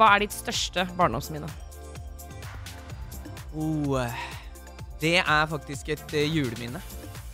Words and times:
Hva 0.00 0.14
er 0.16 0.22
ditt 0.24 0.32
største 0.32 0.86
barndomsminne? 0.96 1.48
Oh, 3.52 3.98
det 5.02 5.18
er 5.20 5.50
faktisk 5.50 5.90
et 5.92 6.14
eh, 6.16 6.30
juleminne. 6.30 6.80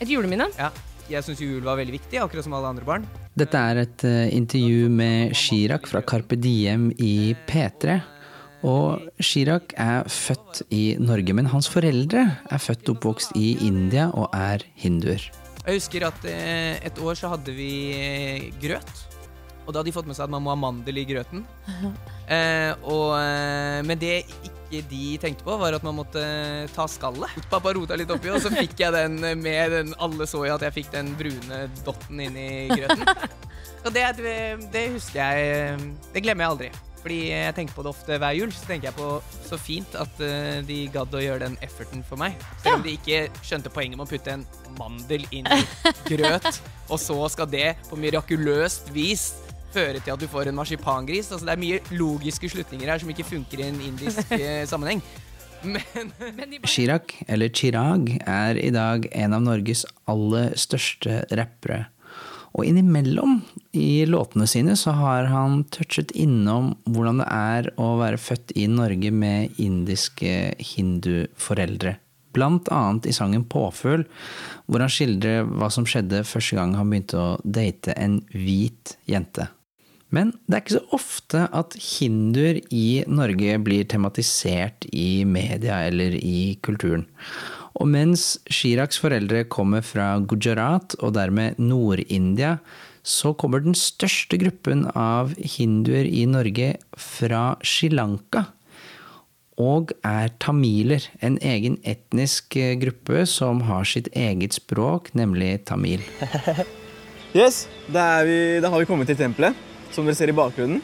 Et 0.03 0.11
juleminne? 0.11 0.49
Ja. 0.59 0.73
Jeg 1.07 1.23
syns 1.23 1.39
jul 1.45 1.63
var 1.63 1.79
veldig 1.79 1.95
viktig, 1.95 2.19
akkurat 2.19 2.43
som 2.43 2.57
alle 2.59 2.73
andre 2.75 2.89
barn. 2.89 3.07
Dette 3.39 3.61
er 3.71 3.83
et 3.85 4.05
eh, 4.09 4.33
intervju 4.35 4.89
med 4.91 5.37
Chirag 5.39 5.87
fra 5.87 6.03
Carpe 6.03 6.35
Diem 6.43 6.89
i 6.99 7.37
P3. 7.47 8.01
Og 8.67 9.07
Chirag 9.23 9.71
er 9.79 10.11
født 10.11 10.65
i 10.75 10.97
Norge, 10.99 11.39
men 11.39 11.53
hans 11.55 11.71
foreldre 11.71 12.27
er 12.51 12.67
født 12.67 12.91
og 12.91 12.97
oppvokst 12.97 13.39
i 13.39 13.53
India 13.69 14.09
og 14.11 14.35
er 14.35 14.67
hinduer. 14.75 15.23
Jeg 15.63 15.79
husker 15.79 16.11
at 16.11 16.27
eh, 16.27 16.83
et 16.83 16.99
år 16.99 17.15
så 17.15 17.31
hadde 17.37 17.55
vi 17.55 18.51
grøt. 18.59 18.91
Og 19.69 19.71
da 19.71 19.79
hadde 19.79 19.93
de 19.93 19.95
fått 19.95 20.11
med 20.11 20.19
seg 20.19 20.27
at 20.27 20.35
man 20.35 20.43
må 20.43 20.51
ha 20.51 20.59
mandel 20.67 20.99
i 20.99 21.07
grøten. 21.07 21.47
Eh, 22.27 22.73
og, 22.83 23.15
eh, 23.21 23.81
men 23.87 24.01
det 24.01 24.25
ikke 24.27 24.83
de 24.91 25.03
tenkte 25.23 25.47
på, 25.47 25.55
var 25.61 25.77
at 25.77 25.85
man 25.87 25.95
måtte 26.01 26.23
ta 26.75 26.89
skallet. 26.91 27.33
Pappa 27.53 27.75
rota 27.77 27.99
litt 27.99 28.11
oppi, 28.11 28.33
og 28.35 28.43
så 28.43 28.51
fikk 28.61 28.75
jeg 28.83 28.95
den 28.97 29.21
med 29.43 29.75
den 29.75 29.95
Alle 30.03 30.27
så 30.29 30.43
jo 30.47 30.57
at 30.57 30.67
jeg 30.67 30.81
fikk 30.81 30.91
den 30.97 31.15
brune 31.19 31.67
dotten 31.87 32.25
inn 32.27 32.41
i 32.41 32.51
grøten. 32.73 33.07
Og 33.87 33.93
det, 33.95 34.03
det, 34.19 34.81
husker 34.97 35.21
jeg 35.23 35.79
Det 36.11 36.23
glemmer 36.25 36.43
jeg 36.43 36.55
aldri. 36.57 36.71
Fordi 37.07 37.19
jeg 37.31 37.55
tenker 37.55 37.77
på 37.77 37.85
det 37.87 37.91
ofte 37.93 38.17
hver 38.19 38.35
jul. 38.35 38.51
Så 38.51 38.67
tenker 38.67 38.89
jeg 38.89 38.97
på 38.97 39.11
så 39.47 39.59
fint 39.63 39.95
at 39.95 40.23
eh, 40.27 40.59
de 40.67 40.81
gadd 40.91 41.15
å 41.15 41.23
gjøre 41.23 41.45
den 41.45 41.55
efforten 41.63 42.03
for 42.09 42.19
meg. 42.19 42.35
Selv 42.65 42.81
om 42.81 42.83
de 42.83 42.97
ikke 42.97 43.29
skjønte 43.47 43.71
poenget 43.71 44.01
med 44.01 44.09
å 44.09 44.11
putte 44.11 44.35
en 44.35 44.43
mandel 44.81 45.23
inn 45.31 45.47
i 45.47 45.61
grøt, 46.09 46.51
og 46.93 46.99
så 46.99 47.21
skal 47.31 47.47
det 47.53 47.77
på 47.87 47.99
mirakuløst 48.01 48.91
vis 48.97 49.29
føre 49.75 50.01
til 50.01 50.15
at 50.15 50.23
du 50.23 50.29
får 50.31 50.51
en 50.51 50.59
marsipangris. 50.59 51.31
Altså, 51.33 51.47
det 51.47 51.55
er 51.55 51.63
mye 51.63 51.81
logiske 51.99 52.51
slutninger 52.53 52.91
her 52.91 53.03
som 53.03 53.13
ikke 53.13 53.27
funker 53.27 53.63
i 53.63 53.71
en 53.71 53.81
indisk 53.89 54.33
eh, 54.39 54.65
sammenheng. 54.69 55.03
Men 55.67 56.13
Chirag, 56.69 57.15
eller 57.27 57.49
Chirag, 57.49 58.11
er 58.23 58.59
i 58.61 58.71
dag 58.71 59.09
en 59.11 59.35
av 59.35 59.43
Norges 59.43 59.85
aller 60.07 60.53
største 60.61 61.25
rappere. 61.35 61.87
Og 62.57 62.65
innimellom 62.65 63.41
i 63.77 64.07
låtene 64.09 64.47
sine 64.49 64.77
så 64.81 64.95
har 64.97 65.29
han 65.29 65.61
touchet 65.75 66.15
innom 66.17 66.73
hvordan 66.89 67.21
det 67.21 67.29
er 67.29 67.69
å 67.77 67.91
være 68.01 68.21
født 68.21 68.55
i 68.57 68.65
Norge 68.73 69.13
med 69.13 69.61
indiske 69.61 70.55
hinduforeldre. 70.73 71.99
Blant 72.37 72.69
annet 72.73 73.09
i 73.09 73.15
sangen 73.17 73.45
Påfugl, 73.49 74.07
hvor 74.69 74.85
han 74.85 74.93
skildrer 74.93 75.45
hva 75.45 75.69
som 75.73 75.89
skjedde 75.89 76.25
første 76.29 76.57
gang 76.57 76.75
han 76.77 76.89
begynte 76.93 77.21
å 77.21 77.29
date 77.45 77.97
en 77.97 78.23
hvit 78.33 78.97
jente. 79.09 79.51
Men 80.15 80.33
det 80.47 80.55
er 80.55 80.63
ikke 80.63 80.77
så 80.77 80.97
ofte 80.97 81.43
at 81.57 81.75
hinduer 81.83 82.61
i 82.71 83.03
Norge 83.11 83.59
blir 83.67 83.87
tematisert 83.91 84.87
i 84.95 85.25
media 85.27 85.83
eller 85.89 86.15
i 86.21 86.57
kulturen. 86.63 87.07
Og 87.77 87.91
mens 87.91 88.37
Shiraks 88.49 89.01
foreldre 89.03 89.45
kommer 89.53 89.85
fra 89.85 90.15
Gujarat 90.23 90.97
og 91.03 91.17
dermed 91.19 91.59
Nord-India, 91.61 92.57
så 93.07 93.35
kommer 93.39 93.63
den 93.63 93.77
største 93.79 94.39
gruppen 94.41 94.87
av 94.99 95.35
hinduer 95.39 96.09
i 96.09 96.25
Norge 96.27 96.73
fra 96.99 97.43
Sri 97.63 97.91
Lanka. 97.93 98.47
Og 99.61 99.93
er 100.05 100.33
tamiler, 100.43 101.05
en 101.25 101.39
egen 101.41 101.79
etnisk 101.87 102.59
gruppe 102.83 103.23
som 103.31 103.63
har 103.69 103.87
sitt 103.89 104.11
eget 104.13 104.57
språk, 104.59 105.15
nemlig 105.17 105.59
tamil. 105.69 106.05
Yes, 107.37 107.67
da, 107.93 108.23
vi, 108.25 108.63
da 108.65 108.71
har 108.73 108.81
vi 108.81 108.87
kommet 108.89 109.11
til 109.11 109.17
tempelet, 109.19 109.57
som 109.95 110.07
dere 110.07 110.19
ser 110.19 110.33
i 110.33 110.37
bakgrunnen. 110.37 110.83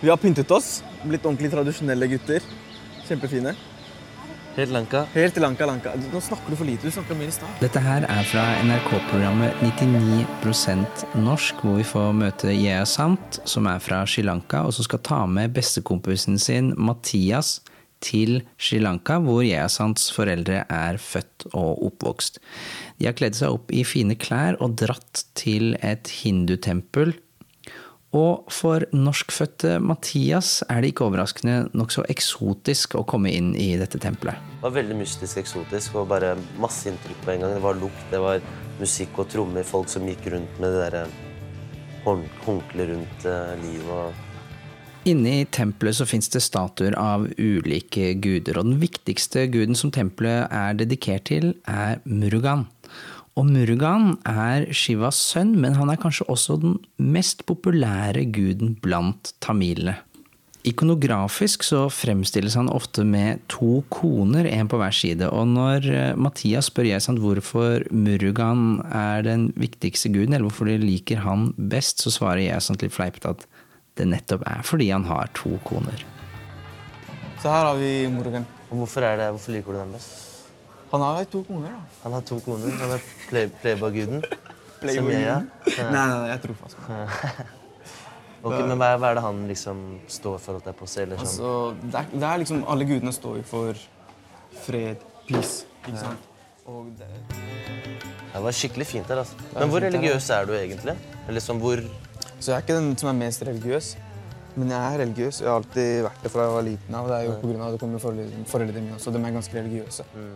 Vi 0.00 0.10
har 0.10 0.20
pyntet 0.20 0.50
oss, 0.52 0.82
blitt 1.04 1.24
ordentlig 1.24 1.52
tradisjonelle 1.52 2.08
gutter. 2.10 2.44
Kjempefine. 3.08 3.54
Helt 4.54 4.70
Lanka. 4.70 5.06
Helt 5.14 5.36
Lanka 5.42 5.66
Lanka. 5.66 5.92
Nå 6.12 6.20
snakker 6.20 6.52
du 6.52 6.56
for 6.56 6.68
lite. 6.68 6.86
Du 6.86 6.94
snakka 6.94 7.16
mye 7.18 7.26
i 7.26 7.34
stad. 7.34 7.50
Dette 7.58 7.80
her 7.82 8.06
er 8.06 8.26
fra 8.30 8.44
NRK-programmet 8.62 9.64
99% 9.64 11.06
norsk, 11.18 11.64
hvor 11.64 11.80
vi 11.80 11.86
får 11.88 12.12
møte 12.20 12.52
Yea 12.54 12.84
Sant, 12.86 13.40
som 13.50 13.66
er 13.66 13.82
fra 13.82 14.04
Sri 14.06 14.22
Lanka, 14.22 14.62
og 14.62 14.76
som 14.76 14.86
skal 14.86 15.02
ta 15.02 15.24
med 15.26 15.56
bestekompisen 15.56 16.38
sin 16.38 16.70
Mathias 16.78 17.58
til 18.04 18.44
Sri 18.60 18.78
Lanka, 18.84 19.18
hvor 19.24 19.42
Yea 19.42 19.66
Sants 19.72 20.06
foreldre 20.14 20.62
er 20.70 21.02
født 21.02 21.48
og 21.50 21.82
oppvokst. 21.88 22.38
De 23.00 23.08
har 23.08 23.18
kledd 23.18 23.34
seg 23.40 23.56
opp 23.56 23.74
i 23.74 23.82
fine 23.88 24.14
klær 24.14 24.60
og 24.62 24.76
dratt 24.78 25.24
til 25.34 25.74
et 25.82 26.12
hindutempel 26.20 27.16
og 28.14 28.50
for 28.54 28.84
norskfødte 28.94 29.78
Mathias 29.82 30.60
er 30.70 30.82
det 30.82 30.92
ikke 30.92 31.08
overraskende 31.08 31.64
nokså 31.74 32.04
eksotisk 32.12 32.94
å 33.00 33.04
komme 33.08 33.32
inn 33.34 33.52
i 33.58 33.72
dette 33.80 33.98
tempelet. 34.02 34.38
Det 34.54 34.68
var 34.68 34.76
veldig 34.76 34.98
mystisk 35.00 35.40
eksotisk 35.42 35.98
og 35.98 36.10
bare 36.12 36.34
masse 36.62 36.86
inntrykk 36.90 37.24
på 37.24 37.34
en 37.34 37.44
gang. 37.44 37.56
Det 37.56 37.64
var 37.64 37.80
lukt, 37.80 38.04
det 38.12 38.20
var 38.22 38.44
musikk 38.78 39.18
og 39.18 39.30
trommer, 39.34 39.66
folk 39.66 39.90
som 39.90 40.06
gikk 40.06 40.30
rundt 40.34 40.60
med 40.62 40.76
det 40.76 40.84
derre 40.84 41.06
håndkleet 42.04 42.92
rundt 42.92 43.26
uh, 43.26 43.56
livet. 43.64 44.22
Inne 45.08 45.34
i 45.42 45.48
tempelet 45.52 45.98
så 45.98 46.06
fins 46.08 46.30
det 46.32 46.40
statuer 46.40 46.94
av 46.96 47.26
ulike 47.36 48.14
guder, 48.24 48.56
og 48.60 48.70
den 48.70 48.78
viktigste 48.80 49.48
guden 49.52 49.76
som 49.76 49.92
tempelet 49.92 50.48
er 50.48 50.78
dedikert 50.80 51.26
til, 51.28 51.50
er 51.68 52.00
Murugan. 52.08 52.64
Og 53.34 53.48
Murugan 53.50 54.12
er 54.30 54.68
Shivas 54.70 55.18
sønn, 55.18 55.56
men 55.58 55.74
han 55.74 55.90
er 55.90 55.98
kanskje 55.98 56.26
også 56.30 56.54
den 56.62 56.76
mest 57.02 57.42
populære 57.48 58.28
guden 58.30 58.76
blant 58.82 59.32
tamilene. 59.42 59.96
Ikonografisk 60.64 61.64
så 61.66 61.82
fremstilles 61.92 62.54
han 62.56 62.70
ofte 62.72 63.02
med 63.04 63.42
to 63.52 63.82
koner, 63.92 64.46
én 64.48 64.70
på 64.70 64.78
hver 64.80 64.94
side. 64.96 65.26
Og 65.28 65.50
når 65.50 65.88
eh, 65.92 66.16
Mathias 66.16 66.70
spør 66.70 66.88
jeg 66.88 67.04
sant, 67.04 67.20
hvorfor 67.20 67.84
Murugan 67.92 68.78
er 68.88 69.26
den 69.26 69.50
viktigste 69.60 70.08
guden, 70.14 70.32
eller 70.32 70.46
hvorfor 70.46 70.70
de 70.70 70.78
liker 70.80 71.20
han 71.26 71.50
best, 71.58 72.00
så 72.00 72.14
svarer 72.14 72.46
jeg 72.46 72.64
sånn 72.64 72.80
litt 72.80 72.96
fleipete 72.96 73.34
at 73.34 73.44
det 73.98 74.08
nettopp 74.08 74.46
er 74.48 74.62
fordi 74.64 74.88
han 74.94 75.04
har 75.10 75.28
to 75.36 75.58
koner. 75.68 76.06
Så 77.42 77.50
her 77.50 77.68
har 77.68 77.76
vi 77.82 78.06
Murugan. 78.14 78.46
Hvorfor, 78.70 79.04
er 79.04 79.26
hvorfor 79.34 79.52
liker 79.52 79.74
du 79.74 79.82
den 79.82 79.98
best? 79.98 80.33
Han 80.94 81.02
har 81.02 81.24
to 81.26 81.40
koner, 81.42 81.72
da. 81.74 82.00
Han 82.04 82.12
har 82.14 82.20
to 82.22 82.36
koner. 82.44 82.74
Han 82.78 82.92
er 82.94 83.00
play, 83.26 83.48
playboy-guden. 83.62 84.20
Playboy-guden? 84.78 85.48
Nei, 85.66 85.86
nei, 85.90 86.04
nei, 86.06 86.28
jeg 86.30 86.42
tror 86.44 86.58
fast. 86.60 86.78
ok, 88.46 88.54
Men 88.60 88.76
hva 88.78 88.92
er, 88.92 89.00
hva 89.02 89.10
er, 89.10 89.18
det 89.18 89.24
han 89.24 89.40
liksom 89.50 89.80
står 90.20 90.38
for? 90.44 90.60
At 90.60 90.68
det 90.68 90.70
er 90.70 90.78
på 90.78 90.86
seg, 90.92 91.10
sånn? 91.10 91.24
altså, 91.26 91.50
det, 91.82 91.98
er, 91.98 92.14
det 92.14 92.30
er 92.30 92.40
liksom 92.44 92.62
Alle 92.70 92.86
gudene 92.92 93.16
står 93.16 93.42
for 93.50 93.82
fred, 94.68 95.02
peace, 95.26 95.66
ikke 95.82 95.98
sant? 95.98 96.30
Og 96.70 96.94
det... 97.00 97.10
det 97.34 98.46
var 98.46 98.56
skikkelig 98.62 98.86
fint 98.94 99.10
her, 99.10 99.24
altså. 99.24 99.50
Men 99.50 99.74
hvor 99.74 99.82
religiøs 99.88 100.30
er 100.38 100.46
du 100.46 100.54
egentlig? 100.60 100.94
Eller 101.24 101.40
liksom, 101.40 101.58
hvor... 101.64 101.82
Så 102.38 102.52
jeg 102.52 102.56
er 102.60 102.62
ikke 102.68 102.78
den 102.78 102.94
som 103.02 103.10
er 103.10 103.18
mest 103.18 103.42
religiøs. 103.50 103.94
Men 104.54 104.70
jeg 104.70 104.78
er 104.78 104.98
religiøs. 105.02 105.42
Jeg 105.42 105.50
har 105.50 105.58
alltid 105.58 106.04
vært 106.06 106.22
det 106.22 106.30
fra 106.30 106.46
jeg 106.46 106.54
var 106.54 106.66
liten 106.70 106.96
av. 107.02 107.10
Det 107.10 107.18
er 107.18 107.26
jo 107.26 107.38
på 107.42 107.50
grunn 107.50 107.62
av 107.62 107.66
at 107.66 107.74
det 107.74 107.82
kommer 107.82 108.02
foreldrene 108.54 108.84
mine 108.84 109.00
også. 109.00 109.10
De 109.10 109.18
er 109.20 109.40
ganske 109.42 109.58
religiøse. 109.58 110.12
Mm. 110.14 110.34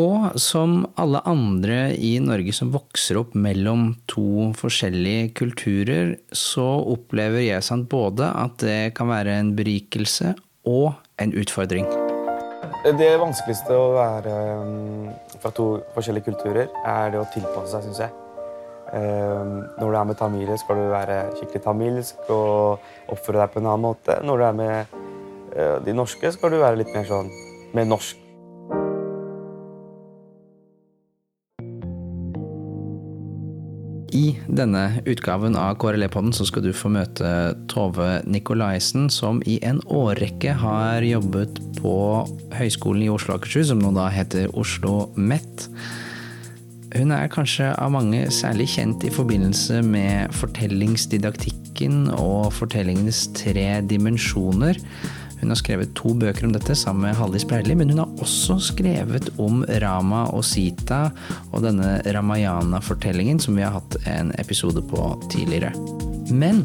Og 0.00 0.38
som 0.40 0.84
alle 1.00 1.20
andre 1.28 1.90
i 1.96 2.14
Norge 2.22 2.54
som 2.56 2.70
vokser 2.72 3.18
opp 3.20 3.34
mellom 3.36 3.90
to 4.10 4.50
forskjellige 4.58 5.32
kulturer, 5.40 6.14
så 6.32 6.66
opplever 6.94 7.44
jeg 7.44 7.66
sant 7.66 7.88
både 7.90 8.28
at 8.30 8.60
det 8.62 8.94
kan 8.96 9.10
være 9.10 9.40
en 9.40 9.52
berikelse 9.58 10.34
og 10.68 10.94
en 11.20 11.34
utfordring. 11.36 11.88
Det 12.84 13.10
vanskeligste 13.20 13.76
å 13.76 13.90
være 13.92 14.34
um, 14.62 15.10
fra 15.42 15.52
to 15.52 15.66
forskjellige 15.96 16.30
kulturer 16.30 16.70
er 16.86 17.12
det 17.12 17.20
å 17.20 17.28
tilpasse 17.34 17.74
seg, 17.74 17.88
syns 17.88 18.00
jeg. 18.06 18.14
Um, 18.90 19.60
når 19.76 19.84
du 19.92 19.98
er 19.98 20.08
med 20.08 20.18
tamiler, 20.18 20.56
skal 20.60 20.80
du 20.80 20.88
være 20.90 21.18
skikkelig 21.36 21.62
tamilsk 21.66 22.32
og 22.32 23.12
oppføre 23.12 23.42
deg 23.42 23.52
på 23.52 23.60
en 23.60 23.68
annen 23.68 23.84
måte. 23.84 24.16
Når 24.24 24.40
du 24.40 24.46
er 24.48 24.58
med 24.62 24.96
uh, 24.96 25.76
de 25.84 25.96
norske, 25.96 26.32
skal 26.36 26.54
du 26.54 26.60
være 26.62 26.80
litt 26.80 26.92
mer 26.96 27.06
sånn 27.10 27.30
mer 27.76 27.86
norsk. 27.90 28.29
I 34.10 34.34
denne 34.50 35.02
utgaven 35.06 35.54
av 35.58 35.76
KRLE-podden 35.78 36.32
så 36.34 36.46
skal 36.48 36.64
du 36.66 36.72
få 36.74 36.90
møte 36.90 37.54
Tove 37.70 38.20
Nikolaisen, 38.26 39.06
som 39.12 39.38
i 39.46 39.60
en 39.66 39.78
årrekke 39.86 40.56
har 40.58 41.06
jobbet 41.06 41.60
på 41.78 41.94
Høgskolen 42.56 43.06
i 43.06 43.10
Oslo 43.12 43.36
og 43.36 43.40
Akershus, 43.40 43.70
som 43.70 43.82
nå 43.82 43.92
da 43.94 44.08
heter 44.10 44.50
Oslo 44.50 44.70
OsloMet. 44.80 45.68
Hun 46.96 47.12
er 47.14 47.30
kanskje 47.30 47.68
av 47.78 47.92
mange 47.94 48.24
særlig 48.34 48.66
kjent 48.72 49.04
i 49.06 49.12
forbindelse 49.14 49.78
med 49.86 50.34
fortellingsdidaktikken 50.34 52.08
og 52.16 52.50
fortellingenes 52.56 53.28
tre 53.38 53.78
dimensjoner. 53.86 54.80
Hun 55.40 55.52
har 55.52 55.58
skrevet 55.60 55.94
to 55.98 56.12
bøker 56.20 56.46
om 56.46 56.52
dette 56.54 56.76
sammen 56.76 57.08
med 57.08 57.16
Hallis 57.18 57.46
Breili, 57.48 57.76
men 57.78 57.92
hun 57.92 58.02
har 58.04 58.22
også 58.22 58.58
skrevet 58.70 59.30
om 59.40 59.64
Rama 59.82 60.26
og 60.34 60.44
Sita 60.46 61.06
og 61.50 61.64
denne 61.64 61.98
Ramayana-fortellingen 62.04 63.40
som 63.42 63.56
vi 63.56 63.64
har 63.66 63.78
hatt 63.78 63.98
en 64.10 64.34
episode 64.40 64.84
på 64.92 65.10
tidligere. 65.32 65.72
Men 66.30 66.64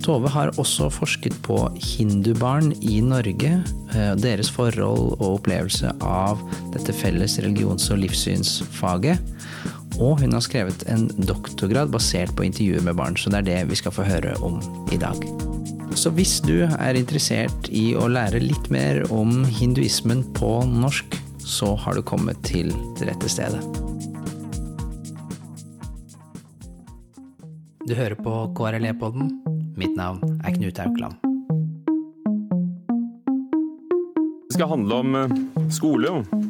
Tove 0.00 0.30
har 0.32 0.50
også 0.58 0.88
forsket 0.92 1.34
på 1.44 1.58
hindubarn 1.76 2.72
i 2.80 3.00
Norge, 3.04 3.50
eh, 3.94 4.14
deres 4.16 4.50
forhold 4.50 5.20
og 5.20 5.26
opplevelse 5.34 5.92
av 6.00 6.40
dette 6.72 6.94
felles 6.96 7.38
religions- 7.44 7.90
og 7.92 8.00
livssynsfaget. 8.00 9.20
Og 10.00 10.20
hun 10.22 10.32
har 10.32 10.40
skrevet 10.40 10.86
en 10.88 11.08
doktorgrad 11.28 11.92
basert 11.92 12.32
på 12.36 12.48
intervjuer 12.48 12.82
med 12.82 12.96
barn, 12.96 13.16
så 13.16 13.30
det 13.30 13.42
er 13.42 13.48
det 13.52 13.70
vi 13.70 13.80
skal 13.82 13.92
få 13.92 14.08
høre 14.08 14.36
om 14.40 14.60
i 14.92 14.96
dag. 14.96 15.49
Så 15.98 16.10
hvis 16.14 16.38
du 16.44 16.62
er 16.64 16.96
interessert 16.96 17.68
i 17.74 17.90
å 17.98 18.06
lære 18.10 18.40
litt 18.42 18.70
mer 18.72 19.02
om 19.12 19.42
hinduismen 19.44 20.22
på 20.36 20.60
norsk, 20.70 21.16
så 21.42 21.74
har 21.82 21.98
du 21.98 22.02
kommet 22.06 22.38
til 22.46 22.70
det 22.98 23.10
rette 23.10 23.30
stedet. 23.30 23.60
Du 27.88 27.96
hører 27.98 28.14
på 28.14 28.34
KRLE-podden. 28.54 29.32
Mitt 29.80 29.96
navn 29.98 30.38
er 30.44 30.54
Knut 30.54 30.78
Aukland. 30.78 31.18
Det 34.46 34.58
skal 34.58 34.70
handle 34.76 35.02
om 35.02 35.18
skole, 35.72 36.20
skole, 36.30 36.49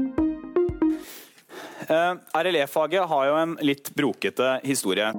Eh, 1.91 2.13
RLE-faget 2.33 3.07
har 3.07 3.25
jo 3.27 3.35
en 3.35 3.57
litt 3.67 3.89
brokete 3.95 4.53
historie. 4.63 5.09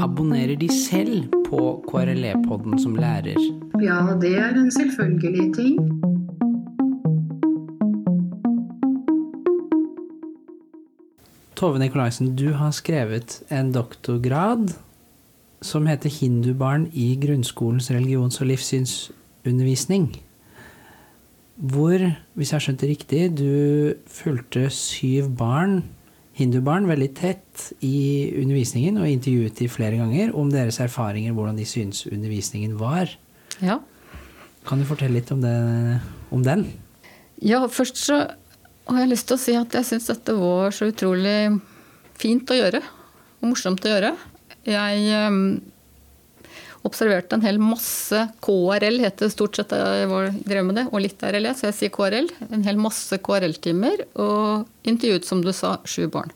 Abonnerer 0.00 0.56
de 0.56 0.68
selv 0.72 1.26
på 1.50 1.60
KRLE-podden 1.90 2.78
som 2.80 2.96
lærer? 2.96 3.36
Ja, 3.84 3.98
det 4.22 4.32
er 4.40 4.56
en 4.56 4.72
selvfølgelig 4.72 5.50
ting. 5.58 5.76
Tove 11.56 11.80
Nikolaisen, 11.80 12.32
du 12.36 12.54
har 12.56 12.72
skrevet 12.72 13.42
en 13.52 13.72
doktorgrad 13.72 14.72
som 15.60 15.86
heter 15.86 16.08
'Hindubarn 16.08 16.88
i 16.92 17.18
grunnskolens 17.20 17.90
religions- 17.90 18.40
og 18.40 18.46
livssynsundervisning'. 18.46 20.25
Hvor, 21.56 22.02
hvis 22.36 22.50
jeg 22.52 22.56
har 22.56 22.64
skjønt 22.66 22.82
det 22.82 22.88
riktig, 22.90 23.20
du 23.38 23.94
fulgte 24.12 24.66
syv 24.74 25.30
barn, 25.38 25.78
hindubarn, 26.36 26.88
veldig 26.88 27.08
tett 27.16 27.70
i 27.80 28.28
undervisningen 28.42 28.98
og 29.00 29.08
intervjuet 29.08 29.56
de 29.56 29.68
flere 29.72 29.96
ganger 29.96 30.34
om 30.36 30.50
deres 30.52 30.82
erfaringer, 30.84 31.32
hvordan 31.32 31.56
de 31.56 31.64
syns 31.68 32.04
undervisningen 32.10 32.76
var. 32.80 33.14
Ja. 33.64 33.78
Kan 34.68 34.82
du 34.82 34.88
fortelle 34.88 35.16
litt 35.16 35.32
om, 35.32 35.40
det, 35.40 35.54
om 36.34 36.44
den? 36.44 36.66
Ja, 37.40 37.62
først 37.72 38.02
så 38.04 38.18
har 38.86 39.00
jeg 39.00 39.14
lyst 39.14 39.30
til 39.30 39.38
å 39.38 39.40
si 39.40 39.54
at 39.56 39.78
jeg 39.78 39.88
syns 39.88 40.10
dette 40.10 40.36
var 40.36 40.76
så 40.76 40.90
utrolig 40.90 41.38
fint 42.20 42.52
å 42.52 42.58
gjøre. 42.58 42.82
Og 43.40 43.50
morsomt 43.54 43.84
å 43.86 43.94
gjøre. 43.94 44.12
Jeg 44.66 45.24
um, 45.30 45.40
observerte 46.86 47.36
en 47.36 47.44
hel 47.44 47.58
masse 47.62 48.20
KRL, 48.44 49.00
het 49.02 49.20
det 49.22 49.32
stort 49.34 49.58
sett 49.58 49.74
jeg 49.74 50.08
drev 50.46 50.68
med 50.68 50.78
det, 50.80 50.86
og 50.92 51.02
litt 51.02 51.22
RLE, 51.22 51.52
så 51.56 51.68
jeg 51.68 51.76
sier 51.80 51.92
KRL. 51.94 52.30
En 52.48 52.64
hel 52.66 52.80
masse 52.80 53.18
KRL-timer, 53.26 54.06
og 54.22 54.88
intervjuet, 54.88 55.28
som 55.28 55.42
du 55.44 55.52
sa, 55.56 55.76
sju 55.88 56.06
barn. 56.12 56.32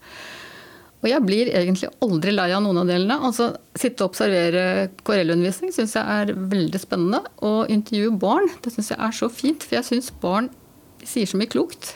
Og 1.01 1.09
jeg 1.09 1.25
blir 1.25 1.49
egentlig 1.57 1.89
aldri 2.05 2.33
lei 2.35 2.51
av 2.53 2.61
noen 2.65 2.83
av 2.83 2.91
delene. 2.91 3.17
Altså, 3.25 3.55
Sitte 3.73 4.05
og 4.05 4.13
observere 4.13 4.91
KRL-undervisning 5.07 5.73
syns 5.73 5.97
jeg 5.97 6.05
er 6.05 6.35
veldig 6.37 6.81
spennende. 6.83 7.23
Og 7.47 7.73
intervjue 7.73 8.19
barn, 8.21 8.51
det 8.61 8.75
syns 8.75 8.93
jeg 8.93 9.01
er 9.01 9.17
så 9.17 9.31
fint, 9.33 9.65
for 9.65 9.79
jeg 9.79 9.89
syns 9.89 10.13
barn 10.21 10.51
sier 11.07 11.29
så 11.29 11.41
mye 11.41 11.49
klokt. 11.49 11.95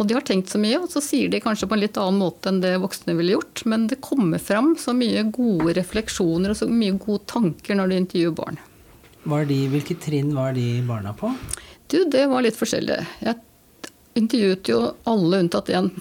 Og 0.00 0.08
de 0.08 0.16
har 0.16 0.24
tenkt 0.24 0.48
så 0.48 0.56
mye, 0.56 0.78
og 0.80 0.88
så 0.88 1.02
sier 1.04 1.28
de 1.28 1.42
kanskje 1.44 1.68
på 1.68 1.76
en 1.76 1.82
litt 1.82 1.98
annen 2.00 2.22
måte 2.22 2.48
enn 2.48 2.62
det 2.62 2.72
voksne 2.80 3.12
ville 3.18 3.34
gjort. 3.34 3.66
Men 3.68 3.84
det 3.90 4.00
kommer 4.00 4.40
fram 4.40 4.72
så 4.80 4.94
mye 4.96 5.26
gode 5.28 5.74
refleksjoner 5.76 6.54
og 6.54 6.56
så 6.56 6.70
mye 6.72 6.96
gode 6.96 7.26
tanker 7.28 7.76
når 7.76 7.90
du 7.90 7.96
intervjuer 7.98 8.36
barn. 8.38 8.60
De, 9.50 9.58
hvilke 9.68 9.98
trinn 10.00 10.32
var 10.32 10.56
de 10.56 10.80
barna 10.88 11.12
på? 11.12 11.34
Du, 11.92 11.98
det 12.08 12.24
var 12.32 12.46
litt 12.46 12.56
forskjellig. 12.56 12.96
Jeg 13.20 13.36
intervjuet 14.16 14.72
jo 14.72 14.80
alle 15.10 15.44
unntatt 15.44 15.68
én 15.76 15.92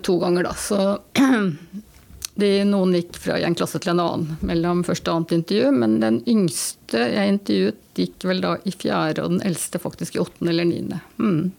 to 0.00 0.18
ganger, 0.18 0.48
da. 0.48 0.54
Så 0.56 0.98
de, 2.40 2.50
noen 2.64 2.96
gikk 2.96 3.18
fra 3.20 3.38
en 3.38 3.56
klasse 3.58 3.80
til 3.82 3.92
en 3.92 4.00
annen 4.00 4.36
mellom 4.48 4.84
første 4.86 5.10
og 5.10 5.20
annet 5.22 5.36
intervju. 5.42 5.72
Men 5.76 5.98
den 6.00 6.22
yngste 6.24 7.04
jeg 7.12 7.36
intervjuet, 7.36 7.80
gikk 8.00 8.24
vel 8.24 8.40
da 8.40 8.54
i 8.64 8.72
fjerde, 8.72 9.26
og 9.26 9.34
den 9.34 9.44
eldste 9.44 9.82
faktisk 9.82 10.16
i 10.16 10.22
åttende 10.22 10.54
eller 10.54 10.72
niende. 10.72 11.02
Mm. 11.20 11.50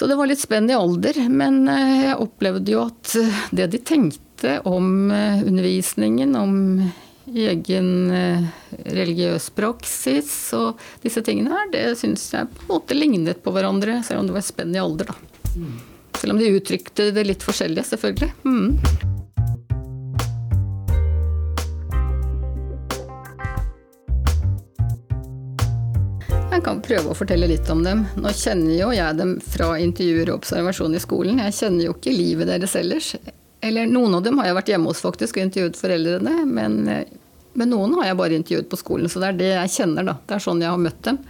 Så 0.00 0.06
det 0.08 0.16
var 0.16 0.30
litt 0.30 0.40
spenn 0.40 0.70
i 0.72 0.72
alder, 0.72 1.18
men 1.28 1.66
jeg 1.68 2.16
opplevde 2.24 2.72
jo 2.72 2.86
at 2.86 3.10
det 3.52 3.66
de 3.74 3.82
tenkte 3.84 4.54
om 4.64 5.10
undervisningen, 5.12 6.32
om 6.40 6.54
egen 7.28 8.08
religiøs 8.88 9.50
praksis 9.52 10.32
og 10.56 10.80
disse 11.04 11.20
tingene 11.26 11.52
her, 11.52 11.68
det 11.76 11.84
syns 12.00 12.24
jeg 12.32 12.48
på 12.48 12.64
en 12.64 12.72
måte 12.72 12.96
lignet 12.96 13.44
på 13.44 13.52
hverandre, 13.52 14.00
selv 14.08 14.22
om 14.22 14.30
det 14.30 14.38
var 14.38 14.48
spenn 14.48 14.72
i 14.72 14.80
alder, 14.80 15.12
da. 15.12 15.44
Selv 16.16 16.32
om 16.32 16.40
de 16.40 16.48
uttrykte 16.56 17.10
det 17.12 17.28
litt 17.28 17.44
forskjellig, 17.44 17.84
selvfølgelig. 17.92 18.32
Mm. 18.48 19.19
Jeg 26.60 26.66
kan 26.66 26.80
prøve 26.84 27.08
å 27.08 27.16
fortelle 27.16 27.46
litt 27.48 27.68
om 27.72 27.78
dem. 27.80 28.02
Nå 28.20 28.30
kjenner 28.36 28.74
jo 28.76 28.90
jeg 28.92 29.16
dem 29.16 29.30
fra 29.40 29.70
intervjuer 29.80 30.28
og 30.28 30.42
observasjon 30.42 30.92
i 30.92 30.98
skolen. 31.00 31.38
Jeg 31.40 31.54
kjenner 31.56 31.86
jo 31.86 31.94
ikke 31.94 32.12
livet 32.12 32.50
deres 32.50 32.74
ellers. 32.76 33.06
Eller 33.64 33.86
noen 33.88 34.18
av 34.18 34.26
dem 34.26 34.36
har 34.36 34.50
jeg 34.50 34.56
vært 34.58 34.72
hjemme 34.74 34.90
hos 34.90 34.98
faktisk 35.00 35.38
og 35.38 35.46
intervjuet 35.46 35.78
foreldrene. 35.80 36.34
Men, 36.44 36.74
men 37.56 37.72
noen 37.72 37.94
har 37.96 38.10
jeg 38.10 38.18
bare 38.18 38.36
intervjuet 38.36 38.68
på 38.68 38.76
skolen, 38.76 39.08
så 39.08 39.22
det 39.22 39.30
er 39.30 39.38
det 39.38 39.48
jeg 39.54 39.72
kjenner, 39.78 40.04
da. 40.10 40.14
Det 40.20 40.36
er 40.36 40.44
sånn 40.44 40.60
jeg 40.60 40.68
har 40.74 40.82
møtt 40.84 41.00
dem. 41.06 41.20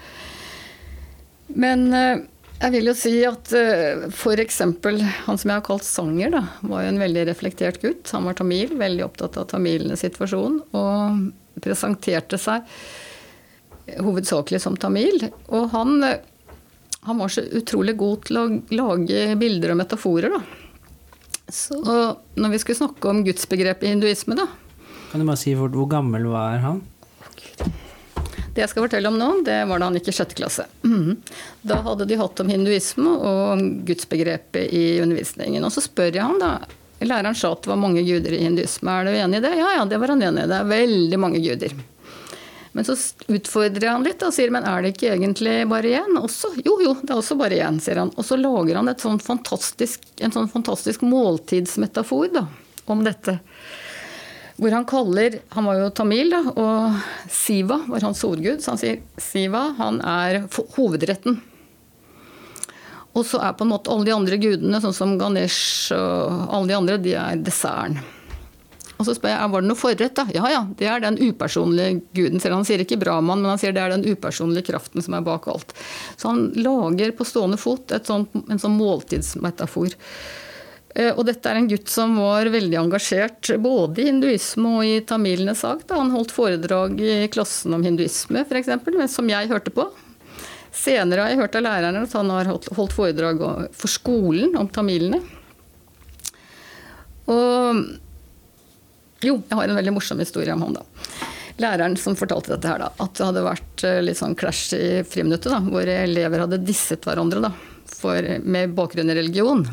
Men 1.63 1.85
jeg 1.95 2.75
vil 2.75 2.91
jo 2.91 2.95
si 2.99 3.13
at 3.29 3.53
f.eks. 4.09 4.59
han 4.65 5.39
som 5.39 5.45
jeg 5.45 5.55
har 5.55 5.69
kalt 5.69 5.87
Sanger, 5.87 6.35
da, 6.35 6.43
var 6.73 6.83
jo 6.83 6.91
en 6.91 6.99
veldig 7.05 7.29
reflektert 7.31 7.79
gutt. 7.85 8.11
Han 8.17 8.27
var 8.27 8.41
tamil, 8.43 8.75
veldig 8.83 9.07
opptatt 9.07 9.39
av 9.39 9.47
tamilenes 9.55 10.03
situasjon, 10.03 10.59
og 10.75 11.63
presenterte 11.63 12.43
seg 12.43 12.67
hovedsakelig 13.99 14.61
som 14.63 14.77
tamil. 14.81 15.27
Og 15.49 15.69
han, 15.75 15.99
han, 17.01 17.19
var 17.19 17.33
så 17.33 17.45
utrolig 17.59 17.97
god 18.01 18.25
til 18.29 18.41
å 18.41 18.47
lage 18.77 19.27
bilder 19.41 19.75
og 19.75 19.81
metaforer, 19.83 20.37
da. 20.37 20.43
Så 21.51 21.81
når 22.39 22.53
vi 22.53 22.63
skulle 22.63 22.79
snakke 22.79 23.11
om 23.11 23.25
gudsbegrepet 23.27 23.89
i 23.89 23.95
hinduisme, 23.97 24.37
da 24.39 24.47
Kan 25.11 25.23
du 25.23 25.27
bare 25.27 25.41
si 25.41 25.57
hvor, 25.59 25.73
hvor 25.75 25.89
gammel 25.91 26.29
var 26.31 26.61
han? 26.63 26.83
Det 28.55 28.63
jeg 28.65 28.71
skal 28.73 28.85
fortelle 28.85 29.11
om 29.11 29.19
nå, 29.19 29.29
det 29.47 29.57
var 29.71 29.79
da 29.79 29.89
han 29.89 29.97
gikk 29.99 30.11
i 30.11 30.15
sjette 30.15 30.37
klasse. 30.39 30.67
Da 31.63 31.81
hadde 31.87 32.07
de 32.09 32.19
hatt 32.19 32.41
om 32.43 32.51
hinduisme 32.51 33.13
og 33.15 33.41
om 33.55 33.65
gudsbegrepet 33.87 34.73
i 34.75 34.85
undervisningen. 35.03 35.65
Og 35.67 35.75
så 35.75 35.83
spør 35.85 36.11
jeg 36.15 36.27
han 36.27 36.39
da 36.43 36.53
Læreren 37.01 37.37
sa 37.37 37.55
at 37.55 37.63
det 37.65 37.71
var 37.71 37.79
mange 37.81 38.03
guder 38.05 38.35
i 38.37 38.43
hinduisme. 38.43 38.93
Er 38.93 39.07
du 39.09 39.15
enig 39.17 39.39
i 39.39 39.45
det? 39.47 39.55
Ja, 39.57 39.71
ja, 39.79 39.85
det 39.89 39.97
var 40.03 40.13
han 40.13 40.21
enig 40.21 40.43
i. 40.43 40.49
Det 40.51 40.57
er 40.59 40.67
veldig 40.69 41.19
mange 41.23 41.41
guder. 41.41 41.73
Men 42.73 42.87
så 42.87 42.95
utfordrer 43.27 43.89
han 43.91 44.05
litt 44.07 44.23
og 44.23 44.35
sier 44.35 44.53
men 44.55 44.67
er 44.69 44.85
det 44.85 44.93
ikke 44.95 45.11
egentlig 45.17 45.57
bare 45.71 45.97
én? 46.05 46.19
Også, 46.21 46.53
jo, 46.63 46.77
jo, 46.85 46.95
det 47.03 47.11
er 47.11 47.19
også 47.19 47.37
bare 47.39 47.59
én, 47.67 47.81
sier 47.83 47.99
han. 47.99 48.13
Og 48.15 48.27
så 48.27 48.39
lager 48.39 48.79
han 48.79 48.93
sånn 48.95 49.19
en 49.19 50.35
sånn 50.37 50.51
fantastisk 50.53 51.03
måltidsmetafor 51.03 52.31
da, 52.37 52.45
om 52.87 53.03
dette. 53.07 53.41
Hvor 54.61 54.75
han 54.77 54.85
kaller 54.85 55.39
Han 55.57 55.65
var 55.65 55.79
jo 55.79 55.91
tamil, 55.97 56.35
da, 56.35 56.43
og 56.53 57.31
Siva 57.33 57.81
var 57.89 58.05
hans 58.05 58.21
hovedgud. 58.27 58.61
Så 58.63 58.75
han 58.75 58.81
sier 58.83 59.01
Siva, 59.19 59.71
han 59.79 60.03
er 60.05 60.45
hovedretten. 60.77 61.41
Og 63.17 63.27
så 63.27 63.41
er 63.43 63.57
på 63.59 63.67
en 63.67 63.73
måte 63.73 63.91
alle 63.91 64.07
de 64.07 64.15
andre 64.15 64.39
gudene, 64.39 64.79
sånn 64.85 64.95
som 64.95 65.17
Ganesh 65.19 65.91
og 65.97 66.55
alle 66.55 66.71
de 66.71 66.77
andre, 66.77 66.99
de 67.03 67.17
er 67.19 67.41
desserten. 67.43 67.99
Og 69.01 69.07
så 69.09 69.15
spør 69.17 69.33
jeg 69.33 69.53
var 69.55 69.65
det 69.65 69.71
noe 69.71 69.81
forrett. 69.81 70.13
da? 70.19 70.27
Ja 70.37 70.51
ja, 70.53 70.61
det 70.77 70.89
er 70.93 71.01
den 71.01 71.17
upersonlige 71.17 72.03
guden. 72.17 72.43
Selv 72.43 72.59
han 72.59 72.67
sier 72.69 72.83
ikke 72.85 72.99
bra 73.01 73.17
mann, 73.25 73.41
men 73.41 73.55
han 73.55 73.61
sier 73.63 73.73
det 73.73 73.81
er 73.81 73.95
den 73.95 74.05
upersonlige 74.05 74.69
kraften 74.69 75.01
som 75.05 75.17
er 75.17 75.25
bak 75.25 75.49
alt. 75.49 75.73
Så 76.21 76.29
han 76.35 76.51
lager 76.61 77.15
på 77.17 77.25
stående 77.25 77.57
fot 77.61 77.95
sånt, 78.05 78.37
en 78.45 78.61
sånn 78.61 78.77
måltidsmetafor. 78.77 79.97
Eh, 80.95 81.15
Og 81.15 81.25
dette 81.31 81.49
er 81.49 81.61
en 81.63 81.71
gutt 81.71 81.89
som 81.89 82.19
var 82.21 82.51
veldig 82.53 82.77
engasjert 82.83 83.55
både 83.63 84.03
i 84.03 84.11
hinduisme 84.11 84.77
og 84.77 84.85
i 84.85 85.01
tamilenes 85.07 85.65
sak. 85.65 85.87
Da 85.89 85.97
han 86.03 86.13
holdt 86.13 86.35
foredrag 86.35 87.01
i 87.01 87.17
klassen 87.33 87.73
om 87.77 87.87
hinduisme, 87.87 88.45
f.eks., 88.45 88.71
som 89.15 89.33
jeg 89.33 89.49
hørte 89.49 89.73
på. 89.73 89.89
Senere 90.77 91.25
har 91.25 91.33
jeg 91.33 91.41
hørt 91.41 91.57
av 91.59 91.65
lærerne 91.67 92.05
at 92.05 92.13
han 92.15 92.31
har 92.31 92.53
holdt 92.53 92.95
foredrag 92.95 93.41
for 93.73 93.91
skolen 93.91 94.53
om 94.61 94.69
tamilene. 94.71 95.23
Og 97.31 97.81
jo, 99.25 99.37
jeg 99.49 99.59
har 99.59 99.69
en 99.69 99.79
veldig 99.81 99.95
morsom 99.97 100.23
historie 100.23 100.55
om 100.55 100.65
ham, 100.65 100.79
da. 100.79 100.85
Læreren 101.61 101.97
som 102.01 102.17
fortalte 102.17 102.55
dette 102.55 102.71
her, 102.71 102.81
da, 102.81 102.89
at 103.05 103.19
det 103.19 103.27
hadde 103.27 103.45
vært 103.45 103.85
eh, 103.85 104.01
litt 104.05 104.21
sånn 104.21 104.37
clash 104.39 104.73
i 104.77 105.03
friminuttet, 105.05 105.53
da, 105.53 105.61
hvor 105.61 105.93
elever 105.93 106.47
hadde 106.47 106.63
disset 106.65 107.05
hverandre 107.05 107.43
da, 107.45 107.53
for, 107.91 108.25
med 108.45 108.73
bakgrunn 108.77 109.13
i 109.13 109.19
religion. 109.19 109.67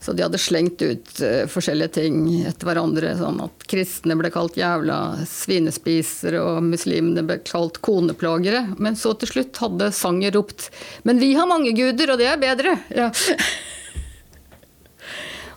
Så 0.00 0.14
de 0.16 0.24
hadde 0.24 0.38
slengt 0.40 0.80
ut 0.80 1.10
uh, 1.20 1.44
forskjellige 1.50 1.92
ting 1.98 2.22
etter 2.48 2.70
hverandre, 2.70 3.12
sånn 3.18 3.42
at 3.44 3.66
kristne 3.68 4.16
ble 4.16 4.30
kalt 4.32 4.56
jævla 4.56 4.96
svinespisere, 5.28 6.40
og 6.40 6.64
muslimene 6.64 7.26
ble 7.28 7.36
kalt 7.44 7.82
koneplagere. 7.84 8.62
Men 8.80 8.96
så 8.96 9.12
til 9.20 9.34
slutt 9.34 9.60
hadde 9.60 9.90
sanger 9.92 10.32
ropt 10.38 10.70
'Men 11.04 11.20
vi 11.20 11.34
har 11.36 11.50
mange 11.50 11.74
guder, 11.76 12.14
og 12.14 12.18
det 12.22 12.30
er 12.32 12.40
bedre'. 12.40 12.78
Ja. 12.96 13.10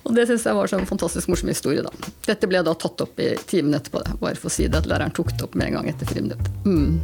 Og 0.03 0.15
det 0.15 0.25
syns 0.27 0.45
jeg 0.45 0.55
var 0.55 0.73
en 0.73 0.83
en 0.83 0.89
fantastisk 0.89 1.29
morsom 1.31 1.49
historie, 1.49 1.83
da. 1.83 1.91
Dette 2.27 2.47
ble 2.47 2.63
da 2.63 2.73
tatt 2.75 3.01
opp 3.05 3.19
i 3.23 3.33
timen 3.47 3.73
etterpå, 3.77 4.03
det. 4.03 4.17
bare 4.19 4.35
for 4.35 4.51
å 4.51 4.53
si 4.53 4.67
det 4.67 4.83
at 4.83 4.89
læreren 4.89 5.15
tok 5.15 5.31
det 5.37 5.45
opp 5.47 5.55
med 5.55 5.71
en 5.71 5.79
gang 5.79 5.91
etter 5.93 6.09
friminutt. 6.09 6.49
Mm. 6.65 6.99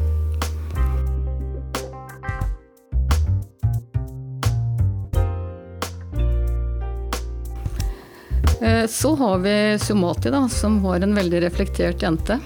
Eh, 8.61 8.87
Så 8.87 9.15
har 9.15 9.37
vi 9.37 9.79
Sumati, 9.79 10.29
da, 10.29 10.49
som 10.49 10.81
var 10.83 10.99
en 10.99 11.15
veldig 11.15 11.41
reflektert 11.41 12.01
jente. 12.03 12.39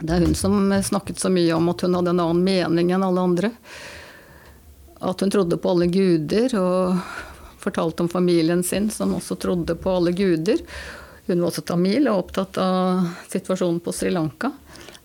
Det 0.00 0.12
er 0.14 0.20
hun 0.20 0.34
som 0.34 0.82
snakket 0.82 1.18
så 1.18 1.30
mye 1.30 1.54
om 1.54 1.68
at 1.68 1.80
hun 1.80 1.94
hadde 1.94 2.10
en 2.10 2.20
annen 2.20 2.42
mening 2.44 2.90
enn 2.92 3.02
alle 3.02 3.20
andre. 3.20 3.50
At 5.00 5.20
hun 5.20 5.30
trodde 5.30 5.58
på 5.58 5.70
alle 5.70 5.86
guder, 5.86 6.54
og 6.58 6.96
fortalte 7.60 8.04
om 8.04 8.10
familien 8.12 8.62
sin, 8.66 8.90
som 8.90 9.14
også 9.16 9.38
trodde 9.40 9.76
på 9.78 9.96
alle 9.98 10.14
guder. 10.16 10.62
Hun 11.28 11.40
var 11.42 11.50
også 11.50 11.66
tamil 11.68 12.08
og 12.08 12.24
opptatt 12.24 12.58
av 12.62 13.08
situasjonen 13.28 13.82
på 13.84 13.92
Sri 13.92 14.12
Lanka. 14.14 14.52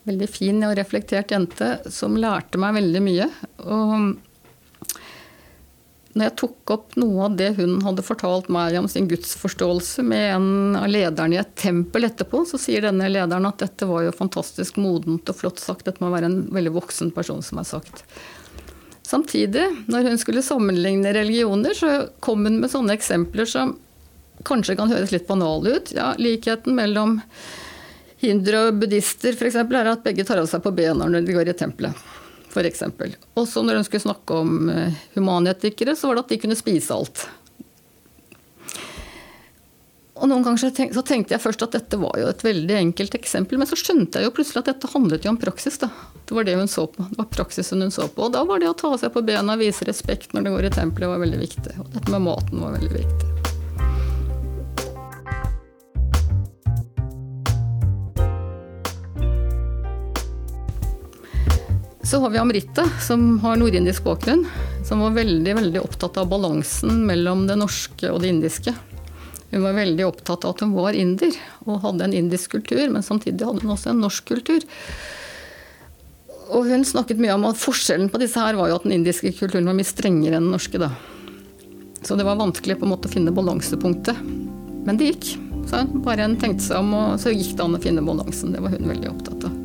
Veldig 0.08 0.28
fin 0.32 0.60
og 0.68 0.76
reflektert 0.78 1.32
jente 1.32 1.78
som 1.92 2.16
lærte 2.20 2.60
meg 2.60 2.78
veldig 2.78 3.02
mye. 3.04 3.28
Og 3.64 4.14
når 6.14 6.28
jeg 6.28 6.36
tok 6.44 6.72
opp 6.76 6.96
noe 7.02 7.26
av 7.26 7.38
det 7.40 7.50
hun 7.58 7.80
hadde 7.82 8.06
fortalt 8.06 8.50
meg 8.54 8.76
om 8.78 8.88
sin 8.92 9.08
gudsforståelse 9.10 10.04
med 10.06 10.26
en 10.36 10.76
av 10.78 10.86
lederne 10.92 11.40
i 11.40 11.42
et 11.42 11.56
tempel 11.58 12.06
etterpå, 12.06 12.44
så 12.46 12.60
sier 12.62 12.86
denne 12.86 13.10
lederen 13.10 13.48
at 13.50 13.64
dette 13.64 13.88
var 13.90 14.06
jo 14.06 14.14
fantastisk 14.14 14.78
modent 14.82 15.32
og 15.32 15.40
flott 15.40 15.64
sagt. 15.64 15.88
Dette 15.88 16.04
må 16.04 16.12
være 16.14 16.30
en 16.30 16.40
veldig 16.54 16.76
voksen 16.76 17.10
person 17.16 17.42
som 17.42 17.64
har 17.64 17.70
sagt. 17.72 18.06
Samtidig, 19.24 19.63
når 19.88 20.03
hun 20.10 20.18
skulle 20.20 20.42
sammenligne 20.44 21.13
religioner, 21.15 21.72
så 21.74 22.10
kom 22.20 22.44
hun 22.44 22.58
med 22.60 22.72
sånne 22.72 22.92
eksempler 22.98 23.48
som 23.48 23.77
kanskje 24.44 24.75
kan 24.75 24.92
høres 24.92 25.13
litt 25.13 25.30
banale 25.30 25.77
ut. 25.77 25.94
Ja, 25.96 26.10
likheten 26.20 26.75
mellom 26.75 27.22
hindre 28.20 28.65
og 28.65 28.82
buddhister 28.82 29.32
f.eks. 29.38 29.56
er 29.63 29.92
at 29.94 30.03
begge 30.03 30.25
tar 30.27 30.42
av 30.42 30.50
seg 30.51 30.60
på 30.65 30.74
bena 30.75 31.08
når 31.08 31.24
de 31.24 31.38
går 31.38 31.53
i 31.53 31.56
tempelet. 31.56 32.03
For. 32.51 32.68
Også 33.39 33.63
når 33.63 33.80
hun 33.80 33.88
skulle 33.88 34.03
snakke 34.03 34.42
om 34.44 34.68
eh, 34.70 35.00
humanetikere, 35.15 35.96
så 35.96 36.12
var 36.12 36.20
det 36.20 36.25
at 36.25 36.36
de 36.36 36.42
kunne 36.44 36.60
spise 36.60 36.94
alt. 36.94 37.24
Og 40.24 40.30
noen 40.32 40.44
ganger 40.46 40.62
så 40.62 40.70
tenk- 40.72 40.94
så 40.96 41.01
tenkte 41.03 41.36
jeg 41.36 41.44
først 41.44 41.65
at 41.65 41.74
dette 41.75 41.98
var 42.00 42.15
jo 42.15 42.30
et 42.32 42.44
veldig 42.46 42.75
enkelt 42.80 43.15
eksempel, 43.18 43.60
men 43.60 43.68
så 43.68 43.75
skjønte 43.75 44.22
jeg 44.22 44.30
jo 44.30 44.32
plutselig 44.32 44.62
at 44.62 44.70
dette 44.72 44.88
handlet 44.94 45.25
jo 45.25 45.34
om 45.34 45.38
praksis. 45.38 45.75
da. 45.77 45.89
Det 46.24 46.32
var 46.32 46.46
det 46.48 46.56
hun 46.56 46.68
så 46.72 46.88
på. 46.88 47.03
Det 47.10 47.18
var 47.20 47.27
praksisen 47.27 47.82
hun 47.84 47.92
så 47.92 48.08
på. 48.08 48.24
Og 48.24 48.32
da 48.32 48.46
var 48.48 48.60
det 48.63 48.70
å 48.72 48.77
ta 48.77 48.96
seg 48.98 49.12
på 49.12 49.20
bena 49.20 49.58
og 49.58 49.60
vise 49.60 49.84
respekt 49.84 50.32
når 50.32 50.44
det 50.44 50.53
går 50.56 50.68
i 50.70 50.70
tempelet 50.80 51.12
var 51.12 51.20
veldig 51.20 51.39
viktig. 51.44 51.75
Og 51.75 51.92
dette 51.92 52.08
med 52.08 52.24
maten 52.24 52.63
var 52.63 52.72
veldig 52.72 52.94
viktig. 52.96 53.27
Så 62.03 62.20
har 62.24 62.30
vi 62.30 62.38
Amrita, 62.38 62.88
som 63.01 63.39
har 63.44 63.60
nordindisk 63.60 64.03
bakgrunn. 64.08 64.48
Som 64.88 65.03
var 65.03 65.20
veldig 65.20 65.56
veldig 65.60 65.84
opptatt 65.84 66.15
av 66.18 66.32
balansen 66.32 67.03
mellom 67.08 67.44
det 67.48 67.60
norske 67.60 68.08
og 68.08 68.22
det 68.24 68.32
indiske. 68.32 68.75
Hun 69.54 69.62
var 69.62 69.76
veldig 69.78 70.06
opptatt 70.08 70.48
av 70.48 70.56
at 70.56 70.64
hun 70.66 70.74
var 70.74 70.98
inder 70.98 71.36
og 71.68 71.84
hadde 71.84 72.08
en 72.08 72.16
indisk 72.18 72.56
kultur, 72.56 72.88
men 72.90 73.06
samtidig 73.06 73.46
hadde 73.46 73.62
hun 73.62 73.76
også 73.76 73.92
en 73.92 74.02
norsk 74.02 74.26
kultur. 74.32 74.66
Og 76.54 76.66
hun 76.70 76.86
snakket 76.86 77.22
mye 77.22 77.36
om 77.38 77.46
at 77.50 77.62
forskjellen 77.62 78.10
på 78.10 78.22
disse 78.22 78.42
her 78.42 78.58
var 78.58 78.72
jo 78.72 78.80
at 78.80 78.88
den 78.88 78.96
indiske 78.98 79.32
kulturen 79.38 79.70
var 79.70 79.78
mye 79.78 79.88
strengere 79.88 80.40
enn 80.40 80.50
den 80.50 80.56
norske. 80.56 80.82
da. 80.82 80.90
Så 82.02 82.18
det 82.18 82.26
var 82.26 82.42
vanskelig 82.42 82.80
på 82.80 82.88
en 82.88 82.96
måte 82.96 83.10
å 83.10 83.14
finne 83.14 83.34
balansepunktet. 83.36 84.18
Men 84.84 84.98
det 84.98 85.14
gikk. 85.14 85.36
Så 85.70 85.86
bare 86.04 86.26
en 86.26 86.40
tenkte 86.42 86.66
seg 86.66 86.82
om, 86.82 86.92
og 86.98 87.22
så 87.22 87.32
gikk 87.32 87.54
det 87.56 87.64
an 87.64 87.78
å 87.78 87.84
finne 87.84 88.04
balansen. 88.06 88.58
Det 88.58 88.64
var 88.64 88.74
hun 88.74 88.90
veldig 88.90 89.14
opptatt 89.14 89.48
av. 89.48 89.62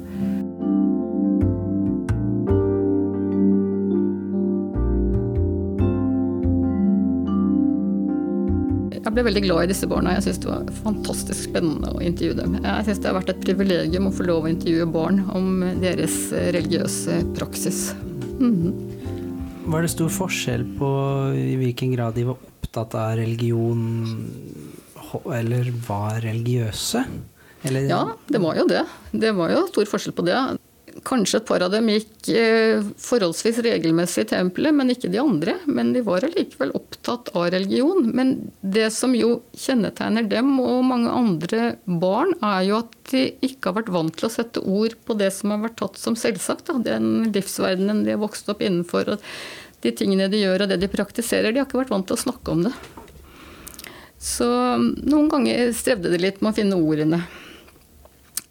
Jeg 8.99 9.15
ble 9.15 9.23
veldig 9.29 9.43
glad 9.45 9.65
i 9.65 9.71
disse 9.71 9.87
barna. 9.91 10.17
Jeg 10.17 10.27
syns 10.27 10.41
det 10.43 10.51
var 10.51 10.71
fantastisk 10.83 11.47
spennende 11.49 11.93
å 11.95 12.03
intervjue 12.03 12.37
dem. 12.41 12.57
Jeg 12.65 12.87
syns 12.89 13.01
det 13.03 13.11
har 13.11 13.17
vært 13.21 13.33
et 13.35 13.45
privilegium 13.45 14.09
å 14.11 14.15
få 14.15 14.27
lov 14.27 14.47
å 14.49 14.51
intervjue 14.51 14.89
barn 14.91 15.23
om 15.35 15.63
deres 15.83 16.17
religiøse 16.35 17.21
praksis. 17.39 17.93
Mhm. 18.39 18.75
Var 19.69 19.85
det 19.85 19.91
stor 19.93 20.09
forskjell 20.09 20.65
på 20.79 20.91
i 21.37 21.57
hvilken 21.61 21.93
grad 21.93 22.15
de 22.17 22.25
var 22.25 22.39
opptatt 22.41 22.95
av 22.97 23.17
religion 23.21 24.17
eller 25.29 25.71
var 25.87 26.21
religiøse? 26.25 27.05
Eller, 27.65 27.89
Ja, 27.91 28.13
det 28.29 28.41
var 28.41 28.57
jo 28.57 28.67
det. 28.67 28.85
Det 29.13 29.35
var 29.35 29.51
jo 29.51 29.67
stor 29.69 29.85
forskjell 29.85 30.15
på 30.15 30.25
det. 30.25 30.58
Kanskje 31.09 31.39
et 31.41 31.47
par 31.49 31.63
av 31.65 31.73
dem 31.73 31.87
gikk 31.89 32.29
eh, 32.37 32.85
forholdsvis 33.01 33.63
regelmessig 33.65 34.27
i 34.27 34.29
tempelet, 34.35 34.75
men 34.77 34.93
ikke 34.93 35.09
de 35.09 35.21
andre. 35.23 35.55
Men 35.65 35.95
de 35.95 36.03
var 36.05 36.27
allikevel 36.27 36.75
opptatt 36.77 37.31
av 37.33 37.47
religion. 37.55 38.11
Men 38.13 38.35
det 38.61 38.91
som 38.93 39.15
jo 39.17 39.39
kjennetegner 39.57 40.29
dem 40.29 40.51
og 40.61 40.85
mange 40.85 41.15
andre 41.15 41.71
barn, 41.89 42.35
er 42.45 42.67
jo 42.69 42.83
at 42.83 42.93
de 43.09 43.25
ikke 43.41 43.71
har 43.71 43.79
vært 43.81 43.95
vant 43.95 44.21
til 44.21 44.29
å 44.29 44.33
sette 44.35 44.61
ord 44.61 44.99
på 45.09 45.17
det 45.17 45.31
som 45.33 45.55
har 45.55 45.65
vært 45.65 45.79
tatt 45.81 45.97
som 45.97 46.19
selvsagt. 46.19 46.69
Da. 46.69 46.77
Den 46.91 47.33
livsverdenen 47.33 48.05
de 48.05 48.13
har 48.13 48.21
vokst 48.21 48.53
opp 48.53 48.61
innenfor, 48.61 49.15
og 49.17 49.83
de 49.87 49.97
tingene 49.97 50.29
de 50.29 50.45
gjør 50.45 50.67
og 50.67 50.75
det 50.75 50.83
de 50.85 50.93
praktiserer. 50.93 51.55
De 51.55 51.63
har 51.63 51.71
ikke 51.71 51.81
vært 51.87 51.97
vant 51.97 52.09
til 52.11 52.19
å 52.19 52.25
snakke 52.27 52.53
om 52.53 52.69
det. 52.69 52.77
Så 54.21 54.47
noen 54.77 55.29
ganger 55.33 55.71
strevde 55.73 56.13
de 56.13 56.21
litt 56.21 56.43
med 56.43 56.53
å 56.53 56.59
finne 56.59 56.85
ordene. 56.85 57.25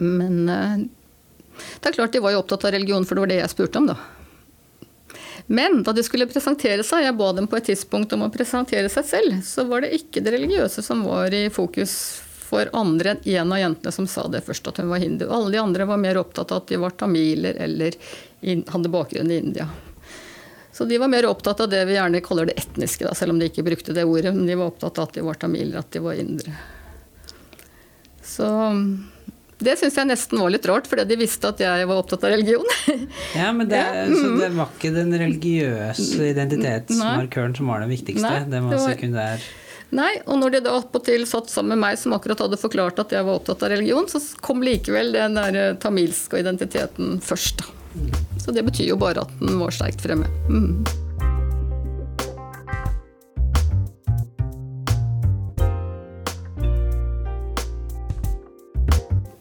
Men 0.01 0.47
eh, 0.49 0.87
det 1.81 1.89
er 1.89 1.97
klart 1.97 2.13
de 2.15 2.21
var 2.23 2.35
jo 2.35 2.43
opptatt 2.43 2.67
av 2.67 2.75
religion, 2.75 3.05
for 3.05 3.17
det 3.17 3.25
var 3.25 3.33
det 3.33 3.41
jeg 3.41 3.53
spurte 3.55 3.81
om, 3.81 3.89
da. 3.91 3.97
Men 5.47 5.79
da 5.83 5.93
de 5.95 6.03
skulle 6.03 6.27
presentere 6.27 6.83
seg, 6.83 7.05
jeg 7.05 7.15
ba 7.15 7.31
dem 7.35 7.47
på 7.47 7.59
et 7.59 7.69
tidspunkt 7.69 8.11
om 8.13 8.25
å 8.25 8.31
presentere 8.33 8.89
seg 8.91 9.05
selv, 9.07 9.41
så 9.47 9.63
var 9.69 9.85
det 9.85 9.93
ikke 9.95 10.23
det 10.23 10.33
religiøse 10.35 10.83
som 10.83 11.05
var 11.07 11.31
i 11.33 11.45
fokus 11.53 11.93
for 12.47 12.69
andre 12.75 13.15
enn 13.15 13.25
en 13.41 13.53
av 13.55 13.59
jentene 13.59 13.95
som 13.95 14.07
sa 14.11 14.27
det 14.31 14.43
først, 14.47 14.67
at 14.67 14.79
hun 14.81 14.91
var 14.91 15.03
hindu. 15.03 15.25
Alle 15.31 15.51
de 15.55 15.61
andre 15.61 15.87
var 15.87 15.99
mer 15.99 16.19
opptatt 16.19 16.51
av 16.51 16.63
at 16.63 16.71
de 16.71 16.79
var 16.79 16.95
tamiler 16.99 17.59
eller 17.63 17.95
hadde 18.43 18.91
bakgrunn 18.91 19.31
i 19.31 19.39
India. 19.39 19.67
Så 20.71 20.85
de 20.85 20.99
var 21.01 21.09
mer 21.09 21.25
opptatt 21.25 21.63
av 21.63 21.71
det 21.71 21.79
vi 21.89 21.95
gjerne 21.95 22.21
kaller 22.21 22.51
det 22.51 22.59
etniske, 22.61 23.07
da, 23.07 23.15
selv 23.17 23.33
om 23.33 23.39
de 23.39 23.47
ikke 23.49 23.65
brukte 23.65 23.95
det 23.97 24.05
ordet. 24.05 24.35
Men 24.35 24.45
de 24.45 24.55
var 24.59 24.69
opptatt 24.69 24.99
av 24.99 25.07
at 25.07 25.15
de 25.17 25.23
var 25.25 25.39
tamiler, 25.41 25.79
at 25.79 25.89
de 25.95 26.03
var 26.03 26.19
indre. 26.21 26.53
Så 28.21 28.47
det 29.57 29.73
syns 29.79 29.95
jeg 29.97 30.07
nesten 30.09 30.37
var 30.41 30.51
litt 30.53 30.65
rart, 30.69 30.85
fordi 30.89 31.05
de 31.09 31.15
visste 31.17 31.49
at 31.49 31.61
jeg 31.63 31.87
var 31.89 32.01
opptatt 32.03 32.23
av 32.27 32.33
religion. 32.35 32.67
Ja, 33.35 33.51
men 33.55 33.67
det, 33.71 33.79
Ja, 33.81 34.03
så 34.13 34.33
det 34.37 34.51
var 34.55 34.69
ikke 34.75 34.91
den 34.93 35.13
religiøse 35.17 36.27
identitetsmarkøren 36.33 37.55
som 37.57 37.71
var 37.71 37.81
den 37.81 37.89
viktigste. 37.93 38.21
Nei, 38.27 38.43
den 38.51 38.67
var 38.67 38.75
det 38.75 38.81
var- 38.83 38.93
sekundær. 38.93 39.47
Nei, 39.97 40.11
og 40.27 40.35
når 40.41 40.51
de 40.51 40.59
da 40.65 40.73
attpåtil 40.81 41.23
satt 41.25 41.47
sammen 41.49 41.77
med 41.77 41.79
meg, 41.85 41.97
som 41.97 42.11
akkurat 42.11 42.41
hadde 42.43 42.57
forklart 42.59 42.99
at 42.99 43.13
jeg 43.15 43.23
var 43.23 43.39
opptatt 43.39 43.63
av 43.63 43.71
religion, 43.71 44.03
så 44.11 44.19
kom 44.43 44.59
likevel 44.61 45.13
den 45.15 45.37
der 45.39 45.55
eh, 45.61 45.73
tamilske 45.79 46.41
identiteten 46.43 47.21
først. 47.23 47.63
Da. 47.63 48.21
Så 48.43 48.51
det 48.53 48.65
betyr 48.67 48.91
jo 48.91 48.97
bare 48.99 49.23
at 49.23 49.31
den 49.39 49.57
var 49.61 49.71
sterkt 49.71 50.03
fremme. 50.03 50.27
Mm. 50.51 50.83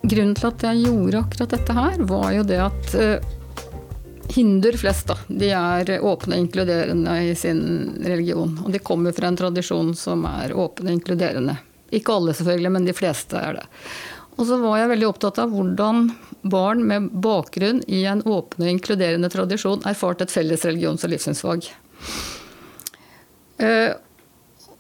Grunnen 0.07 0.37
til 0.39 0.47
at 0.47 0.63
jeg 0.63 0.85
gjorde 0.85 1.21
akkurat 1.25 1.55
dette 1.57 1.75
her, 1.75 2.03
var 2.07 2.29
jo 2.37 2.43
det 2.47 2.59
at 2.63 2.93
eh, 2.95 3.31
hinduer 4.37 4.77
flest, 4.79 5.09
da. 5.11 5.17
De 5.27 5.49
er 5.51 5.91
åpne 5.99 6.37
og 6.37 6.45
inkluderende 6.45 7.17
i 7.27 7.33
sin 7.39 7.63
religion. 8.05 8.53
Og 8.63 8.71
de 8.75 8.83
kommer 8.85 9.17
fra 9.17 9.31
en 9.31 9.39
tradisjon 9.39 9.95
som 9.99 10.23
er 10.31 10.55
åpen 10.55 10.87
og 10.87 10.95
inkluderende. 10.99 11.57
Ikke 11.95 12.15
alle, 12.15 12.37
selvfølgelig, 12.37 12.73
men 12.77 12.87
de 12.87 12.95
fleste 12.95 13.41
er 13.41 13.59
det. 13.59 13.67
Og 14.37 14.47
så 14.47 14.61
var 14.61 14.79
jeg 14.79 14.93
veldig 14.93 15.09
opptatt 15.09 15.39
av 15.43 15.53
hvordan 15.55 16.09
barn 16.47 16.83
med 16.87 17.11
bakgrunn 17.25 17.81
i 17.89 18.05
en 18.07 18.23
åpen 18.23 18.67
og 18.67 18.73
inkluderende 18.77 19.31
tradisjon 19.33 19.87
erfarte 19.89 20.27
et 20.27 20.35
felles 20.35 20.67
religions- 20.69 21.07
og 21.07 21.15
livssynsfag. 21.15 21.71
Uh, 23.57 23.97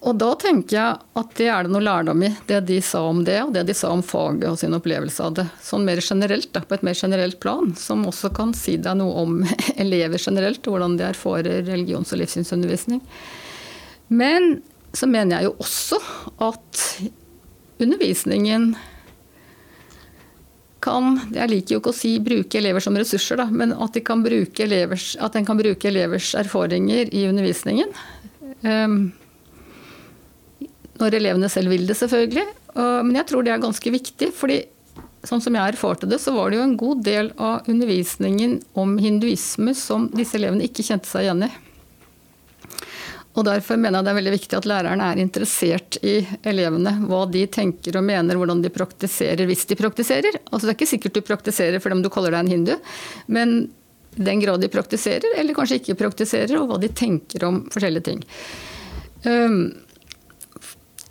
og 0.05 0.19
da 0.21 0.29
tenker 0.38 0.76
jeg 0.76 0.99
at 1.19 1.31
det 1.38 1.47
er 1.50 1.65
det 1.65 1.73
noe 1.73 1.83
lærdom 1.83 2.21
i, 2.26 2.29
det 2.47 2.61
de 2.69 2.76
sa 2.85 3.00
om 3.09 3.23
det, 3.25 3.38
og 3.47 3.55
det 3.57 3.65
de 3.67 3.75
sa 3.75 3.88
om 3.95 4.03
faget 4.05 4.45
og 4.50 4.59
sin 4.61 4.76
opplevelse 4.76 5.25
av 5.25 5.38
det. 5.38 5.47
Sånn 5.65 5.87
mer 5.88 6.03
generelt, 6.05 6.50
da, 6.55 6.61
på 6.61 6.76
et 6.76 6.85
mer 6.87 6.99
generelt 6.99 7.41
plan, 7.43 7.73
som 7.81 8.05
også 8.07 8.31
kan 8.37 8.53
si 8.55 8.76
deg 8.83 9.00
noe 9.00 9.25
om 9.25 9.41
elever 9.85 10.21
generelt, 10.21 10.62
hvordan 10.69 10.99
de 11.00 11.09
erfarer 11.09 11.65
religions- 11.67 12.12
og 12.12 12.21
livssynsundervisning. 12.21 13.00
Men 14.12 14.61
så 14.97 15.09
mener 15.11 15.38
jeg 15.41 15.49
jo 15.49 15.57
også 15.65 15.99
at 16.45 16.85
undervisningen 17.83 18.75
kan 20.87 21.17
Jeg 21.35 21.50
liker 21.50 21.75
jo 21.75 21.81
ikke 21.81 21.91
å 21.91 21.97
si 21.97 22.12
bruke 22.23 22.59
elever 22.61 22.85
som 22.85 22.95
ressurser, 22.95 23.41
da, 23.41 23.49
men 23.50 23.73
at, 23.75 23.97
de 23.97 24.62
elevers, 24.62 25.17
at 25.19 25.35
en 25.35 25.47
kan 25.49 25.59
bruke 25.59 25.88
elevers 25.88 26.29
erfaringer 26.38 27.11
i 27.11 27.25
undervisningen. 27.26 27.91
Um, 28.62 29.09
når 31.00 31.19
elevene 31.19 31.50
selv 31.53 31.73
vil 31.73 31.87
det, 31.88 31.99
selvfølgelig. 31.99 32.47
Men 32.76 33.15
jeg 33.19 33.29
tror 33.29 33.45
det 33.45 33.53
er 33.55 33.62
ganske 33.62 33.93
viktig. 33.93 34.31
fordi 34.37 34.62
sånn 35.26 35.43
som 35.43 35.57
jeg 35.57 35.75
erfarte 35.75 36.09
det, 36.09 36.19
så 36.23 36.35
var 36.37 36.50
det 36.50 36.61
jo 36.61 36.67
en 36.67 36.76
god 36.79 37.05
del 37.07 37.31
av 37.37 37.69
undervisningen 37.71 38.61
om 38.79 38.97
hinduisme 39.03 39.75
som 39.76 40.09
disse 40.15 40.38
elevene 40.38 40.67
ikke 40.69 40.87
kjente 40.87 41.11
seg 41.11 41.26
igjen 41.26 41.47
i. 41.49 41.53
Og 43.37 43.45
Derfor 43.45 43.76
mener 43.76 43.99
jeg 43.99 44.07
det 44.07 44.12
er 44.12 44.17
veldig 44.17 44.33
viktig 44.33 44.57
at 44.57 44.69
læreren 44.71 45.03
er 45.05 45.19
interessert 45.21 45.99
i 46.00 46.15
elevene. 46.49 46.95
Hva 47.05 47.26
de 47.29 47.43
tenker 47.53 47.99
og 47.99 48.07
mener, 48.07 48.38
hvordan 48.41 48.62
de 48.65 48.73
praktiserer, 48.73 49.45
hvis 49.49 49.67
de 49.69 49.76
praktiserer. 49.76 50.38
Altså 50.49 50.65
Det 50.65 50.73
er 50.73 50.79
ikke 50.79 50.93
sikkert 50.95 51.19
du 51.19 51.26
praktiserer 51.26 51.83
for 51.83 51.93
dem 51.93 52.00
du 52.05 52.09
kaller 52.12 52.33
deg 52.33 52.47
en 52.47 52.55
hindu, 52.55 52.73
men 53.29 53.59
den 54.17 54.41
grad 54.41 54.62
de 54.65 54.73
praktiserer, 54.73 55.37
eller 55.37 55.57
kanskje 55.57 55.83
ikke 55.83 55.99
praktiserer, 56.00 56.57
og 56.57 56.71
hva 56.71 56.81
de 56.81 56.88
tenker 56.88 57.45
om 57.45 57.67
forskjellige 57.69 58.07
ting. 58.07 58.23
Um, 59.26 59.59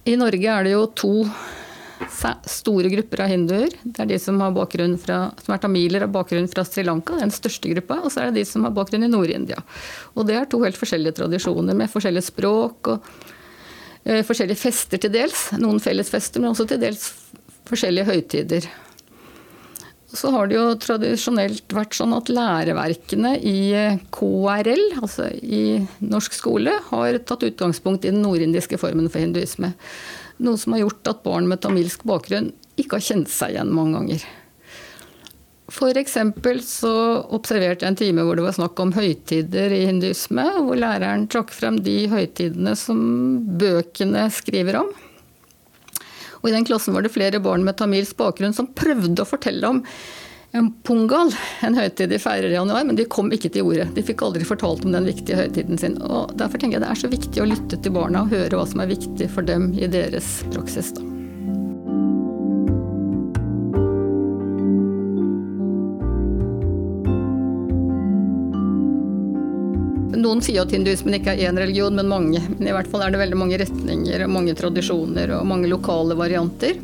i 0.05 0.15
Norge 0.19 0.49
er 0.51 0.67
det 0.67 0.75
jo 0.75 0.85
to 0.93 1.13
store 2.49 2.89
grupper 2.91 3.23
av 3.25 3.31
hinduer. 3.31 3.73
Det 3.83 4.03
er 4.03 4.09
de 4.09 4.19
som, 4.21 4.39
fra, 5.01 5.19
som 5.41 5.55
er 5.55 5.61
tamiler 5.61 6.05
har 6.05 6.11
bakgrunn 6.11 6.47
fra 6.51 6.65
Sri 6.67 6.83
Lanka, 6.85 7.17
den 7.19 7.33
største 7.33 7.71
gruppa. 7.71 8.01
Og 8.03 8.13
så 8.13 8.21
er 8.21 8.29
det 8.29 8.41
de 8.41 8.45
som 8.49 8.65
har 8.67 8.75
bakgrunn 8.75 9.07
i 9.07 9.11
Nord-India. 9.11 9.61
Og 10.13 10.27
det 10.27 10.37
er 10.37 10.49
to 10.49 10.61
helt 10.63 10.77
forskjellige 10.79 11.17
tradisjoner 11.21 11.77
med 11.77 11.91
forskjellige 11.91 12.29
språk 12.29 12.91
og 12.93 13.09
eh, 14.03 14.21
forskjellige 14.27 14.61
fester 14.61 15.01
til 15.01 15.13
dels. 15.15 15.47
Noen 15.61 15.81
felles 15.83 16.11
fester, 16.11 16.43
men 16.43 16.53
også 16.53 16.67
til 16.69 16.81
dels 16.83 17.09
forskjellige 17.65 18.09
høytider. 18.11 18.69
Så 20.15 20.31
har 20.31 20.47
det 20.47 20.57
jo 20.57 20.67
tradisjonelt 20.79 21.73
vært 21.75 21.97
sånn 21.97 22.15
at 22.15 22.31
læreverkene 22.31 23.35
i 23.43 23.57
KRL, 24.15 24.85
altså 25.01 25.27
i 25.43 25.81
norsk 25.99 26.37
skole, 26.37 26.77
har 26.89 27.19
tatt 27.27 27.43
utgangspunkt 27.47 28.07
i 28.07 28.13
den 28.13 28.23
nordindiske 28.23 28.79
formen 28.81 29.11
for 29.11 29.23
hinduisme. 29.23 29.73
Noe 30.45 30.59
som 30.59 30.75
har 30.75 30.85
gjort 30.85 31.11
at 31.11 31.21
barn 31.27 31.51
med 31.51 31.63
tamilsk 31.63 32.07
bakgrunn 32.07 32.53
ikke 32.79 32.97
har 32.97 33.07
kjent 33.09 33.31
seg 33.31 33.55
igjen 33.55 33.75
mange 33.75 33.99
ganger. 33.99 34.25
F.eks. 35.65 36.17
så 36.69 36.93
observerte 37.33 37.85
jeg 37.87 37.91
en 37.91 37.97
time 37.97 38.25
hvor 38.25 38.37
det 38.37 38.45
var 38.45 38.53
snakk 38.53 38.79
om 38.83 38.93
høytider 38.93 39.73
i 39.73 39.87
hinduisme, 39.87 40.45
hvor 40.61 40.77
læreren 40.77 41.25
trakk 41.31 41.53
frem 41.55 41.79
de 41.83 42.03
høytidene 42.11 42.75
som 42.77 42.99
bøkene 43.57 44.27
skriver 44.33 44.83
om. 44.83 44.91
Og 46.45 46.51
I 46.51 46.53
den 46.53 46.67
klassen 46.67 46.93
var 46.93 47.01
det 47.01 47.09
flere 47.09 47.41
barn 47.41 47.65
med 47.65 47.79
tamilsk 47.79 48.19
bakgrunn 48.19 48.53
som 48.53 48.69
prøvde 48.77 49.23
å 49.23 49.25
fortelle 49.25 49.65
om 49.65 49.79
en 50.55 50.69
pungal, 50.85 51.33
en 51.65 51.75
høytid 51.75 52.13
de 52.13 52.19
feirer 52.21 52.53
i 52.53 52.55
januar, 52.55 52.85
men 52.85 52.95
de 52.95 53.07
kom 53.09 53.33
ikke 53.33 53.49
til 53.51 53.65
ordet. 53.65 53.89
De 53.97 54.05
fikk 54.05 54.21
aldri 54.23 54.45
fortalt 54.47 54.85
om 54.85 54.93
den 54.93 55.09
viktige 55.09 55.41
høytiden 55.41 55.81
sin. 55.81 55.97
Og 56.05 56.37
Derfor 56.37 56.61
tenker 56.61 56.77
jeg 56.77 56.85
det 56.85 56.93
er 56.93 57.01
så 57.01 57.11
viktig 57.11 57.43
å 57.43 57.49
lytte 57.49 57.81
til 57.81 57.97
barna 57.97 58.23
og 58.23 58.37
høre 58.37 58.61
hva 58.61 58.69
som 58.69 58.85
er 58.85 58.93
viktig 58.93 59.27
for 59.33 59.49
dem 59.49 59.73
i 59.73 59.89
deres 59.89 60.37
praksis. 60.53 60.93
da. 60.95 61.14
Noen 70.25 70.41
sier 70.41 70.63
at 70.63 70.73
hinduismen 70.73 71.19
ikke 71.19 71.35
er 71.35 71.51
én 71.51 71.59
religion, 71.59 71.93
men 71.93 72.09
mange. 72.09 72.41
Men 72.57 72.65
i 72.65 72.73
hvert 72.73 72.89
fall 72.89 73.03
er 73.05 73.13
det 73.13 73.21
veldig 73.21 73.37
mange 73.37 73.59
retninger 73.61 74.23
og 74.25 74.31
mange 74.33 74.55
tradisjoner 74.57 75.35
og 75.37 75.45
mange 75.45 75.69
lokale 75.69 76.17
varianter. 76.17 76.79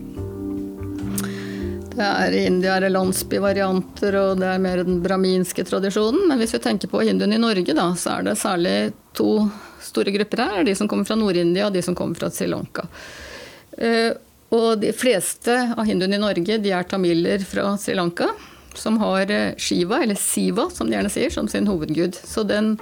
Det 1.92 2.06
er 2.06 2.36
I 2.38 2.46
India 2.48 2.76
er 2.76 2.86
det 2.86 2.94
landsbyvarianter, 2.94 4.16
og 4.20 4.40
det 4.44 4.48
er 4.48 4.62
mer 4.62 4.84
den 4.86 5.02
braminske 5.04 5.66
tradisjonen. 5.68 6.28
Men 6.30 6.40
hvis 6.40 6.54
vi 6.56 6.62
tenker 6.64 6.92
på 6.92 7.02
hinduene 7.02 7.40
i 7.40 7.42
Norge, 7.42 7.76
da, 7.78 7.90
så 7.98 8.20
er 8.20 8.30
det 8.30 8.38
særlig 8.40 8.76
to 9.18 9.34
store 9.84 10.14
grupper 10.16 10.46
her. 10.46 10.64
De 10.70 10.78
som 10.78 10.90
kommer 10.92 11.10
fra 11.10 11.18
Nord-India, 11.18 11.68
og 11.68 11.76
de 11.76 11.82
som 11.86 11.98
kommer 11.98 12.22
fra 12.22 12.30
Sri 12.32 12.48
Lanka. 12.52 12.86
Eh, 13.74 14.14
og 14.54 14.72
de 14.84 14.94
fleste 14.94 15.58
av 15.74 15.86
hinduene 15.90 16.20
i 16.20 16.24
Norge 16.30 16.62
de 16.62 16.78
er 16.78 16.88
tamiler 16.88 17.42
fra 17.42 17.74
Sri 17.82 17.98
Lanka. 17.98 18.30
Som 18.78 19.02
har 19.02 19.34
eh, 19.34 19.56
Shiva, 19.58 20.04
eller 20.06 20.20
Siva, 20.20 20.70
som 20.72 20.88
de 20.88 21.00
gjerne 21.00 21.12
sier, 21.12 21.34
som 21.34 21.50
sin 21.50 21.68
hovedgud. 21.68 22.22
Så 22.22 22.46
den 22.48 22.78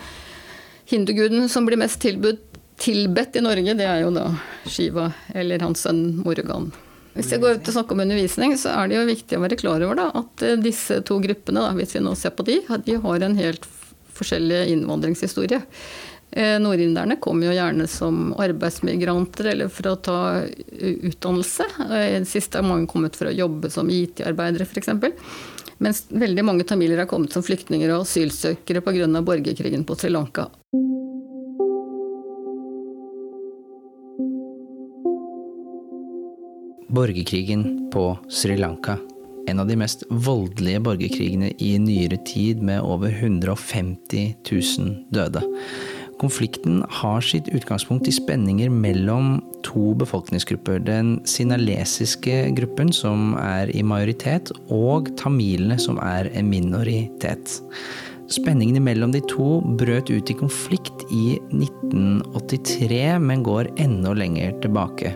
Hinduguden 0.89 1.49
som 1.49 1.67
blir 1.67 1.78
mest 1.78 2.02
tilbudt, 2.02 2.45
tilbedt 2.80 3.36
i 3.36 3.43
Norge, 3.43 3.75
det 3.78 3.86
er 3.86 4.04
jo 4.06 4.13
da 4.15 4.30
Shiva 4.69 5.10
eller 5.36 5.62
hans 5.62 5.84
sønn 5.86 6.21
Morgan. 6.23 6.69
Hvis 7.17 7.34
jeg 7.34 7.41
går 7.43 7.58
ut 7.58 7.67
og 7.67 7.75
snakker 7.75 7.97
om 7.97 8.04
undervisning, 8.06 8.54
så 8.58 8.71
er 8.78 8.89
det 8.89 8.95
jo 8.95 9.08
viktig 9.10 9.38
å 9.38 9.41
være 9.43 9.58
klar 9.60 9.84
over 9.84 9.97
da, 9.99 10.08
at 10.21 10.45
eh, 10.45 10.60
disse 10.62 11.02
to 11.06 11.17
gruppene, 11.21 11.65
da, 11.65 11.73
hvis 11.75 11.97
vi 11.97 12.04
nå 12.06 12.13
ser 12.17 12.32
på 12.38 12.45
de, 12.47 12.62
de 12.86 12.95
har 13.04 13.25
en 13.25 13.36
helt 13.39 13.65
forskjellig 14.15 14.62
innvandringshistorie. 14.73 15.60
Eh, 16.32 16.56
Nordinderne 16.62 17.17
kommer 17.19 17.49
jo 17.49 17.58
gjerne 17.58 17.88
som 17.89 18.32
arbeidsmigranter 18.38 19.52
eller 19.54 19.71
for 19.73 19.91
å 19.91 19.97
ta 20.06 20.19
utdannelse. 20.80 21.67
I 21.89 22.21
det 22.21 22.30
siste 22.30 22.62
har 22.62 22.69
mange 22.69 22.89
kommet 22.91 23.17
for 23.19 23.32
å 23.32 23.36
jobbe 23.36 23.71
som 23.73 23.89
IT-arbeidere 23.91 24.69
f.eks. 24.69 24.93
Mens 25.80 26.06
veldig 26.12 26.45
mange 26.45 26.67
tamiler 26.67 27.02
har 27.02 27.10
kommet 27.10 27.34
som 27.34 27.43
flyktninger 27.45 27.91
og 27.95 28.04
asylsøkere 28.04 28.84
pga. 28.86 29.08
borgerkrigen 29.21 29.88
på 29.88 29.95
Sri 29.99 30.12
Lanka. 30.13 30.49
Borgerkrigen 36.89 37.89
på 37.93 38.17
Sri 38.30 38.58
Lanka. 38.58 38.97
En 39.47 39.60
av 39.60 39.67
de 39.67 39.75
mest 39.78 40.04
voldelige 40.10 40.80
borgerkrigene 40.82 41.52
i 41.62 41.75
nyere 41.78 42.17
tid, 42.25 42.63
med 42.65 42.82
over 42.82 43.13
150 43.13 44.36
000 44.52 44.95
døde. 45.13 45.43
Konflikten 46.19 46.82
har 46.89 47.21
sitt 47.21 47.47
utgangspunkt 47.54 48.10
i 48.10 48.15
spenninger 48.15 48.73
mellom 48.73 49.38
to 49.63 49.93
befolkningsgrupper. 50.02 50.82
Den 50.82 51.19
sinalesiske 51.30 52.41
gruppen, 52.58 52.89
som 52.93 53.38
er 53.38 53.69
i 53.69 53.86
majoritet, 53.86 54.49
og 54.73 55.13
tamilene, 55.21 55.78
som 55.78 56.02
er 56.02 56.34
en 56.34 56.49
minoritet. 56.49 57.60
Spenningene 58.34 58.82
mellom 58.82 59.13
de 59.13 59.21
to 59.30 59.60
brøt 59.78 60.10
ut 60.10 60.34
i 60.34 60.41
konflikt 60.41 61.06
i 61.13 61.38
1983, 61.54 63.19
men 63.21 63.45
går 63.45 63.75
enda 63.78 64.17
lenger 64.17 64.58
tilbake. 64.65 65.13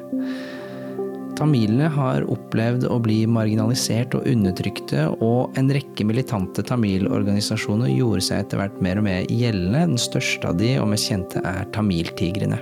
Tamilene 1.37 1.87
har 1.89 2.25
opplevd 2.29 2.85
å 2.91 2.99
bli 3.01 3.23
marginalisert 3.29 4.13
og 4.17 4.27
undertrykte, 4.29 5.07
og 5.25 5.57
en 5.57 5.71
rekke 5.73 6.05
militante 6.05 6.61
tamilorganisasjoner 6.67 7.89
gjorde 7.93 8.25
seg 8.27 8.43
etter 8.43 8.61
hvert 8.61 8.77
mer 8.85 9.01
og 9.01 9.07
mer 9.07 9.25
gjeldende. 9.31 9.87
Den 9.93 10.01
største 10.01 10.51
av 10.51 10.59
de 10.61 10.75
og 10.81 10.91
mest 10.93 11.09
kjente 11.09 11.41
er 11.41 11.65
Tamiltigrene. 11.73 12.61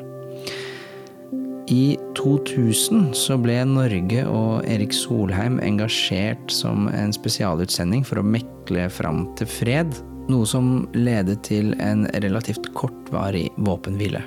I 1.71 1.95
2000 2.19 3.13
så 3.15 3.37
ble 3.39 3.61
Norge 3.67 4.25
og 4.27 4.65
Erik 4.67 4.91
Solheim 4.95 5.59
engasjert 5.63 6.51
som 6.51 6.89
en 6.91 7.13
spesialutsending 7.15 8.03
for 8.07 8.19
å 8.19 8.27
mekle 8.27 8.89
fram 8.91 9.23
til 9.39 9.47
fred, 9.47 9.95
noe 10.31 10.47
som 10.47 10.85
ledet 10.95 11.41
til 11.47 11.71
en 11.79 12.07
relativt 12.23 12.71
kortvarig 12.75 13.47
våpenhvile. 13.63 14.23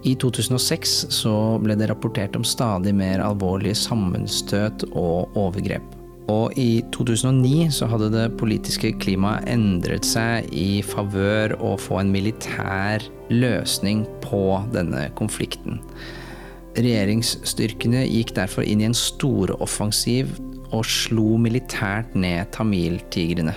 I 0.00 0.14
2006 0.16 0.92
så 1.12 1.32
ble 1.60 1.76
det 1.76 1.90
rapportert 1.90 2.36
om 2.38 2.44
stadig 2.46 2.94
mer 2.96 3.20
alvorlige 3.20 3.76
sammenstøt 3.76 4.86
og 4.90 5.36
overgrep. 5.36 5.84
Og 6.30 6.54
i 6.60 6.80
2009 6.94 7.68
så 7.74 7.88
hadde 7.90 8.08
det 8.14 8.36
politiske 8.40 8.92
klimaet 9.02 9.48
endret 9.50 10.06
seg 10.06 10.46
i 10.54 10.80
favør 10.86 11.56
å 11.58 11.74
få 11.80 12.00
en 12.00 12.12
militær 12.14 13.04
løsning 13.32 14.06
på 14.24 14.60
denne 14.72 15.08
konflikten. 15.18 15.80
Regjeringsstyrkene 16.78 18.04
gikk 18.06 18.36
derfor 18.38 18.64
inn 18.64 18.80
i 18.84 18.88
en 18.88 18.96
storoffensiv 18.96 20.36
og 20.70 20.86
slo 20.86 21.34
militært 21.42 22.14
ned 22.14 22.52
tamiltigrene. 22.54 23.56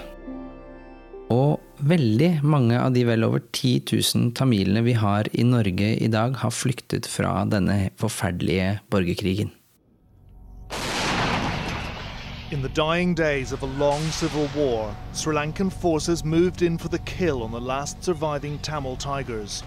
Og 1.33 1.61
veldig 1.83 2.29
mange 2.43 2.77
av 2.79 2.93
de 2.95 3.03
vel 3.07 3.25
over 3.27 3.41
10 3.51 3.81
000 3.91 4.31
tamilene 4.37 4.83
vi 4.85 4.95
har 4.97 5.27
i 5.33 5.43
Norge 5.43 5.89
i 5.99 6.07
dag, 6.07 6.37
har 6.39 6.53
flyktet 6.53 7.07
fra 7.09 7.43
denne 7.49 7.89
forferdelige 7.99 8.79
borgerkrigen. 8.93 9.51
In 12.53 12.61
the 12.61 12.69
dying 12.69 13.15
days 13.15 13.51
of 13.51 13.63
a 13.63 13.69
long 13.79 14.01
civil 14.11 14.47
war, 14.55 14.95
Sri 15.13 15.33
Lankan 15.33 15.71
forces 15.71 16.23
moved 16.23 16.61
in 16.61 16.77
for 16.77 16.87
the 16.87 16.99
kill 16.99 17.41
on 17.41 17.51
the 17.51 17.59
last 17.59 18.03
surviving 18.03 18.59
Tamil 18.59 18.95
tigers. 18.95 19.63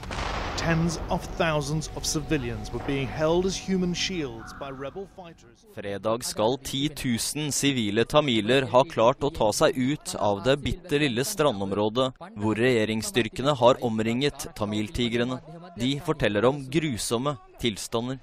Tens 0.66 0.98
of 1.10 1.24
thousands 1.38 1.90
of 1.94 2.04
civilians 2.04 2.72
were 2.72 2.82
being 2.86 3.06
held 3.06 3.46
as 3.46 3.56
human 3.56 3.94
shields 3.94 4.52
by 4.58 4.70
rebel 4.70 5.06
fighters. 5.16 5.62
Fredag 5.76 6.24
skal 6.24 6.58
10 6.58 6.88
000 7.36 7.52
sivile 7.52 8.04
tamiler 8.04 8.66
ha 8.72 8.82
klart 8.84 9.22
å 9.22 9.30
ta 9.30 9.52
seg 9.54 9.78
ut 9.78 10.14
av 10.18 10.40
det 10.42 10.56
bitte 10.64 10.98
lille 10.98 11.22
strandområdet 11.22 12.08
hvor 12.34 12.58
regjeringsstyrkene 12.58 13.54
har 13.60 13.78
omringet 13.86 14.48
tamiltigrene. 14.58 15.38
De 15.78 15.92
forteller 16.08 16.48
om 16.50 16.58
grusomme 16.66 17.36
tilstander. 17.62 18.18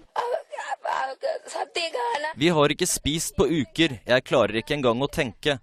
Vi 2.35 2.51
har 2.51 2.75
ikke 2.75 2.91
spist 2.91 3.37
på 3.39 3.47
uker, 3.47 4.01
jeg 4.03 4.27
klarer 4.27 4.59
ikke 4.59 4.75
engang 4.81 4.99
å 4.99 5.07
tenke. 5.07 5.61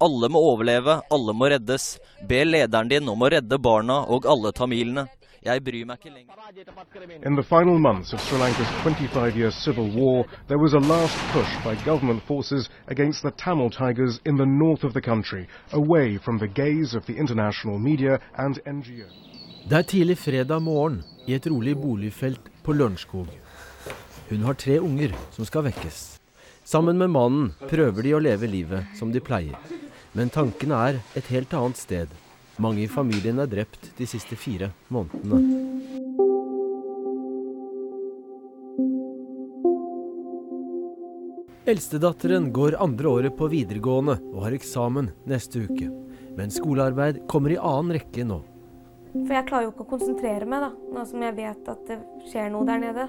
Alle 0.00 0.28
må 0.30 0.38
overleve, 0.52 1.00
alle 1.10 1.32
må 1.34 1.48
reddes. 1.50 1.98
Be 2.28 2.44
lederen 2.44 2.90
din 2.90 3.08
om 3.10 3.22
å 3.22 3.30
redde 3.34 3.58
barna 3.58 4.04
og 4.06 4.26
alle 4.30 4.52
tamilene. 4.54 5.08
Jeg 5.42 5.62
bryr 5.64 5.86
meg 5.86 5.98
ikke 5.98 6.12
lenger. 6.14 6.34
In 7.26 7.36
the 7.36 7.42
final 7.42 7.78
months 7.78 8.12
of 8.12 8.20
Sri 8.20 8.38
Lanka's 8.38 8.70
25 8.82 9.36
year 9.36 9.50
civil 9.50 9.88
war, 9.94 10.24
there 10.48 10.58
was 10.58 10.74
a 10.74 10.78
last 10.78 11.18
push 11.32 11.52
by 11.64 11.74
government 11.84 12.22
forces 12.26 12.68
against 12.88 13.22
the 13.22 13.30
Tamil 13.30 13.70
Tigers 13.70 14.20
in 14.24 14.36
the 14.36 14.46
north 14.46 14.84
of 14.84 14.94
the 14.94 15.00
country, 15.00 15.48
away 15.72 16.18
from 16.18 16.38
the 16.38 16.48
gaze 16.48 16.94
of 16.94 17.06
the 17.06 17.16
international 17.16 17.78
media 17.78 18.20
and 18.36 18.60
NGOs. 18.66 19.14
Det 19.68 19.78
er 19.78 19.82
tidlig 19.82 20.18
fredag 20.18 20.62
morgen 20.62 21.02
i 21.26 21.34
et 21.34 21.46
rolig 21.46 21.76
boligfelt 21.76 22.40
på 22.62 22.72
Lørenskog. 22.72 23.26
Hun 24.30 24.42
har 24.42 24.54
tre 24.54 24.78
unger 24.78 25.12
som 25.30 25.44
skal 25.44 25.66
vekkes. 25.68 26.20
Sammen 26.64 26.98
med 26.98 27.10
mannen 27.10 27.52
prøver 27.68 28.02
de 28.02 28.14
å 28.14 28.22
leve 28.22 28.46
livet 28.46 28.96
som 28.98 29.12
de 29.12 29.20
pleier. 29.20 29.56
Men 30.18 30.32
tankene 30.34 30.78
er 30.82 30.96
et 31.14 31.28
helt 31.30 31.52
annet 31.54 31.78
sted. 31.78 32.14
Mange 32.58 32.82
i 32.82 32.90
familien 32.90 33.38
er 33.38 33.46
drept 33.46 33.92
de 33.94 34.06
siste 34.10 34.34
fire 34.34 34.72
månedene. 34.90 35.38
Eldstedatteren 41.70 42.48
går 42.56 42.80
andre 42.82 43.12
året 43.12 43.36
på 43.38 43.46
videregående 43.52 44.16
og 44.32 44.40
har 44.48 44.56
eksamen 44.56 45.12
neste 45.30 45.62
uke. 45.68 45.86
Men 46.34 46.50
skolearbeid 46.50 47.20
kommer 47.30 47.54
i 47.54 47.60
annen 47.60 47.94
rekke 48.00 48.24
nå. 48.26 48.40
For 49.12 49.36
jeg 49.36 49.46
klarer 49.46 49.68
jo 49.68 49.74
ikke 49.76 49.86
å 49.86 49.92
konsentrere 49.92 50.48
meg, 50.50 50.64
da, 50.66 50.72
nå 50.96 51.04
som 51.06 51.22
jeg 51.22 51.36
vet 51.36 51.70
at 51.70 51.84
det 51.86 52.00
skjer 52.32 52.50
noe 52.56 52.66
der 52.66 52.82
nede. 52.82 53.06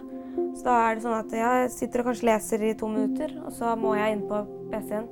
Så 0.60 0.68
da 0.68 0.78
er 0.84 0.94
det 0.94 1.06
sånn 1.08 1.18
at 1.18 1.34
jeg 1.40 1.74
sitter 1.74 2.04
og 2.04 2.12
kanskje 2.12 2.30
leser 2.30 2.68
i 2.70 2.76
to 2.78 2.92
minutter, 2.92 3.34
og 3.42 3.56
så 3.58 3.74
må 3.80 3.96
jeg 3.98 4.14
inn 4.14 4.28
på 4.30 4.44
PC-en 4.70 5.10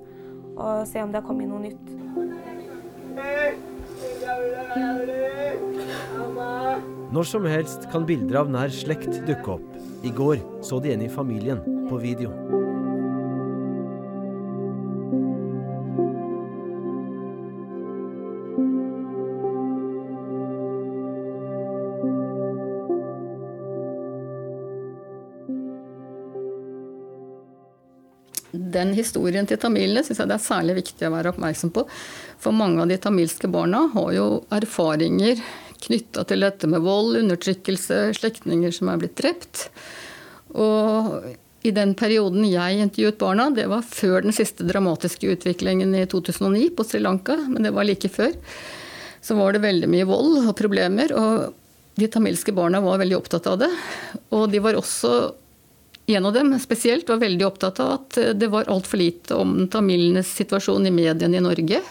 og 0.58 0.88
se 0.89 1.02
om 1.04 1.13
det 1.13 1.22
har 1.22 1.28
kommet 1.28 1.50
noe 1.50 1.62
nytt. 1.63 1.86
Når 7.13 7.24
som 7.30 7.46
helst 7.48 7.88
kan 7.93 8.06
bilder 8.06 8.41
av 8.43 8.52
nær 8.52 8.74
slekt 8.74 9.22
dukke 9.30 9.58
opp. 9.58 9.67
I 10.06 10.12
går 10.13 10.43
så 10.65 10.82
de 10.84 10.93
en 10.93 11.06
i 11.08 11.10
familien 11.10 11.63
på 11.88 12.02
video. 12.02 12.34
Den 28.77 28.93
historien 28.97 29.47
til 29.49 29.59
tamilene 29.61 30.05
syns 30.05 30.21
jeg 30.21 30.29
det 30.29 30.37
er 30.37 30.45
særlig 30.45 30.79
viktig 30.83 31.07
å 31.07 31.13
være 31.15 31.33
oppmerksom 31.33 31.73
på. 31.73 31.87
For 32.41 32.55
mange 32.55 32.83
av 32.83 32.91
de 32.91 32.99
tamilske 33.01 33.49
barna 33.51 33.87
har 33.95 34.11
jo 34.13 34.27
erfaringer 34.53 35.41
knytta 35.81 36.23
til 36.27 36.45
dette 36.45 36.69
med 36.69 36.85
vold, 36.85 37.17
undertrykkelse, 37.21 38.13
slektninger 38.17 38.73
som 38.73 38.91
er 38.91 39.01
blitt 39.01 39.17
drept. 39.19 39.67
Og 40.57 41.35
i 41.67 41.73
den 41.75 41.93
perioden 41.97 42.45
jeg 42.47 42.81
intervjuet 42.81 43.19
barna, 43.19 43.49
det 43.53 43.67
var 43.69 43.85
før 43.85 44.23
den 44.25 44.35
siste 44.35 44.65
dramatiske 44.67 45.33
utviklingen 45.35 45.95
i 45.97 46.05
2009 46.09 46.69
på 46.77 46.85
Sri 46.87 47.01
Lanka, 47.03 47.37
men 47.47 47.65
det 47.65 47.73
var 47.75 47.87
like 47.87 48.11
før, 48.13 48.35
så 49.21 49.35
var 49.37 49.55
det 49.55 49.65
veldig 49.65 49.89
mye 49.91 50.07
vold 50.07 50.45
og 50.45 50.53
problemer. 50.57 51.11
Og 51.17 51.97
de 51.97 52.07
tamilske 52.13 52.53
barna 52.55 52.81
var 52.83 53.01
veldig 53.01 53.17
opptatt 53.17 53.49
av 53.49 53.59
det. 53.65 53.71
Og 54.37 54.47
de 54.53 54.61
var 54.63 54.77
også 54.77 55.11
en 56.15 56.26
av 56.26 56.36
dem 56.36 56.54
spesielt 56.60 57.10
var 57.10 57.20
veldig 57.20 57.48
opptatt 57.48 57.82
av 57.84 57.91
at 57.98 58.20
det 58.39 58.48
var 58.48 58.70
altfor 58.72 59.02
lite 59.02 59.36
om 59.36 59.65
tamilenes 59.67 60.30
situasjon 60.38 60.88
i 60.88 60.93
mediene 60.93 61.38
i 61.38 61.43
Norge. 61.43 61.82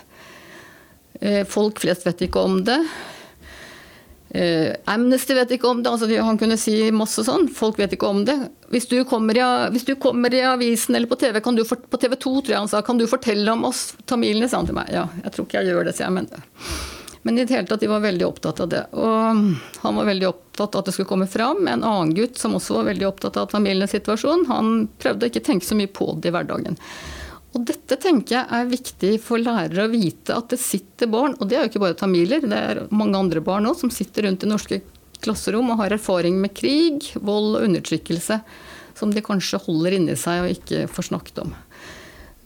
Folk 1.49 1.81
flest 1.81 2.07
vet 2.07 2.25
ikke 2.25 2.41
om 2.41 2.59
det. 2.65 2.79
Amnesty 4.85 5.37
vet 5.37 5.53
ikke 5.57 5.69
om 5.69 5.83
det. 5.83 5.93
altså 5.93 6.09
Han 6.25 6.41
kunne 6.41 6.59
si 6.61 6.91
masse 6.93 7.25
sånn. 7.25 7.49
Folk 7.49 7.79
vet 7.81 7.93
ikke 7.97 8.09
om 8.09 8.25
det. 8.29 8.37
Hvis 8.73 8.89
du 8.89 8.99
kommer 9.09 9.37
i, 9.37 9.45
du 9.85 9.95
kommer 10.01 10.35
i 10.35 10.43
avisen 10.45 10.97
eller 10.97 11.09
på 11.09 11.21
TV, 11.21 11.41
kan 11.41 11.57
du, 11.57 11.65
på 11.65 12.01
TV 12.01 12.17
2 12.17 12.35
tror 12.41 12.53
jeg 12.53 12.65
han 12.65 12.73
sa, 12.73 12.83
kan 12.85 13.01
du 13.01 13.07
fortelle 13.09 13.53
om 13.53 13.65
oss 13.69 13.95
tamilene? 14.05 14.49
sa 14.49 14.61
han 14.61 14.69
til 14.69 14.77
meg. 14.77 14.93
Ja, 14.93 15.09
jeg 15.25 15.37
tror 15.37 15.49
ikke 15.49 15.61
jeg 15.61 15.73
gjør 15.73 15.89
det, 15.89 15.97
sier 15.97 16.09
jeg. 16.09 16.17
Men, 16.19 16.96
men 17.27 17.39
i 17.39 17.45
det 17.45 17.55
hele 17.57 17.67
tatt, 17.67 17.81
de 17.83 17.89
var 17.91 18.05
veldig 18.05 18.23
opptatt 18.23 18.61
av 18.63 18.69
det. 18.71 18.85
Og 18.95 19.81
han 19.83 19.97
var 19.99 20.07
veldig 20.07 20.29
opptatt 20.29 20.77
av 20.77 20.85
at 20.85 20.87
det 20.87 20.93
skulle 20.95 21.11
komme 21.11 21.27
fram. 21.27 21.65
En 21.67 21.83
annen 21.83 22.13
gutt 22.15 22.39
som 22.39 22.55
også 22.55 22.77
var 22.77 22.87
veldig 22.93 23.09
opptatt 23.09 23.41
av 23.41 23.51
familiens 23.51 23.91
situasjon, 23.91 24.45
han 24.47 24.69
prøvde 25.03 25.27
å 25.27 25.33
ikke 25.33 25.43
tenke 25.49 25.67
så 25.67 25.75
mye 25.75 25.91
på 25.91 26.07
det 26.23 26.31
i 26.31 26.37
hverdagen. 26.37 26.79
Og 27.57 27.65
dette 27.67 27.99
tenker 27.99 28.37
jeg 28.37 28.47
er 28.61 28.71
viktig 28.71 29.11
for 29.25 29.43
lærere 29.43 29.89
å 29.89 29.91
vite, 29.91 30.37
at 30.37 30.55
det 30.55 30.61
sitter 30.63 31.11
barn, 31.11 31.35
og 31.41 31.51
det 31.51 31.59
er 31.59 31.67
jo 31.67 31.73
ikke 31.73 31.83
bare 31.89 31.99
tamiler, 31.99 32.47
det 32.47 32.63
er 32.71 32.85
mange 32.95 33.19
andre 33.19 33.43
barn 33.43 33.67
òg, 33.67 33.75
som 33.81 33.91
sitter 33.91 34.29
rundt 34.29 34.47
i 34.47 34.53
norske 34.53 34.79
klasserom 35.27 35.75
og 35.75 35.83
har 35.83 35.99
erfaring 35.99 36.39
med 36.39 36.55
krig, 36.55 37.11
vold 37.19 37.57
og 37.57 37.67
undertrykkelse, 37.67 38.39
som 39.03 39.11
de 39.11 39.27
kanskje 39.27 39.65
holder 39.67 39.99
inni 39.99 40.15
seg 40.15 40.45
og 40.45 40.55
ikke 40.55 40.87
får 40.95 41.11
snakket 41.11 41.43
om. 41.43 41.57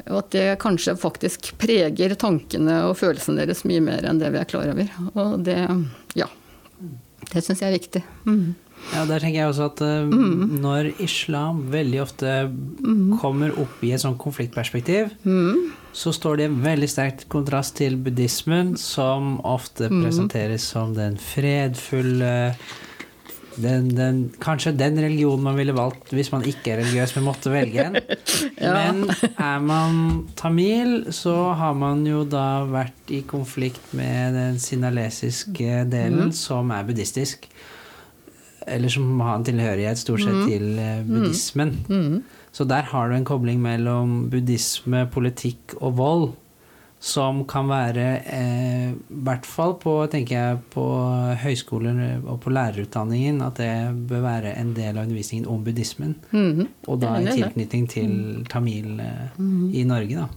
Og 0.08 0.16
at 0.22 0.32
det 0.34 0.46
kanskje 0.62 0.96
faktisk 1.00 1.52
preger 1.60 2.16
tankene 2.18 2.82
og 2.88 2.96
følelsene 3.00 3.44
deres 3.44 3.64
mye 3.68 3.82
mer 3.84 4.08
enn 4.08 4.20
det 4.22 4.32
vi 4.34 4.40
er 4.40 4.50
klar 4.50 4.72
over. 4.72 4.96
Og 5.14 5.38
det, 5.46 5.60
ja. 6.18 6.30
Det 7.30 7.44
syns 7.44 7.62
jeg 7.62 7.68
er 7.68 7.78
viktig. 7.78 8.02
Mm. 8.26 8.50
Ja, 8.90 9.04
der 9.04 9.20
tenker 9.20 9.36
jeg 9.42 9.50
også 9.50 9.66
at 9.68 9.80
uh, 9.84 10.08
mm. 10.08 10.56
når 10.62 10.88
islam 11.04 11.60
veldig 11.70 12.00
ofte 12.02 12.34
mm. 12.48 13.18
kommer 13.20 13.52
opp 13.60 13.82
i 13.84 13.92
et 13.94 14.02
sånt 14.02 14.18
konfliktperspektiv, 14.22 15.12
så 15.92 16.12
står 16.16 16.40
det 16.40 16.48
veldig 16.64 16.88
sterkt 16.88 17.26
kontrast 17.30 17.76
til 17.78 17.98
buddhismen, 18.00 18.72
som 18.80 19.36
ofte 19.46 19.90
presenteres 19.92 20.64
som 20.72 20.94
den 20.96 21.18
fredfulle 21.20 22.54
den, 23.62 23.88
den, 23.96 24.20
kanskje 24.42 24.72
den 24.76 24.98
religionen 25.00 25.44
man 25.46 25.58
ville 25.58 25.74
valgt 25.76 26.12
hvis 26.14 26.32
man 26.32 26.44
ikke 26.48 26.72
er 26.72 26.80
religiøs, 26.82 27.14
men 27.16 27.26
måtte 27.26 27.52
velge 27.52 27.84
en. 27.86 27.98
ja. 28.64 28.72
Men 28.74 29.04
er 29.30 29.62
man 29.64 30.00
tamil, 30.38 31.12
så 31.14 31.52
har 31.58 31.76
man 31.78 32.04
jo 32.08 32.24
da 32.28 32.64
vært 32.70 33.12
i 33.14 33.22
konflikt 33.28 33.92
med 33.96 34.36
den 34.38 34.60
sinalesiske 34.62 35.84
delen, 35.90 36.30
mm. 36.30 36.36
som 36.36 36.72
er 36.74 36.86
buddhistisk. 36.88 37.48
Eller 38.70 38.92
som 38.92 39.08
har 39.24 39.38
en 39.38 39.46
tilhørighet 39.48 39.98
stort 39.98 40.22
sett 40.22 40.36
mm. 40.36 40.44
til 40.50 40.68
uh, 40.76 41.00
buddhismen. 41.08 41.74
Mm. 41.88 42.20
Så 42.52 42.66
der 42.68 42.86
har 42.90 43.08
du 43.08 43.16
en 43.16 43.26
kobling 43.26 43.60
mellom 43.62 44.24
buddhisme, 44.30 45.06
politikk 45.14 45.78
og 45.80 45.96
vold 45.98 46.30
som 47.00 47.44
kan 47.48 47.68
være, 47.70 48.06
eh, 48.28 48.90
i 48.92 49.20
hvert 49.24 49.46
fall 49.48 49.72
på, 49.80 49.94
tenker 50.12 50.36
jeg, 50.36 50.58
på 50.74 50.84
høyskoler 51.40 52.20
og 52.20 52.42
på 52.44 52.52
lærerutdanningen, 52.52 53.40
at 53.46 53.56
det 53.56 53.72
bør 54.10 54.26
være 54.26 54.52
en 54.60 54.74
del 54.76 54.98
av 54.98 55.06
undervisningen 55.06 55.48
om 55.48 55.64
buddhismen. 55.64 56.14
Mm 56.30 56.52
-hmm. 56.52 56.68
Og 56.86 57.00
da 57.00 57.16
i 57.16 57.24
tilknytning 57.24 57.88
til 57.88 58.46
tamil 58.50 59.00
eh, 59.00 59.32
mm 59.38 59.72
-hmm. 59.72 59.74
i 59.74 59.84
Norge, 59.84 60.16
da. 60.16 60.28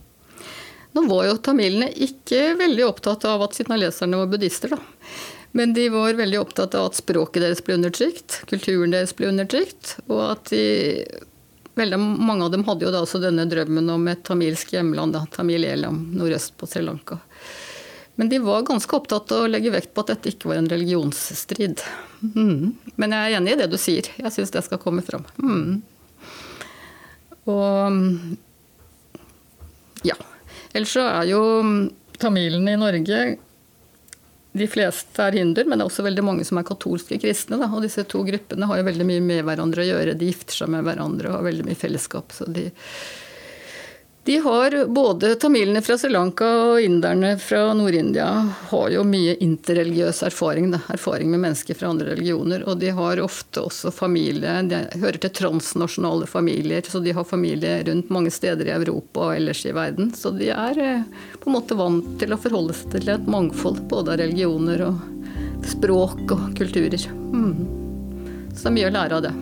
Nå 0.94 1.02
var 1.10 1.26
jo 1.26 1.38
tamilene 1.38 1.92
ikke 1.92 2.56
veldig 2.58 2.86
opptatt 2.86 3.26
av 3.26 3.42
at 3.42 3.54
signaleserne 3.54 4.18
var 4.18 4.28
buddhister, 4.28 4.70
da. 4.70 4.78
Men 5.52 5.74
de 5.74 5.90
var 5.90 6.14
veldig 6.14 6.40
opptatt 6.40 6.76
av 6.76 6.86
at 6.86 6.96
språket 6.96 7.42
deres 7.42 7.62
ble 7.62 7.76
undertrykt, 7.76 8.46
kulturen 8.50 8.92
deres 8.92 9.14
ble 9.14 9.28
undertrykt, 9.28 10.00
og 10.08 10.32
at 10.32 10.50
de 10.50 11.06
Veldig 11.76 11.98
mange 12.00 12.46
av 12.46 12.52
dem 12.54 12.64
hadde 12.68 12.86
jo 12.86 12.92
da 12.94 13.02
også 13.02 13.22
denne 13.22 13.48
drømmen 13.50 13.90
om 13.90 14.08
et 14.12 14.22
tamilsk 14.28 14.76
hjemland, 14.76 15.16
da, 15.16 15.24
Tamil 15.34 15.66
Elam, 15.66 16.04
nordøst 16.14 16.54
på 16.60 16.70
Sri 16.70 16.84
Lanka. 16.86 17.18
Men 18.16 18.30
de 18.30 18.38
var 18.44 18.62
ganske 18.68 18.96
opptatt 18.96 19.32
av 19.34 19.48
å 19.48 19.50
legge 19.50 19.74
vekt 19.74 19.94
på 19.94 20.04
at 20.04 20.12
dette 20.14 20.30
ikke 20.30 20.52
var 20.52 20.60
en 20.62 20.70
religionsstrid. 20.70 21.82
Mm. 22.36 22.76
Men 23.02 23.16
jeg 23.16 23.32
er 23.32 23.38
enig 23.40 23.56
i 23.56 23.60
det 23.64 23.70
du 23.72 23.78
sier. 23.82 24.06
Jeg 24.22 24.36
syns 24.36 24.54
det 24.54 24.62
skal 24.68 24.82
komme 24.82 25.02
fram. 25.06 25.26
Mm. 25.42 25.82
Og 27.50 27.98
ja. 30.06 30.18
Ellers 30.74 30.94
så 30.94 31.08
er 31.08 31.26
jo 31.32 31.42
mm, 31.66 31.82
tamilene 32.22 32.76
i 32.76 32.82
Norge 32.82 33.24
De 34.54 34.68
fleste 34.70 35.24
er 35.26 35.40
hinduer, 35.40 35.66
men 35.66 35.80
det 35.80 35.86
er 35.86 35.90
også 35.90 36.06
veldig 36.06 36.24
mange 36.26 36.46
som 36.46 36.60
er 36.62 36.68
katolske 36.68 37.18
kristne. 37.22 37.58
Da. 37.58 37.72
Og 37.74 37.82
disse 37.86 38.06
to 38.10 38.22
gruppene 38.28 38.68
har 38.70 38.80
jo 38.80 38.86
veldig 38.86 39.08
mye 39.10 39.24
med 39.26 39.42
hverandre 39.48 39.82
å 39.82 39.88
gjøre. 39.88 40.14
De 40.20 40.30
gifter 40.30 40.60
seg 40.62 40.70
med 40.74 40.86
hverandre 40.86 41.32
og 41.32 41.40
har 41.40 41.48
veldig 41.48 41.66
mye 41.66 41.80
fellesskap. 41.80 42.36
Så 42.38 42.46
de, 42.54 42.68
de 44.26 44.38
har 44.38 44.86
både 44.86 45.36
tamilene 45.36 45.82
fra 45.82 45.98
Sri 46.00 46.10
Lanka 46.10 46.48
og 46.48 46.82
inderne 46.82 47.34
fra 47.44 47.74
Nord-India 47.76 48.28
har 48.70 48.94
jo 48.94 49.04
mye 49.04 49.34
interreligiøs 49.44 50.22
erfaring. 50.24 50.70
Da. 50.72 50.80
Erfaring 50.96 51.28
med 51.32 51.42
mennesker 51.44 51.76
fra 51.76 51.90
andre 51.92 52.14
religioner. 52.14 52.64
Og 52.64 52.80
de 52.80 52.94
har 52.96 53.20
ofte 53.20 53.66
også 53.68 53.92
familie. 53.92 54.56
De 54.72 54.80
hører 55.02 55.20
til 55.20 55.36
transnasjonale 55.42 56.30
familier, 56.32 56.88
så 56.88 57.04
de 57.04 57.12
har 57.12 57.28
familie 57.28 57.82
rundt 57.84 58.16
mange 58.16 58.32
steder 58.32 58.72
i 58.72 58.76
Europa 58.78 59.28
og 59.28 59.36
ellers 59.36 59.66
i 59.68 59.76
verden. 59.76 60.14
Så 60.16 60.32
de 60.40 60.54
er 60.56 60.80
eh, 60.80 61.24
på 61.44 61.52
en 61.52 61.58
måte 61.60 61.76
vant 61.76 62.16
til 62.24 62.32
å 62.32 62.40
forholde 62.40 62.80
seg 62.80 62.96
til 62.96 63.12
et 63.18 63.28
mangfold 63.28 63.84
både 63.92 64.16
av 64.16 64.24
religioner 64.24 64.88
og 64.88 65.68
språk 65.68 66.30
og 66.32 66.54
kulturer. 66.56 67.12
Mm. 67.12 67.58
Så 68.54 68.62
det 68.62 68.72
er 68.72 68.80
mye 68.80 68.94
å 68.94 69.00
lære 69.02 69.20
av 69.20 69.28
det. 69.28 69.40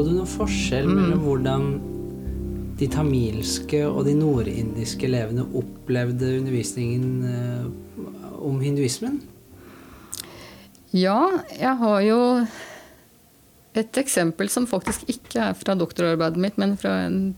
Så 0.00 0.06
du 0.08 0.14
noen 0.16 0.28
forskjell 0.32 0.86
Mm. 0.88 0.94
mellom 0.96 1.24
hvordan 1.26 1.64
de 2.80 2.86
tamilske 2.88 3.82
og 3.84 4.06
de 4.06 4.14
nordindiske 4.16 5.04
elevene 5.04 5.44
opplevde 5.52 6.38
undervisningen 6.38 7.24
eh, 7.28 7.66
om 8.40 8.62
hinduismen? 8.64 9.18
Ja, 10.96 11.28
jeg 11.52 11.76
har 11.76 12.00
jo 12.00 12.46
et 13.76 14.00
eksempel 14.00 14.48
som 14.48 14.66
faktisk 14.66 15.04
ikke 15.06 15.50
er 15.50 15.52
fra 15.52 15.76
doktorarbeidet 15.76 16.40
mitt, 16.40 16.56
men 16.56 16.78
fra 16.80 17.04
en 17.04 17.36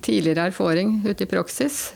tidligere 0.00 0.52
erfaring 0.52 1.00
ute 1.02 1.26
i 1.26 1.26
praksis. 1.26 1.94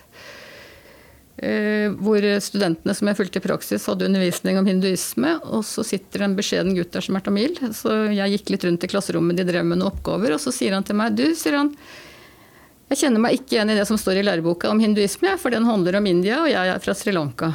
Eh, 1.38 1.92
hvor 2.02 2.24
studentene 2.42 2.94
som 2.98 3.06
jeg 3.06 3.18
fulgte 3.20 3.38
i 3.38 3.44
praksis, 3.44 3.84
hadde 3.86 4.08
undervisning 4.08 4.58
om 4.58 4.66
hinduisme. 4.66 5.36
Og 5.46 5.62
så 5.66 5.84
sitter 5.86 6.24
det 6.24 6.26
en 6.26 6.36
beskjeden 6.38 6.74
gutt 6.74 6.90
der 6.94 7.04
som 7.04 7.18
er 7.18 7.24
tamil. 7.24 7.54
Så 7.76 7.94
jeg 8.10 8.34
gikk 8.34 8.52
litt 8.54 8.66
rundt 8.66 8.86
i 8.86 8.90
klasserommet, 8.90 9.38
de 9.38 9.46
drev 9.46 9.66
med 9.68 9.78
noen 9.78 9.92
oppgaver. 9.92 10.34
Og 10.34 10.42
så 10.42 10.54
sier 10.54 10.74
han 10.74 10.86
til 10.86 10.98
meg 10.98 11.14
Du, 11.18 11.24
sier 11.38 11.60
han, 11.60 11.70
jeg 12.88 13.02
kjenner 13.04 13.22
meg 13.22 13.38
ikke 13.38 13.54
igjen 13.54 13.70
i 13.70 13.78
det 13.78 13.86
som 13.86 14.00
står 14.00 14.18
i 14.18 14.26
læreboka 14.26 14.70
om 14.72 14.82
hinduisme, 14.82 15.36
for 15.38 15.54
den 15.54 15.68
handler 15.68 16.00
om 16.00 16.06
India, 16.08 16.42
og 16.42 16.50
jeg 16.50 16.72
er 16.72 16.82
fra 16.82 16.96
Sri 16.96 17.14
Lanka. 17.14 17.52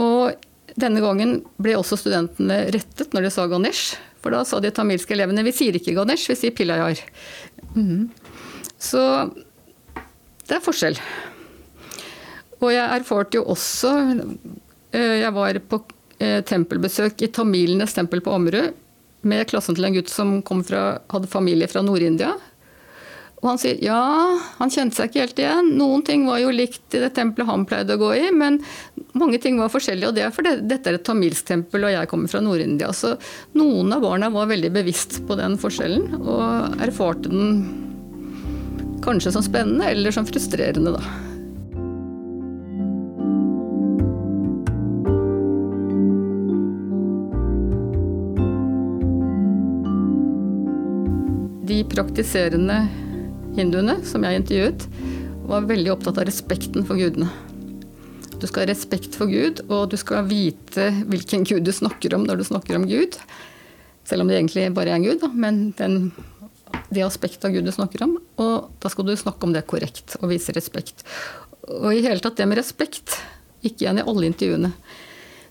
Og 0.00 0.32
denne 0.78 1.02
gangen 1.02 1.40
ble 1.60 1.74
også 1.78 1.98
studentene 2.00 2.62
rettet 2.74 3.14
når 3.14 3.26
de 3.26 3.32
sa 3.34 3.46
Ganesh. 3.50 3.98
For 4.22 4.34
da 4.34 4.42
sa 4.48 4.58
de 4.62 4.72
tamilske 4.74 5.14
elevene 5.14 5.44
vi 5.46 5.54
sier 5.54 5.76
ikke 5.78 5.94
Ganesh, 5.94 6.26
vi 6.30 6.38
sier 6.40 6.56
Pilayar. 6.56 6.98
Mm. 7.76 8.08
Så 8.80 9.02
det 10.48 10.56
er 10.56 10.64
forskjell. 10.64 10.98
Og 12.58 12.72
jeg 12.74 12.98
erfarte 12.98 13.38
jo 13.38 13.46
også 13.52 13.92
eh, 14.90 15.16
Jeg 15.22 15.32
var 15.36 15.60
på 15.70 15.80
eh, 16.18 16.40
tempelbesøk 16.46 17.22
i 17.22 17.32
tamilenes 17.34 17.94
tempel 17.96 18.22
på 18.24 18.34
Ammerud 18.34 18.84
med 19.26 19.48
klassen 19.50 19.74
til 19.74 19.88
en 19.88 19.96
gutt 19.96 20.10
som 20.12 20.38
fra, 20.66 21.00
hadde 21.10 21.30
familie 21.30 21.66
fra 21.70 21.82
Nord-India. 21.82 22.36
Og 23.38 23.52
han 23.52 23.58
sier 23.60 23.78
ja, 23.82 23.98
han 24.58 24.72
kjente 24.72 24.98
seg 24.98 25.10
ikke 25.10 25.22
helt 25.22 25.42
igjen. 25.42 25.70
Noen 25.78 26.02
ting 26.06 26.24
var 26.26 26.40
jo 26.42 26.50
likt 26.54 26.94
i 26.94 27.02
det 27.02 27.12
tempelet 27.14 27.50
han 27.50 27.66
pleide 27.68 27.94
å 27.94 28.00
gå 28.00 28.12
i, 28.16 28.24
men 28.34 28.58
mange 29.18 29.38
ting 29.42 29.60
var 29.60 29.70
forskjellige. 29.70 30.10
Og 30.10 30.16
det 30.16 30.24
er 30.26 30.34
fordi 30.34 30.56
dette 30.70 30.90
er 30.90 30.98
et 30.98 31.06
tamilsk 31.06 31.50
tempel, 31.50 31.86
og 31.86 31.94
jeg 31.94 32.10
kommer 32.10 32.30
fra 32.32 32.42
Nord-India. 32.42 32.90
Så 32.94 33.14
noen 33.58 33.94
av 33.94 34.02
barna 34.06 34.30
var 34.34 34.50
veldig 34.50 34.72
bevisst 34.74 35.20
på 35.28 35.38
den 35.38 35.54
forskjellen, 35.60 36.18
og 36.18 36.82
erfarte 36.82 37.30
den 37.30 37.62
kanskje 39.06 39.34
som 39.34 39.46
spennende 39.46 39.86
eller 39.92 40.14
som 40.14 40.26
frustrerende, 40.26 40.98
da. 40.98 41.27
De 51.78 51.84
praktiserende 51.86 52.74
hinduene 53.54 54.00
som 54.02 54.24
jeg 54.26 54.40
intervjuet, 54.40 54.86
var 55.46 55.66
veldig 55.68 55.92
opptatt 55.92 56.16
av 56.18 56.24
respekten 56.26 56.82
for 56.88 56.98
gudene. 56.98 57.28
Du 58.42 58.48
skal 58.48 58.64
ha 58.64 58.70
respekt 58.72 59.14
for 59.14 59.30
Gud, 59.30 59.62
og 59.70 59.92
du 59.92 59.94
skal 60.00 60.26
vite 60.26 60.88
hvilken 61.06 61.46
gud 61.46 61.62
du 61.62 61.70
snakker 61.70 62.16
om 62.16 62.24
når 62.26 62.40
du 62.40 62.44
snakker 62.48 62.80
om 62.80 62.88
Gud. 62.90 63.14
Selv 64.02 64.24
om 64.24 64.30
det 64.30 64.40
egentlig 64.40 64.66
bare 64.74 64.90
er 64.90 64.98
en 64.98 65.06
gud, 65.06 65.22
men 65.38 65.60
den, 65.78 66.10
det 66.90 67.06
aspektet 67.06 67.46
av 67.46 67.54
Gud 67.54 67.70
du 67.70 67.74
snakker 67.76 68.08
om. 68.08 68.16
Og 68.42 68.74
da 68.82 68.90
skal 68.90 69.06
du 69.06 69.14
snakke 69.14 69.46
om 69.46 69.54
det 69.54 69.62
korrekt 69.70 70.18
og 70.18 70.32
vise 70.32 70.56
respekt. 70.58 71.06
Og 71.62 71.92
i 71.92 72.02
hele 72.02 72.18
tatt 72.24 72.42
det 72.42 72.48
med 72.50 72.58
respekt 72.58 73.20
gikk 73.62 73.84
igjen 73.84 74.02
i 74.02 74.08
alle 74.08 74.32
intervjuene. 74.32 74.74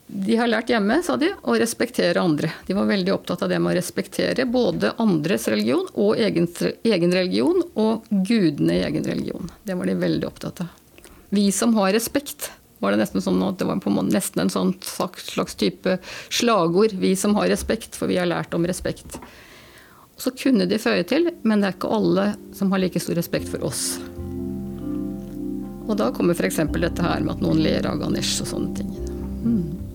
De 0.08 0.38
har 0.40 0.48
lært 0.48 0.70
hjemme, 0.72 1.02
sa 1.04 1.18
de, 1.20 1.34
å 1.44 1.56
respektere 1.60 2.22
andre. 2.22 2.50
De 2.68 2.76
var 2.78 2.88
veldig 2.88 3.12
opptatt 3.12 3.42
av 3.44 3.50
det 3.52 3.58
med 3.60 3.74
å 3.74 3.76
respektere 3.76 4.46
både 4.48 4.94
andres 5.04 5.50
religion 5.52 5.84
og 6.00 6.22
egen, 6.24 6.48
egen 6.88 7.12
religion, 7.12 7.60
og 7.76 8.08
gudene 8.08 8.78
i 8.78 8.86
egen 8.88 9.04
religion. 9.04 9.52
Det 9.68 9.76
var 9.76 9.90
de 9.90 9.98
veldig 10.00 10.30
opptatt 10.30 10.62
av. 10.64 10.70
Vi 11.36 11.50
som 11.52 11.76
har 11.76 11.92
respekt, 11.92 12.54
var 12.80 12.94
det 12.94 13.02
nesten 13.02 13.24
sånn 13.26 13.42
at 13.44 13.60
det 13.60 13.68
var 13.68 13.82
nesten 14.08 14.46
en 14.46 14.54
sånn 14.54 14.72
slags 14.80 15.58
type 15.60 15.98
slagord. 16.30 16.96
Vi 16.96 17.12
som 17.20 17.36
har 17.36 17.50
respekt, 17.52 17.98
for 18.00 18.08
vi 18.08 18.20
har 18.22 18.30
lært 18.30 18.56
om 18.56 18.68
respekt. 18.70 19.20
Så 20.18 20.32
kunne 20.32 20.70
de 20.70 20.80
føye 20.80 21.04
til, 21.04 21.34
men 21.44 21.60
det 21.60 21.68
er 21.68 21.76
ikke 21.76 21.92
alle 21.94 22.30
som 22.56 22.72
har 22.72 22.80
like 22.80 23.02
stor 23.04 23.20
respekt 23.20 23.52
for 23.52 23.68
oss. 23.68 23.98
Og 25.88 26.00
da 26.00 26.10
kommer 26.16 26.38
f.eks. 26.38 26.64
dette 26.80 27.04
her 27.04 27.28
med 27.28 27.36
at 27.36 27.44
noen 27.44 27.60
ler 27.64 27.92
av 27.92 28.00
Ganesh 28.00 28.40
og 28.46 28.50
sånne 28.54 28.80
ting. 28.80 28.96
Mm. 29.44 29.87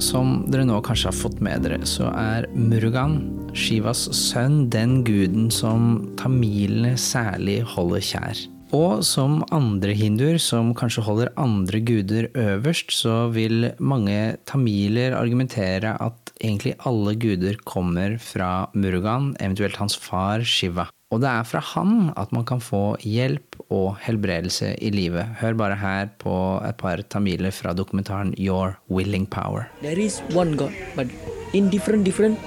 Som 0.00 0.46
dere 0.48 0.64
nå 0.64 0.78
kanskje 0.80 1.10
har 1.10 1.16
fått 1.16 1.42
med 1.44 1.66
dere, 1.66 1.78
så 1.84 2.08
er 2.16 2.46
Murugan, 2.56 3.18
Shivas 3.52 4.06
sønn, 4.16 4.64
den 4.72 5.02
guden 5.04 5.50
som 5.52 5.90
tamilene 6.20 6.94
særlig 6.98 7.60
holder 7.74 8.06
kjær. 8.08 8.40
Og 8.76 9.02
som 9.02 9.40
andre 9.50 9.92
hinduer 9.98 10.38
som 10.40 10.70
kanskje 10.78 11.02
holder 11.04 11.32
andre 11.42 11.80
guder 11.82 12.28
øverst, 12.38 12.94
så 12.94 13.26
vil 13.34 13.72
mange 13.82 14.36
tamiler 14.48 15.16
argumentere 15.18 15.96
at 15.98 16.32
egentlig 16.38 16.76
alle 16.86 17.16
guder 17.20 17.58
kommer 17.66 18.16
fra 18.22 18.70
Murugan, 18.72 19.34
eventuelt 19.42 19.76
hans 19.82 19.98
far 19.98 20.46
Shiva. 20.46 20.86
Og 21.10 21.18
det 21.18 21.26
er 21.26 21.42
fra 21.42 21.58
han 21.72 22.12
at 22.14 22.30
man 22.30 22.44
kan 22.46 22.60
få 22.62 22.94
hjelp 23.02 23.56
og 23.74 23.96
helbredelse 24.04 24.76
i 24.78 24.92
livet. 24.94 25.26
Hør 25.40 25.56
bare 25.58 25.76
her 25.80 26.10
på 26.22 26.34
et 26.62 26.76
par 26.78 27.00
tamiler 27.10 27.50
fra 27.50 27.72
dokumentaren 27.74 28.30
Your 28.38 28.76
Willing 28.88 29.26
Power. 29.26 29.64
There 29.82 29.98
is 29.98 30.20
one 30.34 30.54
God, 30.56 30.70
but 30.94 31.08
in 31.52 31.68
different 31.68 32.04
different 32.04 32.38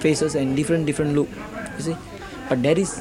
faces 0.00 0.34
and 0.36 0.54
different 0.54 0.84
different 0.84 1.14
look. 1.16 1.28
You 1.78 1.84
see, 1.86 1.96
but 2.50 2.62
there 2.62 2.78
is 2.78 2.92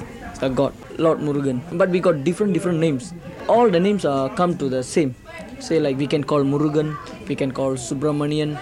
a 0.42 0.50
God, 0.50 0.72
Lord 0.98 1.20
Murugan. 1.20 1.60
But 1.74 1.90
we 1.90 2.00
got 2.00 2.24
different 2.24 2.54
different 2.54 2.80
names. 2.80 3.14
All 3.50 3.70
the 3.70 3.82
names 3.82 4.06
are 4.06 4.30
come 4.30 4.56
to 4.58 4.70
the 4.70 4.84
same. 4.84 5.16
Say 5.60 5.82
like 5.82 5.98
we 5.98 6.08
can 6.08 6.24
call 6.24 6.44
Murugan, 6.44 6.96
we 7.28 7.36
can 7.36 7.52
call 7.52 7.74
Subramanian, 7.74 8.56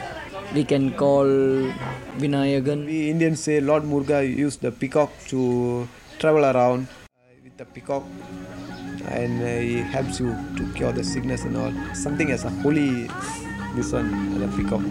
we 0.55 0.63
can 0.63 0.89
call 0.93 1.27
Vinayagan. 2.17 2.87
We 2.87 3.11
Indians 3.11 3.41
say 3.41 3.59
Lord 3.61 3.83
Muruga 3.83 4.25
used 4.25 4.61
the 4.61 4.71
peacock 4.71 5.11
to 5.27 5.87
travel 6.19 6.45
around 6.45 6.87
uh, 6.87 7.43
with 7.43 7.57
the 7.57 7.65
peacock 7.65 8.03
and 9.11 9.41
uh, 9.41 9.45
he 9.45 9.81
helps 9.81 10.19
you 10.19 10.35
to 10.57 10.63
cure 10.75 10.91
the 10.91 11.03
sickness 11.03 11.43
and 11.45 11.57
all. 11.57 11.73
Something 11.93 12.31
as 12.31 12.45
a 12.45 12.49
holy 12.63 13.07
this 13.75 13.93
one, 13.93 14.39
the 14.39 14.47
peacock. 14.57 14.81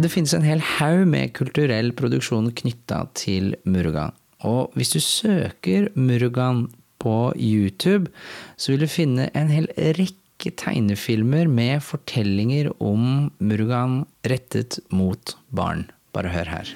Det 0.00 0.08
finnes 0.08 0.32
en 0.34 0.46
hel 0.46 0.62
haug 0.64 1.02
med 1.10 1.34
kulturell 1.36 1.92
produksjon 1.92 2.48
knytta 2.56 3.02
til 3.18 3.54
Murugan. 3.68 4.14
Og 4.40 4.72
hvis 4.78 4.94
du 4.94 5.00
søker 5.04 5.90
Murugan 5.94 6.68
på 6.98 7.32
YouTube, 7.36 8.08
så 8.56 8.72
vil 8.72 8.86
du 8.86 8.88
finne 8.88 9.28
en 9.36 9.52
hel 9.52 9.68
rekke 9.98 10.54
tegnefilmer 10.56 11.50
med 11.52 11.84
fortellinger 11.84 12.70
om 12.80 13.28
Murugan 13.40 14.06
rettet 14.24 14.80
mot 14.88 15.36
barn. 15.52 15.90
Bare 16.16 16.32
hør 16.32 16.48
her. 16.48 16.72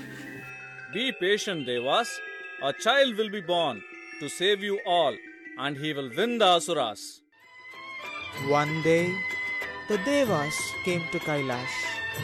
Be 0.92 1.12
patient, 1.20 1.66
Devas. 1.66 2.12
A 2.68 2.72
child 2.72 3.18
will 3.18 3.28
be 3.28 3.42
born 3.42 3.82
to 4.20 4.26
save 4.26 4.62
you 4.66 4.76
all, 4.86 5.14
and 5.58 5.76
he 5.76 5.92
will 5.96 6.08
win 6.18 6.38
the 6.38 6.46
Asuras. 6.46 7.20
One 8.48 8.80
day, 8.82 9.02
the 9.88 9.98
Devas 10.06 10.56
came 10.82 11.02
to 11.12 11.18
Kailash. 11.18 11.74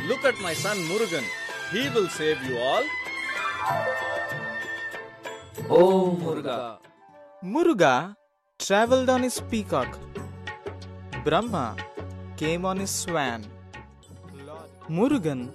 Look 0.09 0.25
at 0.25 0.41
my 0.47 0.55
son 0.55 0.79
Murugan. 0.89 1.27
He 1.73 1.91
will 1.91 2.09
save 2.09 2.43
you 2.49 2.57
all. 2.57 2.85
Oh, 5.69 6.17
Muruga. 6.23 6.79
Muruga 7.45 8.17
traveled 8.59 9.11
on 9.11 9.23
his 9.23 9.41
peacock. 9.51 9.99
Brahma 11.23 11.77
came 12.39 12.65
on 12.65 12.79
his 12.79 12.91
swan. 13.03 13.45
Murugan 14.89 15.51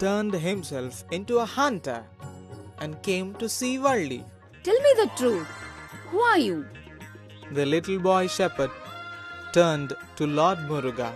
turned 0.00 0.34
himself 0.34 1.04
into 1.12 1.38
a 1.38 1.44
hunter 1.44 2.02
and 2.80 3.00
came 3.02 3.34
to 3.34 3.48
see 3.48 3.78
Varli. 3.78 4.22
Tell 4.62 4.80
me 4.86 4.92
the 5.02 5.10
truth. 5.16 5.46
Who 6.10 6.20
are 6.20 6.38
you? 6.38 6.66
The 7.52 7.66
little 7.66 7.98
boy 7.98 8.26
shepherd 8.26 8.70
turned 9.52 9.94
to 10.16 10.26
Lord 10.26 10.58
Muruga. 10.68 11.12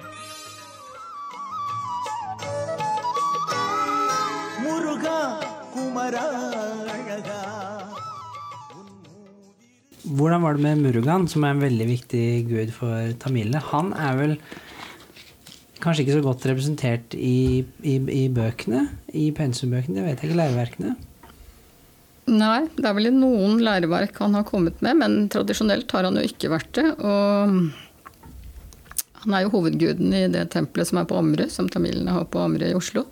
Muruga 4.64 5.18
Kumara 5.74 6.26
Hvordan 10.02 10.42
var 10.42 10.52
det 10.52 10.62
med 10.62 10.76
Murugan, 10.76 11.28
som 11.28 11.44
er 11.44 11.54
en 11.54 11.62
veldig 11.62 11.86
viktig 11.88 12.26
gud 12.48 12.72
for 12.74 13.12
tamilene? 13.22 13.62
Han 13.70 13.92
er 13.92 14.16
vel 14.18 14.34
kanskje 15.82 16.04
ikke 16.04 16.16
så 16.18 16.24
godt 16.26 16.44
representert 16.50 17.14
i, 17.14 17.64
i, 17.82 17.94
i 17.96 18.26
bøkene, 18.28 18.86
i 19.14 19.30
pensumbøkene, 19.34 20.00
det 20.00 20.04
vet 20.04 20.20
jeg 20.22 20.30
ikke, 20.30 20.40
læreverkene? 20.42 20.96
Nei, 22.30 22.68
det 22.76 22.86
er 22.86 22.94
vel 22.94 23.08
i 23.10 23.14
noen 23.14 23.58
læreverk 23.64 24.20
han 24.22 24.36
har 24.38 24.44
kommet 24.46 24.78
med, 24.84 25.00
men 25.00 25.16
tradisjonelt 25.32 25.90
har 25.90 26.06
han 26.06 26.20
jo 26.20 26.26
ikke 26.26 26.52
vært 26.52 26.70
det. 26.78 26.84
Og 27.02 27.56
han 29.22 29.34
er 29.34 29.44
jo 29.44 29.54
hovedguden 29.56 30.14
i 30.14 30.26
det 30.30 30.48
tempelet 30.54 30.88
som 30.88 31.00
er 31.00 31.08
på 31.10 31.18
Ammerud, 31.18 31.50
som 31.50 31.70
tamilene 31.70 32.14
har 32.14 32.28
på 32.30 32.42
Ammerud 32.42 32.68
i 32.70 32.76
Oslo. 32.78 33.04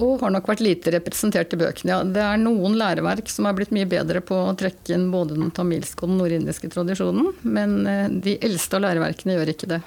Og 0.00 0.20
har 0.22 0.32
nok 0.32 0.46
vært 0.48 0.62
lite 0.64 0.92
representert 0.94 1.52
i 1.56 1.58
bøkene. 1.60 1.90
Ja, 1.92 2.04
det 2.04 2.22
er 2.22 2.40
noen 2.40 2.76
læreverk 2.78 3.32
som 3.32 3.48
er 3.48 3.56
blitt 3.56 3.72
mye 3.74 3.88
bedre 3.90 4.22
på 4.24 4.36
å 4.44 4.54
trekke 4.60 4.94
inn 4.94 5.08
både 5.12 5.36
den 5.36 5.50
tamilske 5.56 6.04
og 6.04 6.12
den 6.12 6.20
nordindiske 6.20 6.70
tradisjonen, 6.72 7.32
men 7.42 7.80
eh, 7.88 8.06
de 8.12 8.36
eldste 8.44 8.78
av 8.78 8.86
læreverkene 8.86 9.36
gjør 9.36 9.52
ikke 9.54 9.72
det. 9.72 9.80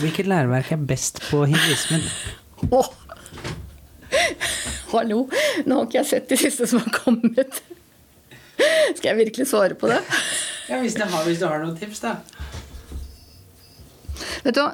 Hvilket 0.00 0.30
læreverk 0.30 0.72
er 0.74 0.88
best 0.94 1.20
på 1.28 1.44
hinduismen? 1.46 2.06
Åh! 2.70 2.90
Hallo, 4.92 5.26
nå 5.66 5.78
har 5.78 5.88
ikke 5.88 5.98
jeg 6.00 6.08
sett 6.10 6.28
de 6.30 6.38
siste 6.40 6.68
som 6.70 6.82
har 6.84 6.92
kommet. 6.94 7.62
Skal 8.96 9.10
jeg 9.10 9.18
virkelig 9.24 9.48
svare 9.50 9.76
på 9.78 9.90
det? 9.90 10.00
Ja, 10.70 10.80
hvis 10.82 10.96
du 10.98 11.04
har, 11.04 11.24
hvis 11.26 11.40
du 11.42 11.46
har 11.46 11.62
noen 11.62 11.76
tips, 11.78 12.02
da. 12.02 12.16
Vet 14.46 14.56
du 14.56 14.62
hva, 14.62 14.72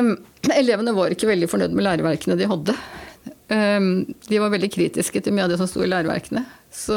um, 0.00 0.14
elevene 0.54 0.94
var 0.96 1.12
ikke 1.14 1.28
veldig 1.30 1.48
fornøyd 1.50 1.76
med 1.76 1.86
læreverkene 1.86 2.36
de 2.40 2.48
hadde. 2.50 2.76
Um, 3.50 3.90
de 4.28 4.40
var 4.40 4.52
veldig 4.52 4.70
kritiske 4.72 5.22
til 5.24 5.34
mye 5.36 5.46
av 5.46 5.52
det 5.52 5.58
som 5.60 5.68
sto 5.70 5.82
i 5.84 5.90
læreverkene. 5.90 6.44
Så 6.72 6.96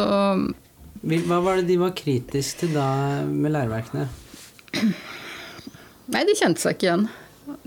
Hva 1.03 1.39
var 1.43 1.59
det 1.59 1.67
de 1.71 1.79
var 1.81 1.95
kritiske 1.97 2.65
til 2.65 2.77
da 2.77 2.87
med 3.27 3.55
læreverkene? 3.55 4.07
Nei, 6.13 6.23
de 6.27 6.35
kjente 6.37 6.61
seg 6.61 6.77
ikke 6.77 6.87
igjen. 6.87 7.07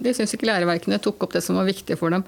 De 0.00 0.12
syntes 0.16 0.34
ikke 0.36 0.48
læreverkene 0.48 1.00
tok 1.02 1.26
opp 1.26 1.36
det 1.36 1.44
som 1.44 1.58
var 1.58 1.68
viktig 1.68 1.98
for 2.00 2.12
dem. 2.14 2.24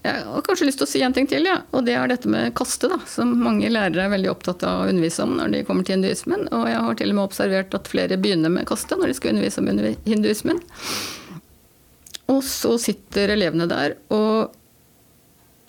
Jeg 0.00 0.22
har 0.24 0.44
kanskje 0.46 0.64
lyst 0.64 0.80
til 0.80 0.86
å 0.86 0.88
si 0.88 1.00
en 1.04 1.12
ting 1.12 1.26
til, 1.28 1.44
ja. 1.44 1.58
og 1.76 1.84
det 1.84 1.92
er 1.92 2.08
dette 2.08 2.28
med 2.32 2.54
kaste, 2.56 2.88
da, 2.88 2.96
som 3.10 3.34
mange 3.42 3.68
lærere 3.68 4.06
er 4.06 4.14
veldig 4.14 4.30
opptatt 4.32 4.64
av 4.64 4.84
å 4.84 4.86
undervise 4.88 5.26
om 5.26 5.34
når 5.36 5.52
de 5.52 5.64
kommer 5.68 5.84
til 5.84 5.98
hinduismen. 5.98 6.46
Og 6.56 6.64
jeg 6.70 6.80
har 6.86 6.96
til 6.96 7.12
og 7.12 7.18
med 7.18 7.26
observert 7.26 7.76
at 7.76 7.90
flere 7.92 8.16
begynner 8.20 8.52
med 8.54 8.68
kaste 8.70 8.96
når 8.96 9.12
de 9.12 9.18
skal 9.18 9.34
undervise 9.34 9.60
om 9.60 9.68
hinduismen. 10.08 10.62
Og 12.32 12.40
så 12.46 12.72
sitter 12.80 13.34
elevene 13.34 13.68
der 13.68 13.98
og 14.14 14.56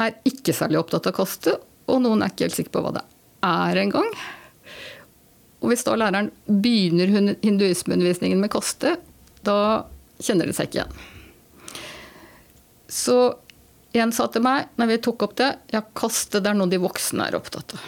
er 0.02 0.15
ikke 0.26 0.56
særlig 0.56 0.80
opptatt 0.80 1.12
av 1.12 1.17
kaste, 1.20 1.58
og 1.91 2.00
noen 2.06 2.24
er 2.24 2.32
ikke 2.32 2.48
helt 2.48 2.56
sikre 2.62 2.78
på 2.78 2.86
hva 2.86 2.96
det 2.96 3.06
er 3.46 3.84
engang. 3.84 4.08
Og 5.62 5.74
hvis 5.74 5.84
da 5.86 5.98
læreren 6.00 6.32
begynner 6.48 7.36
hinduismeundervisningen 7.44 8.39
med 8.41 8.54
kaste, 8.54 8.96
da 9.46 9.58
kjenner 10.22 10.48
de 10.48 10.56
seg 10.56 10.70
ikke 10.70 10.86
igjen. 10.86 11.02
Så 12.91 13.17
en 13.99 14.13
sa 14.15 14.27
til 14.32 14.43
meg 14.45 14.71
når 14.80 14.93
vi 14.93 15.01
tok 15.04 15.25
opp 15.27 15.36
det, 15.39 15.49
ja, 15.73 15.82
kaste 15.82 16.39
det 16.39 16.51
er 16.51 16.58
noe 16.58 16.71
de 16.71 16.80
voksne 16.80 17.27
er 17.27 17.38
opptatt 17.39 17.75
av. 17.75 17.88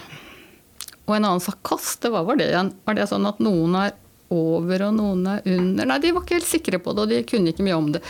Og 1.04 1.18
en 1.18 1.28
annen 1.28 1.44
sa 1.44 1.54
kaste, 1.66 2.12
hva 2.12 2.24
var 2.28 2.40
det 2.40 2.50
igjen? 2.52 2.72
Var 2.88 2.98
det 2.98 3.10
sånn 3.12 3.28
at 3.28 3.42
noen 3.44 3.76
er 3.80 3.96
over 4.34 4.86
og 4.88 4.96
noen 4.98 5.26
er 5.36 5.48
under? 5.56 5.88
Nei, 5.90 6.00
de 6.04 6.14
var 6.16 6.24
ikke 6.24 6.40
helt 6.40 6.50
sikre 6.50 6.80
på 6.80 6.96
det, 6.96 7.04
og 7.04 7.12
de 7.12 7.24
kunne 7.28 7.52
ikke 7.52 7.66
mye 7.68 7.80
om 7.80 7.90
det. 7.96 8.04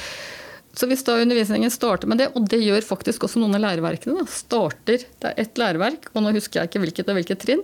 Så 0.78 0.90
hvis 0.90 1.06
da 1.06 1.20
undervisningen 1.22 1.74
starter 1.74 2.10
med 2.10 2.22
det, 2.22 2.32
og 2.34 2.48
det 2.50 2.62
gjør 2.64 2.86
faktisk 2.86 3.26
også 3.28 3.42
noen 3.42 3.58
av 3.58 3.64
læreverkene, 3.66 4.24
da, 4.24 4.30
starter, 4.30 5.06
det 5.22 5.30
er 5.30 5.42
ett 5.42 5.60
læreverk, 5.62 6.10
og 6.14 6.26
nå 6.26 6.34
husker 6.34 6.62
jeg 6.62 6.72
ikke 6.72 6.84
hvilket 6.86 7.12
og 7.14 7.20
hvilket 7.20 7.44
trinn, 7.46 7.62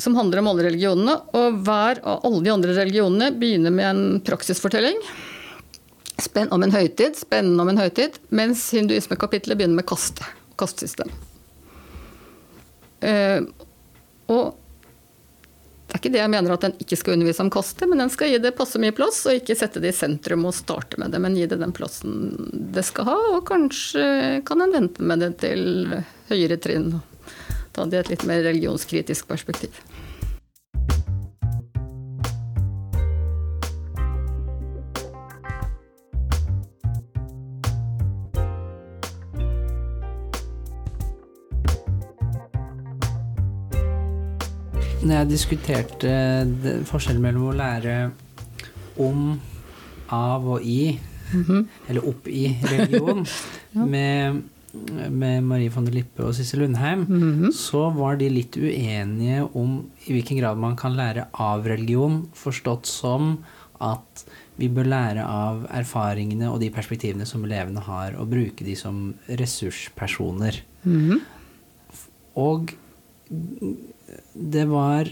som 0.00 0.16
handler 0.16 0.40
om 0.40 0.48
alle 0.52 0.64
religionene, 0.70 1.16
og 1.36 1.60
hver 1.66 2.00
av 2.08 2.24
alle 2.28 2.40
de 2.46 2.54
andre 2.54 2.76
religionene 2.76 3.28
begynner 3.36 3.74
med 3.74 3.88
en 3.90 4.22
praksisfortelling. 4.24 4.96
Spenn 6.20 6.52
om 6.52 6.62
en 6.62 6.74
høytid, 6.74 7.16
spennende 7.18 7.64
om 7.64 7.70
en 7.72 7.80
høytid, 7.80 8.18
mens 8.34 8.66
hinduismekapitlet 8.76 9.58
begynner 9.58 9.80
med 9.80 9.88
kaste. 9.88 10.26
Kastesystem. 10.60 11.12
Uh, 13.00 13.46
og 14.28 14.56
det 15.90 15.96
er 15.96 16.02
ikke 16.04 16.12
det 16.14 16.20
jeg 16.20 16.30
mener 16.30 16.52
at 16.54 16.62
den 16.62 16.74
ikke 16.78 16.96
skal 17.00 17.16
undervise 17.16 17.42
om 17.42 17.48
kaste, 17.50 17.86
men 17.90 17.98
den 17.98 18.12
skal 18.14 18.28
gi 18.30 18.36
det 18.38 18.52
passe 18.54 18.78
mye 18.78 18.94
plass, 18.94 19.24
og 19.26 19.40
ikke 19.40 19.56
sette 19.58 19.80
det 19.82 19.90
i 19.90 19.96
sentrum 19.96 20.44
og 20.46 20.54
starte 20.54 21.00
med 21.02 21.10
det, 21.10 21.18
men 21.24 21.34
gi 21.34 21.48
det 21.50 21.58
den 21.58 21.74
plassen 21.74 22.12
det 22.70 22.84
skal 22.86 23.08
ha, 23.08 23.16
og 23.34 23.40
kanskje 23.48 24.04
kan 24.46 24.62
en 24.62 24.76
vente 24.76 25.02
med 25.02 25.24
det 25.24 25.32
til 25.42 25.64
høyere 26.30 26.60
trinn. 26.62 26.92
Ta 27.74 27.88
det 27.90 27.98
i 27.98 28.02
et 28.04 28.12
litt 28.12 28.28
mer 28.30 28.44
religionskritisk 28.46 29.26
perspektiv. 29.32 29.74
Når 45.00 45.14
jeg 45.14 45.28
diskuterte 45.30 46.10
det, 46.60 46.72
forskjellen 46.88 47.22
mellom 47.24 47.46
å 47.48 47.56
lære 47.56 47.94
om, 49.00 49.30
av 50.12 50.48
og 50.56 50.64
i, 50.66 50.92
eller 51.88 52.08
opp 52.10 52.28
i 52.28 52.50
religion, 52.68 53.22
med, 53.94 54.42
med 55.08 55.46
Marie 55.46 55.72
von 55.72 55.86
der 55.88 55.96
Lippe 55.96 56.26
og 56.26 56.34
Sissel 56.36 56.66
Lundheim, 56.66 57.06
så 57.56 57.86
var 57.96 58.20
de 58.20 58.28
litt 58.28 58.58
uenige 58.60 59.46
om 59.56 59.78
i 60.04 60.18
hvilken 60.18 60.42
grad 60.42 60.60
man 60.60 60.76
kan 60.76 60.98
lære 60.98 61.30
av 61.32 61.64
religion, 61.70 62.26
forstått 62.36 62.90
som 62.90 63.38
at 63.80 64.26
vi 64.60 64.68
bør 64.68 64.90
lære 64.92 65.24
av 65.24 65.64
erfaringene 65.80 66.50
og 66.52 66.60
de 66.60 66.68
perspektivene 66.74 67.24
som 67.24 67.48
elevene 67.48 67.80
har, 67.88 68.20
og 68.20 68.28
bruke 68.34 68.68
de 68.68 68.76
som 68.76 69.14
ressurspersoner. 69.40 70.60
Og 72.36 72.76
det 74.34 74.66
var 74.70 75.10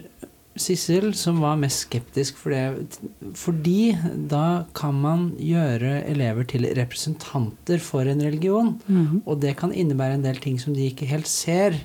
Sissel 0.59 1.13
som 1.15 1.41
var 1.43 1.59
mest 1.61 1.87
skeptisk 1.87 2.39
for 2.41 2.55
det. 2.55 2.99
Fordi 3.39 3.95
da 4.31 4.65
kan 4.77 4.97
man 5.01 5.29
gjøre 5.41 6.03
elever 6.11 6.47
til 6.51 6.67
representanter 6.79 7.83
for 7.83 8.09
en 8.11 8.23
religion. 8.25 8.75
Mhm. 8.87 9.23
Og 9.25 9.41
det 9.43 9.57
kan 9.61 9.73
innebære 9.73 10.19
en 10.19 10.27
del 10.27 10.41
ting 10.43 10.59
som 10.61 10.75
de 10.75 10.89
ikke 10.91 11.09
helt 11.11 11.31
ser 11.31 11.79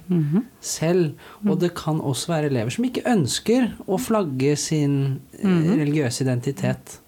selv. 0.60 1.14
Og 1.46 1.60
det 1.62 1.74
kan 1.78 2.02
også 2.02 2.34
være 2.34 2.52
elever 2.52 2.74
som 2.74 2.86
ikke 2.86 3.06
ønsker 3.10 3.72
å 3.88 4.00
flagge 4.00 4.56
sin 4.58 5.22
mm 5.44 5.64
-hmm. 5.64 5.78
religiøse 5.78 6.24
identitet. 6.24 7.00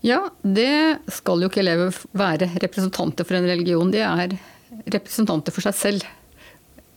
Ja, 0.00 0.30
det 0.42 0.98
skal 1.08 1.40
jo 1.40 1.48
ikke 1.48 1.60
elever 1.60 1.94
være 2.12 2.50
representanter 2.62 3.24
for 3.24 3.34
en 3.34 3.46
religion. 3.46 3.90
De 3.90 3.98
er 3.98 4.38
representanter 4.86 5.52
for 5.52 5.60
seg 5.60 5.74
selv. 5.74 6.04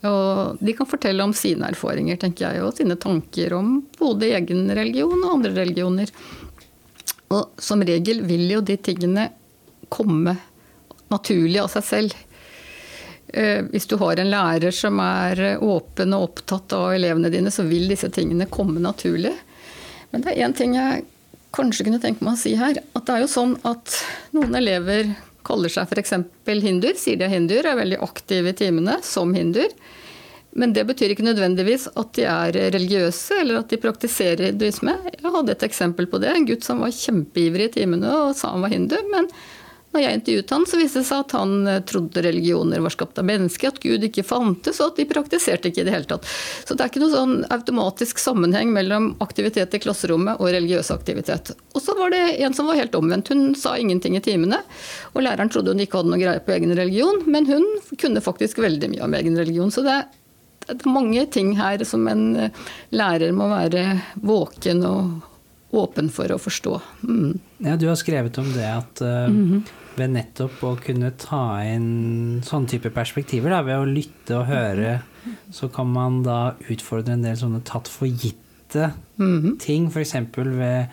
Og 0.07 0.57
de 0.59 0.73
kan 0.73 0.89
fortelle 0.89 1.23
om 1.23 1.33
sine 1.37 1.67
erfaringer, 1.69 2.17
tenker 2.17 2.47
jeg, 2.47 2.63
og 2.65 2.73
sine 2.77 2.97
tanker 2.97 3.53
om 3.53 3.75
både 3.99 4.31
egen 4.39 4.71
religion 4.73 5.19
og 5.21 5.35
andre 5.35 5.53
religioner. 5.59 6.09
Og 7.31 7.61
som 7.61 7.83
regel 7.85 8.23
vil 8.25 8.47
jo 8.49 8.63
de 8.65 8.79
tingene 8.81 9.29
komme 9.93 10.35
naturlig 11.11 11.61
av 11.61 11.69
seg 11.73 11.85
selv. 11.85 12.17
Eh, 13.27 13.61
Hvis 13.69 13.87
du 13.87 13.97
har 14.01 14.19
en 14.19 14.31
lærer 14.31 14.73
som 14.75 14.99
er 15.03 15.57
åpen 15.61 16.15
og 16.17 16.31
opptatt 16.31 16.73
av 16.75 16.93
elevene 16.95 17.31
dine, 17.31 17.53
så 17.53 17.63
vil 17.67 17.87
disse 17.91 18.09
tingene 18.09 18.49
komme 18.51 18.81
naturlig. 18.83 19.35
Men 20.11 20.23
det 20.25 20.33
er 20.33 20.47
én 20.47 20.55
ting 20.57 20.75
jeg 20.75 21.05
kanskje 21.55 21.85
kunne 21.87 22.01
tenke 22.03 22.25
meg 22.25 22.35
å 22.35 22.41
si 22.41 22.55
her. 22.59 22.81
At 22.95 23.05
det 23.05 23.15
er 23.15 23.23
jo 23.25 23.31
sånn 23.31 23.57
at 23.67 23.99
noen 24.35 24.55
elever 24.57 25.13
kaller 25.47 25.71
seg 25.71 25.89
f.eks. 25.89 26.13
hinduer, 26.47 26.97
sier 26.99 27.19
de 27.19 27.27
er 27.27 27.33
hinduer, 27.33 27.67
er 27.67 27.79
veldig 27.79 27.99
aktive 28.05 28.53
i 28.53 28.57
timene 28.57 28.99
som 29.05 29.33
hinduer. 29.35 29.73
Men 30.51 30.73
det 30.75 30.83
betyr 30.89 31.13
ikke 31.13 31.23
nødvendigvis 31.23 31.87
at 31.95 32.11
de 32.17 32.25
er 32.27 32.57
religiøse 32.75 33.37
eller 33.39 33.61
at 33.61 33.71
de 33.71 33.79
praktiserer 33.79 34.49
hinduisme. 34.49 34.97
Jeg 35.15 35.33
hadde 35.35 35.55
et 35.55 35.63
eksempel 35.67 36.09
på 36.11 36.19
det. 36.19 36.33
En 36.35 36.47
gutt 36.49 36.67
som 36.67 36.83
var 36.83 36.91
kjempeivrig 36.95 37.69
i 37.69 37.75
timene 37.79 38.11
og 38.11 38.35
sa 38.35 38.51
han 38.51 38.65
var 38.65 38.73
hindu, 38.73 38.97
men 39.13 39.29
Når 39.91 40.03
jeg 40.05 40.17
intervjuet 40.17 40.51
han, 40.55 40.65
så 40.69 40.77
viste 40.79 41.01
det 41.01 41.07
seg 41.09 41.23
at 41.25 41.33
han 41.35 41.67
eh, 41.67 41.81
trodde 41.87 42.23
religioner 42.23 42.79
var 42.83 42.93
skapt 42.93 43.19
av 43.19 43.25
mennesker, 43.27 43.73
at 43.73 43.81
Gud 43.83 44.05
ikke 44.07 44.23
fantes, 44.23 44.79
og 44.79 44.93
at 44.93 45.01
de 45.01 45.05
praktiserte 45.09 45.67
ikke 45.71 45.83
i 45.83 45.87
det 45.89 45.95
hele 45.95 46.07
tatt. 46.07 46.27
Så 46.63 46.77
det 46.77 46.85
er 46.85 46.91
ikke 46.93 47.01
noe 47.03 47.11
sånn 47.11 47.33
automatisk 47.51 48.21
sammenheng 48.23 48.71
mellom 48.71 49.09
aktivitet 49.23 49.75
i 49.75 49.81
klasserommet 49.83 50.39
og 50.39 50.53
religiøs 50.55 50.93
aktivitet. 50.95 51.51
Og 51.75 51.83
så 51.83 51.95
var 51.99 52.15
det 52.15 52.21
en 52.45 52.55
som 52.55 52.71
var 52.71 52.79
helt 52.79 52.95
omvendt. 52.95 53.33
Hun 53.33 53.51
sa 53.59 53.75
ingenting 53.79 54.15
i 54.15 54.23
timene, 54.23 54.61
og 55.11 55.25
læreren 55.25 55.51
trodde 55.51 55.75
hun 55.75 55.83
ikke 55.83 55.99
hadde 55.99 56.13
noe 56.13 56.21
greie 56.23 56.43
på 56.45 56.55
egen 56.55 56.71
religion, 56.77 57.19
men 57.27 57.49
hun 57.51 57.67
kunne 57.99 58.23
faktisk 58.23 58.63
veldig 58.63 58.93
mye 58.95 59.05
om 59.09 59.19
egen 59.19 59.35
religion. 59.39 59.71
Så 59.75 59.83
det 59.87 59.99
er 59.99 60.09
det 60.61 60.85
er 60.85 60.91
mange 60.93 61.25
ting 61.33 61.55
her 61.57 61.81
som 61.89 62.05
en 62.07 62.35
eh, 62.37 62.51
lærer 62.93 63.33
må 63.35 63.47
være 63.49 63.81
våken 64.21 64.83
og 64.87 65.75
åpen 65.75 66.09
for 66.13 66.31
å 66.31 66.37
forstå. 66.39 66.73
Mm. 67.07 67.39
Ja, 67.65 67.75
du 67.81 67.87
har 67.89 67.97
skrevet 67.99 68.37
om 68.37 68.49
det 68.53 68.67
at 68.69 69.01
uh, 69.03 69.27
Mhm. 69.31 69.63
Ved 69.97 70.13
nettopp 70.13 70.61
å 70.63 70.75
kunne 70.79 71.11
ta 71.19 71.59
inn 71.67 72.41
sånne 72.45 72.69
type 72.71 72.89
perspektiver, 72.95 73.49
da, 73.51 73.61
ved 73.67 73.75
å 73.81 73.87
lytte 73.89 74.37
og 74.39 74.45
høre, 74.47 75.01
så 75.53 75.67
kan 75.73 75.87
man 75.91 76.21
da 76.25 76.53
utfordre 76.71 77.13
en 77.17 77.21
del 77.25 77.35
sånne 77.37 77.63
tatt 77.67 77.87
for 77.91 78.07
gitte 78.07 78.93
Mhm. 79.19 79.57
ting, 79.59 79.89
f.eks. 79.91 80.13
ved 80.33 80.87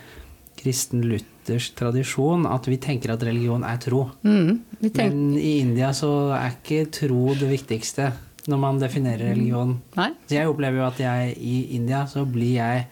kristen 0.59 1.05
luthersk 1.07 1.77
tradisjon, 1.79 2.45
at 2.51 2.67
vi 2.67 2.77
tenker 2.77 3.13
at 3.15 3.23
religion 3.23 3.63
er 3.65 3.77
tro. 3.79 4.11
Mm. 4.25 4.59
Men 4.97 5.37
i 5.39 5.61
India 5.61 5.91
så 5.95 6.33
er 6.35 6.57
ikke 6.57 6.91
tro 6.91 7.35
det 7.39 7.49
viktigste 7.49 8.13
når 8.49 8.59
man 8.59 8.79
definerer 8.81 9.31
religion. 9.31 9.77
Nei. 9.97 10.11
Så 10.27 10.35
jeg 10.41 10.49
opplever 10.51 10.81
jo 10.83 10.87
at 10.89 10.99
jeg 10.99 11.37
i 11.39 11.77
India 11.77 12.03
så 12.11 12.25
blir 12.27 12.55
jeg 12.59 12.87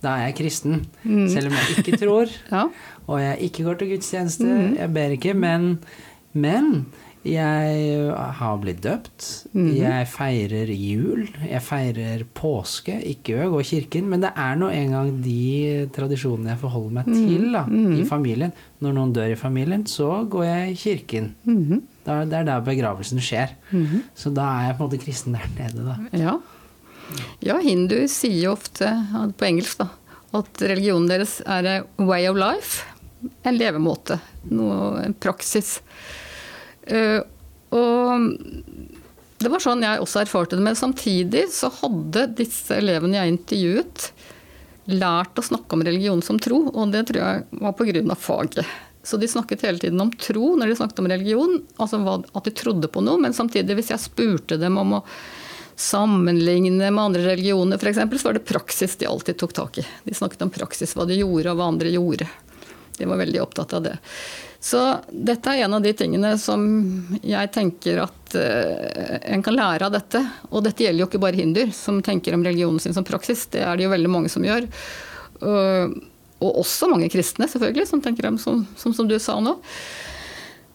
da 0.00 0.14
er 0.16 0.30
jeg 0.30 0.36
kristen. 0.38 0.86
Mm. 1.04 1.28
Selv 1.28 1.50
om 1.50 1.52
jeg 1.58 1.84
ikke 1.84 1.98
tror, 2.00 2.30
og 3.10 3.18
jeg 3.18 3.50
ikke 3.50 3.64
går 3.66 3.78
til 3.82 3.90
gudstjeneste. 3.96 4.46
Mm. 4.46 4.74
Jeg 4.78 4.92
ber 4.94 5.14
ikke, 5.18 5.34
men, 5.34 5.64
men 6.32 6.68
jeg 7.26 8.12
har 8.38 8.54
blitt 8.62 8.78
døpt. 8.80 9.24
Mm. 9.52 9.66
Jeg 9.76 10.06
feirer 10.08 10.70
jul. 10.72 11.26
Jeg 11.44 11.60
feirer 11.66 12.22
påske. 12.38 12.94
Ikke 13.10 13.34
ved 13.36 13.48
å 13.50 13.50
gå 13.56 13.60
i 13.60 13.68
kirken, 13.74 14.06
men 14.08 14.22
det 14.24 14.30
er 14.40 14.54
nå 14.56 14.70
engang 14.72 15.10
de 15.24 15.88
tradisjonene 15.92 16.54
jeg 16.54 16.62
forholder 16.62 16.94
meg 17.00 17.10
Mhm. 17.10 17.18
til 17.28 17.50
da, 17.52 17.64
mm. 17.68 17.98
i 18.00 18.06
familien. 18.08 18.54
Når 18.80 18.96
noen 18.96 19.12
dør 19.18 19.34
i 19.34 19.36
familien, 19.36 19.84
så 19.90 20.08
går 20.32 20.44
jeg 20.48 20.70
i 20.72 20.78
kirken. 20.86 21.34
Mm. 21.44 21.82
Da, 22.06 22.22
det 22.24 22.38
er 22.40 22.44
der 22.48 22.64
begravelsen 22.64 23.20
skjer. 23.20 23.52
Så 24.16 24.32
da 24.32 24.46
er 24.62 24.70
jeg 24.70 24.78
på 24.78 24.86
en 24.86 24.88
måte 24.88 25.02
kristen 25.04 25.36
der 25.36 25.50
nede, 25.58 25.84
da. 25.84 25.98
Ja. 26.16 26.38
ja, 27.44 27.58
hinduer 27.60 28.06
sier 28.08 28.46
jo 28.46 28.52
ofte, 28.56 28.88
på 29.36 29.44
engelsk, 29.50 29.82
da, 29.82 29.90
at 30.40 30.62
religionen 30.62 31.10
deres 31.10 31.42
er 31.44 31.68
a 31.68 31.76
way 31.98 32.24
of 32.30 32.38
life. 32.40 32.86
En 33.42 33.58
levemåte. 33.58 34.18
Noe, 34.50 35.02
en 35.04 35.14
praksis. 35.14 35.78
Eh, 36.88 37.20
og 37.70 38.30
det 39.40 39.48
var 39.48 39.62
sånn 39.62 39.84
jeg 39.84 40.02
også 40.02 40.22
erfarte 40.24 40.58
det. 40.58 40.64
Men 40.66 40.78
samtidig 40.78 41.46
så 41.54 41.70
hadde 41.80 42.28
disse 42.40 42.76
elevene 42.76 43.20
jeg 43.20 43.36
intervjuet, 43.36 44.10
lært 44.90 45.38
å 45.38 45.44
snakke 45.44 45.76
om 45.76 45.84
religion 45.86 46.22
som 46.24 46.38
tro, 46.42 46.64
og 46.72 46.92
det 46.92 47.06
tror 47.08 47.20
jeg 47.20 47.60
var 47.62 47.76
pga. 47.78 48.16
faget. 48.18 48.64
Så 49.02 49.16
de 49.16 49.28
snakket 49.28 49.62
hele 49.64 49.78
tiden 49.78 50.00
om 50.00 50.10
tro 50.12 50.56
når 50.56 50.68
de 50.68 50.76
snakket 50.76 50.98
om 51.00 51.08
religion, 51.08 51.62
altså 51.80 52.00
at 52.20 52.44
de 52.44 52.52
trodde 52.52 52.88
på 52.88 53.00
noe. 53.00 53.20
Men 53.20 53.32
samtidig, 53.32 53.78
hvis 53.78 53.92
jeg 53.94 54.02
spurte 54.02 54.58
dem 54.60 54.76
om 54.76 54.98
å 54.98 55.04
sammenligne 55.80 56.90
med 56.90 57.00
andre 57.00 57.24
religioner 57.30 57.80
f.eks., 57.80 58.02
så 58.20 58.28
var 58.28 58.36
det 58.36 58.44
praksis 58.44 58.98
de 59.00 59.08
alltid 59.08 59.38
tok 59.40 59.56
tak 59.56 59.80
i. 59.80 59.86
De 60.04 60.14
snakket 60.16 60.44
om 60.44 60.52
praksis, 60.52 60.92
hva 60.96 61.06
de 61.08 61.16
gjorde 61.22 61.54
og 61.54 61.60
hva 61.60 61.70
andre 61.72 61.94
gjorde. 61.94 62.28
De 63.00 63.08
var 63.08 63.20
veldig 63.20 63.42
opptatt 63.42 63.74
av 63.76 63.84
det. 63.88 63.96
Så 64.60 64.80
dette 65.08 65.54
er 65.54 65.64
en 65.64 65.78
av 65.78 65.80
de 65.82 65.92
tingene 65.96 66.34
som 66.38 66.60
jeg 67.24 67.52
tenker 67.54 68.02
at 68.02 68.34
eh, 68.36 69.16
en 69.32 69.44
kan 69.44 69.56
lære 69.56 69.88
av 69.88 69.94
dette. 69.94 70.20
Og 70.50 70.66
dette 70.66 70.84
gjelder 70.84 71.06
jo 71.06 71.08
ikke 71.08 71.22
bare 71.22 71.40
hinduer 71.40 71.72
som 71.76 72.02
tenker 72.04 72.36
om 72.36 72.44
religionen 72.44 72.82
sin 72.82 72.96
som 72.96 73.06
praksis, 73.08 73.46
det 73.54 73.64
er 73.64 73.80
det 73.80 73.88
jo 73.88 73.94
veldig 73.94 74.12
mange 74.12 74.32
som 74.32 74.44
gjør. 74.44 74.68
Og, 75.40 75.96
og 76.44 76.60
også 76.60 76.90
mange 76.92 77.08
kristne, 77.12 77.48
selvfølgelig, 77.48 77.88
som 77.88 78.04
tenker 78.04 78.28
om 78.28 78.36
som, 78.42 78.66
som, 78.76 78.92
som 78.96 79.08
du 79.08 79.16
sa 79.16 79.38
nå. 79.40 79.56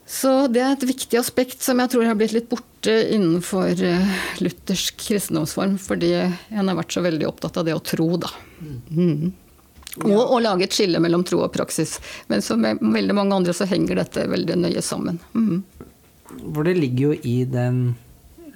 Så 0.09 0.33
det 0.53 0.61
er 0.61 0.73
et 0.73 0.89
viktig 0.89 1.17
aspekt 1.17 1.61
som 1.65 1.79
jeg 1.81 1.93
tror 1.93 2.09
har 2.09 2.17
blitt 2.17 2.33
litt 2.33 2.49
borte 2.49 2.93
innenfor 3.13 3.69
eh, 3.85 4.19
luthersk 4.41 4.97
kristendomsform, 5.01 5.77
fordi 5.81 6.15
en 6.25 6.69
har 6.69 6.77
vært 6.81 6.97
så 6.97 7.05
veldig 7.05 7.29
opptatt 7.29 7.61
av 7.61 7.69
det 7.69 7.77
å 7.77 7.85
tro, 7.85 8.11
da. 8.21 8.33
Mm. 8.89 9.33
Og 10.03 10.33
å 10.35 10.41
lage 10.43 10.63
et 10.63 10.75
skille 10.75 10.99
mellom 10.99 11.23
tro 11.23 11.39
og 11.45 11.53
praksis. 11.53 11.99
Men 12.27 12.41
som 12.41 12.59
med 12.59 12.81
veldig 12.81 13.15
mange 13.15 13.35
andre 13.37 13.53
så 13.55 13.67
henger 13.69 13.95
dette 13.95 14.25
veldig 14.27 14.57
nøye 14.59 14.81
sammen. 14.83 15.19
Mm. 15.33 15.61
For 16.53 16.63
det 16.67 16.75
ligger 16.77 17.13
jo 17.13 17.19
i 17.23 17.45
den 17.47 17.95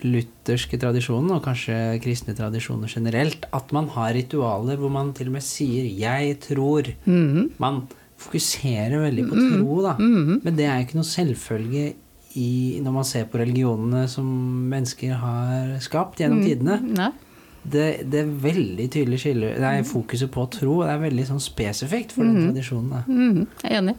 lutherske 0.03 0.79
tradisjonen, 0.79 1.31
og 1.35 1.43
kanskje 1.43 1.99
kristne 2.03 2.35
tradisjoner 2.35 2.91
generelt, 2.91 3.45
at 3.55 3.71
man 3.75 3.87
har 3.95 4.13
ritualer 4.15 4.79
hvor 4.79 4.91
man 4.91 5.13
til 5.13 5.27
og 5.27 5.33
med 5.33 5.43
sier 5.43 5.85
'jeg 5.87 6.39
tror'. 6.39 6.93
Mhm. 7.05 7.51
Man 7.59 7.87
fokuserer 8.17 8.99
veldig 8.99 9.29
på 9.29 9.35
Mhm. 9.35 9.57
tro, 9.57 9.81
da. 9.81 9.93
Mhm. 9.97 10.41
Men 10.43 10.55
det 10.55 10.65
er 10.65 10.79
jo 10.79 10.85
ikke 10.87 10.95
noe 10.95 11.03
selvfølge 11.03 11.93
i, 12.35 12.79
når 12.83 12.91
man 12.93 13.03
ser 13.03 13.25
på 13.25 13.39
religionene 13.39 14.07
som 14.09 14.69
mennesker 14.69 15.13
har 15.17 15.79
skapt 15.79 16.17
gjennom 16.19 16.39
Mhm. 16.43 16.47
tidene. 16.47 16.81
Nei. 16.81 17.11
Det, 17.69 17.87
det 18.09 18.21
er 18.23 18.29
veldig 18.43 18.85
tydelig 18.91 19.19
skille. 19.23 19.53
Det 19.59 19.71
er 19.71 19.87
fokuset 19.87 20.31
på 20.33 20.45
tro. 20.53 20.79
Det 20.83 20.93
er 20.93 21.01
veldig 21.03 21.25
sånn 21.27 21.43
spesifikt 21.43 22.15
for 22.15 22.25
den 22.25 22.37
mm. 22.37 22.45
tradisjonen. 22.49 23.03
Mhm, 23.07 23.43
Jeg 23.63 23.71
er 23.71 23.81
enig. 23.83 23.97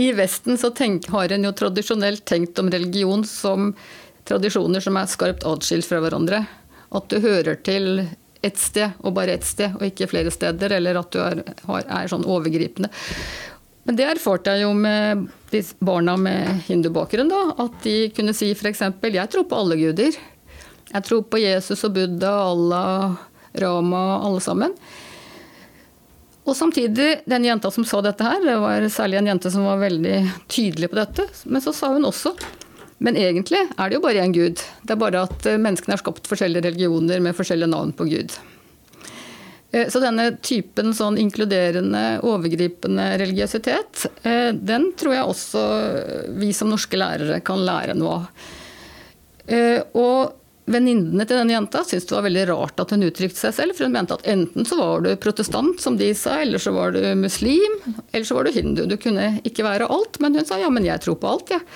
I 0.00 0.12
Vesten 0.14 0.58
så 0.58 0.70
tenk, 0.70 1.08
har 1.10 1.32
en 1.34 1.44
jo 1.44 1.50
tradisjonelt 1.56 2.22
tenkt 2.28 2.58
om 2.62 2.70
religion 2.70 3.24
som 3.26 3.72
tradisjoner 4.28 4.82
som 4.84 4.98
er 5.00 5.10
skarpt 5.10 5.46
atskilt 5.48 5.88
fra 5.88 5.98
hverandre. 6.04 6.44
At 6.94 7.10
du 7.10 7.18
hører 7.22 7.58
til 7.66 8.04
ett 8.46 8.58
sted, 8.58 8.96
og 9.04 9.14
bare 9.18 9.34
ett 9.36 9.46
sted, 9.46 9.74
og 9.76 9.84
ikke 9.84 10.08
flere 10.10 10.32
steder. 10.32 10.76
Eller 10.78 10.98
at 11.00 11.10
du 11.12 11.20
er, 11.22 11.42
har, 11.66 11.86
er 11.86 12.10
sånn 12.10 12.26
overgripende. 12.26 12.90
Men 13.88 13.96
det 13.96 14.06
erfarte 14.06 14.52
jeg 14.54 14.66
jo 14.66 14.72
med 14.76 15.26
barna 15.82 16.14
med 16.20 16.64
hindubakgrunn. 16.68 17.30
da, 17.32 17.40
At 17.64 17.80
de 17.84 18.10
kunne 18.14 18.34
si 18.36 18.52
f.eks.: 18.52 18.82
Jeg 19.02 19.30
tror 19.32 19.48
på 19.48 19.56
alle 19.58 19.78
guder. 19.80 20.16
Jeg 20.90 21.06
tror 21.06 21.22
på 21.30 21.38
Jesus 21.38 21.84
og 21.86 21.94
Buddha, 21.94 22.32
Allah, 22.50 23.18
Rama, 23.62 24.04
alle 24.26 24.40
sammen. 24.42 24.74
Og 26.48 26.56
samtidig, 26.56 27.20
den 27.30 27.44
jenta 27.46 27.70
som 27.70 27.84
sa 27.86 28.00
dette 28.02 28.26
her, 28.26 28.40
det 28.42 28.56
var 28.58 28.88
særlig 28.90 29.20
en 29.20 29.30
jente 29.30 29.52
som 29.54 29.68
var 29.68 29.82
veldig 29.84 30.16
tydelig 30.50 30.90
på 30.90 30.98
dette, 30.98 31.28
men 31.46 31.62
så 31.62 31.74
sa 31.76 31.92
hun 31.94 32.08
også 32.08 32.34
men 33.00 33.16
egentlig 33.16 33.62
er 33.64 33.88
det 33.88 33.96
jo 33.96 34.04
bare 34.04 34.20
én 34.20 34.32
gud. 34.34 34.60
Det 34.84 34.92
er 34.92 35.00
bare 35.00 35.24
at 35.24 35.46
eh, 35.48 35.60
menneskene 35.60 35.96
har 35.96 36.02
skapt 36.02 36.28
forskjellige 36.28 36.66
religioner 36.68 37.22
med 37.24 37.36
forskjellige 37.36 37.72
navn 37.72 37.94
på 37.96 38.04
Gud. 38.10 38.34
Eh, 39.72 39.86
Så 39.88 40.02
denne 40.04 40.26
typen 40.44 40.92
sånn 40.96 41.16
inkluderende, 41.22 42.20
overgripende 42.28 43.06
religiøsitet, 43.22 44.04
eh, 44.20 44.50
den 44.52 44.90
tror 45.00 45.16
jeg 45.16 45.30
også 45.32 45.62
vi 46.42 46.52
som 46.56 46.68
norske 46.72 47.00
lærere 47.00 47.40
kan 47.44 47.64
lære 47.64 47.96
noe 47.96 48.18
av. 48.18 48.44
Og 49.98 50.36
venninnene 50.70 51.24
til 51.26 51.38
denne 51.40 51.54
jenta 51.54 51.82
syntes 51.86 52.06
det 52.08 52.14
var 52.14 52.26
veldig 52.26 52.44
rart 52.50 52.82
at 52.82 52.92
hun 52.94 53.06
uttrykte 53.06 53.40
seg 53.40 53.56
selv, 53.56 53.76
for 53.76 53.88
hun 53.88 53.96
mente 53.96 54.16
at 54.16 54.26
enten 54.28 54.68
så 54.68 54.78
var 54.78 55.04
du 55.04 55.10
protestant, 55.22 55.80
som 55.82 55.96
de 56.00 56.12
sa, 56.14 56.40
eller 56.42 56.62
så 56.62 56.74
var 56.76 56.94
du 56.94 57.00
muslim, 57.18 57.80
eller 58.12 58.26
så 58.28 58.36
var 58.38 58.46
du 58.46 58.54
hindu. 58.54 58.84
Du 58.86 58.96
kunne 59.00 59.32
ikke 59.48 59.66
være 59.66 59.90
alt, 59.90 60.20
men 60.22 60.38
hun 60.38 60.46
sa 60.46 60.60
ja, 60.60 60.70
men 60.72 60.86
jeg 60.86 61.02
tror 61.04 61.18
på 61.20 61.34
alt, 61.34 61.52
jeg. 61.56 61.66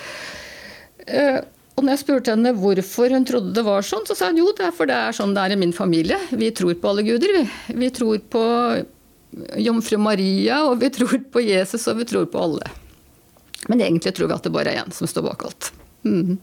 Ja. 1.08 1.42
Og 1.74 1.82
når 1.82 1.96
jeg 1.96 2.02
spurte 2.04 2.30
henne 2.30 2.52
hvorfor 2.54 3.10
hun 3.10 3.24
trodde 3.26 3.54
det 3.56 3.64
var 3.66 3.82
sånn, 3.82 4.04
så 4.06 4.14
sa 4.14 4.28
hun 4.30 4.38
jo 4.38 4.52
det 4.54 4.68
er 4.68 4.74
for 4.76 4.86
det 4.86 4.94
er 4.94 5.16
sånn 5.16 5.34
det 5.34 5.42
er 5.42 5.54
i 5.56 5.58
min 5.58 5.74
familie. 5.74 6.20
Vi 6.30 6.52
tror 6.54 6.76
på 6.78 6.92
alle 6.92 7.02
guder, 7.06 7.32
vi. 7.34 7.42
Vi 7.80 7.88
tror 7.96 8.20
på 8.30 8.44
jomfru 9.58 9.98
Maria, 9.98 10.60
og 10.68 10.78
vi 10.84 10.92
tror 10.94 11.18
på 11.34 11.42
Jesus, 11.42 11.88
og 11.90 11.98
vi 11.98 12.06
tror 12.06 12.28
på 12.30 12.44
alle. 12.46 12.70
Men 13.66 13.82
egentlig 13.82 14.14
tror 14.14 14.30
vi 14.30 14.36
at 14.36 14.46
det 14.46 14.54
bare 14.54 14.74
er 14.74 14.84
én 14.84 14.94
som 14.94 15.10
står 15.10 15.26
bak 15.26 15.46
alt. 15.48 15.72
Mhm. 16.06 16.38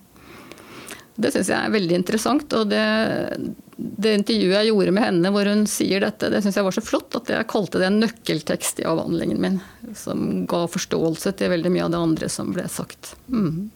Det 1.16 1.32
syns 1.34 1.50
jeg 1.52 1.58
er 1.60 1.74
veldig 1.74 1.98
interessant. 1.98 2.54
Og 2.58 2.70
det, 2.72 2.84
det 3.78 4.14
intervjuet 4.20 4.56
jeg 4.56 4.70
gjorde 4.72 4.94
med 4.96 5.04
henne 5.04 5.32
hvor 5.34 5.50
hun 5.50 5.66
sier 5.70 6.04
dette, 6.04 6.30
det 6.32 6.40
syns 6.44 6.58
jeg 6.58 6.68
var 6.68 6.78
så 6.78 6.84
flott 6.86 7.18
at 7.20 7.30
jeg 7.34 7.50
kalte 7.52 7.82
det 7.82 7.90
en 7.90 8.00
nøkkeltekst 8.04 8.80
i 8.84 8.88
avhandlingen 8.88 9.42
min. 9.44 9.60
Som 9.98 10.46
ga 10.50 10.64
forståelse 10.72 11.36
til 11.38 11.52
veldig 11.54 11.74
mye 11.74 11.86
av 11.90 11.94
det 11.96 12.02
andre 12.08 12.32
som 12.32 12.54
ble 12.56 12.66
sagt. 12.72 13.16
Mm. 13.28 13.70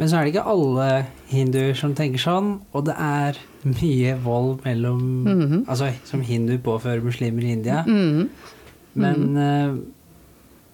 Men 0.00 0.08
så 0.08 0.16
er 0.18 0.24
det 0.24 0.32
ikke 0.32 0.48
alle 0.48 0.86
hinduer 1.28 1.74
som 1.76 1.92
tenker 1.94 2.20
sånn, 2.22 2.54
og 2.72 2.86
det 2.88 2.94
er 2.96 3.38
mye 3.68 4.14
vold 4.24 4.62
mellom 4.64 5.02
Mhm. 5.28 5.58
Altså 5.68 5.92
som 6.08 6.22
hinduer 6.24 6.58
påfører 6.64 7.04
muslimer 7.04 7.44
i 7.44 7.52
India. 7.52 7.84
Mhm. 7.86 8.28
Men, 8.94 9.36
eh, 9.36 9.76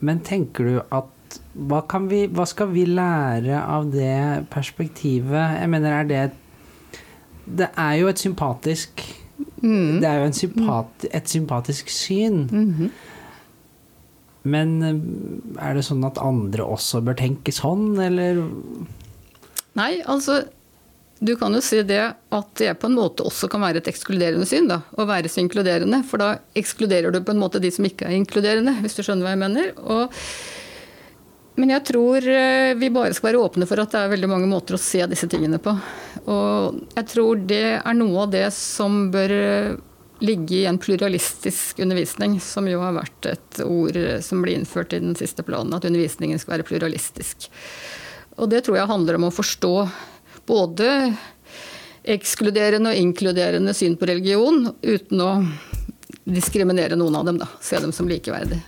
men 0.01 0.21
tenker 0.21 0.65
du 0.65 0.81
at 0.91 1.11
hva, 1.55 1.83
kan 1.91 2.09
vi, 2.11 2.25
hva 2.33 2.47
skal 2.49 2.71
vi 2.73 2.85
lære 2.89 3.61
av 3.61 3.91
det 3.93 4.49
perspektivet? 4.53 5.59
Jeg 5.61 5.71
mener, 5.73 6.01
er 6.01 6.09
det 6.09 6.25
Det 7.59 7.71
er 7.77 7.95
jo 8.01 8.09
et 8.09 8.19
sympatisk 8.19 9.05
mm. 9.63 10.01
Det 10.01 10.09
er 10.09 10.19
jo 10.21 10.27
en 10.29 10.37
sympat, 10.37 11.09
et 11.13 11.29
sympatisk 11.29 11.89
syn. 11.91 12.45
Mhm. 12.51 12.91
Men 14.49 14.83
eh, 14.83 15.01
er 15.67 15.75
det 15.75 15.85
sånn 15.85 16.05
at 16.07 16.21
andre 16.23 16.65
også 16.65 17.03
bør 17.05 17.19
tenke 17.19 17.53
sånn, 17.53 17.99
eller 18.01 18.39
Nei, 19.79 20.01
altså 20.11 20.41
du 21.19 21.35
kan 21.39 21.55
jo 21.55 21.61
si 21.63 21.81
det 21.87 22.03
at 22.07 22.51
det 22.61 22.77
på 22.79 22.87
en 22.87 22.95
måte 22.95 23.25
også 23.27 23.49
kan 23.51 23.63
være 23.65 23.81
et 23.83 23.91
ekskluderende 23.91 24.47
syn. 24.47 24.69
da, 24.71 24.81
Å 24.95 25.07
være 25.09 25.31
så 25.31 25.43
inkluderende. 25.43 26.05
For 26.07 26.23
da 26.23 26.37
ekskluderer 26.59 27.15
du 27.15 27.19
på 27.27 27.35
en 27.35 27.43
måte 27.43 27.63
de 27.63 27.73
som 27.75 27.87
ikke 27.89 28.07
er 28.07 28.15
inkluderende, 28.19 28.77
hvis 28.85 28.95
du 28.95 29.03
skjønner 29.03 29.27
hva 29.27 29.35
jeg 29.35 29.43
mener. 29.43 29.73
Og, 29.83 30.15
men 31.59 31.73
jeg 31.75 31.85
tror 31.89 32.23
eh, 32.31 32.73
vi 32.79 32.91
bare 32.95 33.15
skal 33.17 33.33
være 33.33 33.43
åpne 33.49 33.67
for 33.67 33.83
at 33.83 33.91
det 33.91 34.01
er 34.05 34.13
veldig 34.13 34.31
mange 34.31 34.49
måter 34.51 34.77
å 34.77 34.81
se 34.81 35.03
disse 35.11 35.27
tingene 35.31 35.59
på. 35.63 35.75
Og 36.31 36.79
jeg 36.95 37.09
tror 37.11 37.41
det 37.51 37.65
er 37.81 37.99
noe 37.99 38.25
av 38.25 38.31
det 38.31 38.47
som 38.55 39.09
bør 39.11 39.35
eh, 39.35 39.73
ligge 40.23 40.61
i 40.61 40.69
en 40.71 40.79
pluralistisk 40.79 41.83
undervisning, 41.83 42.39
som 42.43 42.69
jo 42.71 42.79
har 42.83 42.95
vært 42.95 43.31
et 43.33 43.61
ord 43.67 43.99
som 44.23 44.43
ble 44.43 44.55
innført 44.59 44.95
i 44.95 45.03
den 45.03 45.19
siste 45.19 45.43
planen, 45.47 45.75
at 45.75 45.87
undervisningen 45.87 46.39
skal 46.39 46.57
være 46.57 46.69
pluralistisk. 46.71 47.51
Og 48.39 48.51
det 48.51 48.65
tror 48.67 48.79
jeg 48.79 48.91
handler 48.91 49.19
om 49.19 49.29
å 49.29 49.35
forstå 49.35 49.75
både 50.47 50.89
ekskluderende 52.09 52.95
og 52.95 53.03
inkluderende 53.03 53.75
syn 53.75 53.99
på 53.99 54.09
religion, 54.11 54.71
uten 54.83 55.23
å 55.23 55.33
diskriminere 56.29 56.99
noen 56.99 57.19
av 57.19 57.27
dem. 57.29 57.39
Da. 57.43 57.51
Se 57.63 57.79
dem 57.83 57.95
som 57.95 58.11
likeverdige. 58.11 58.63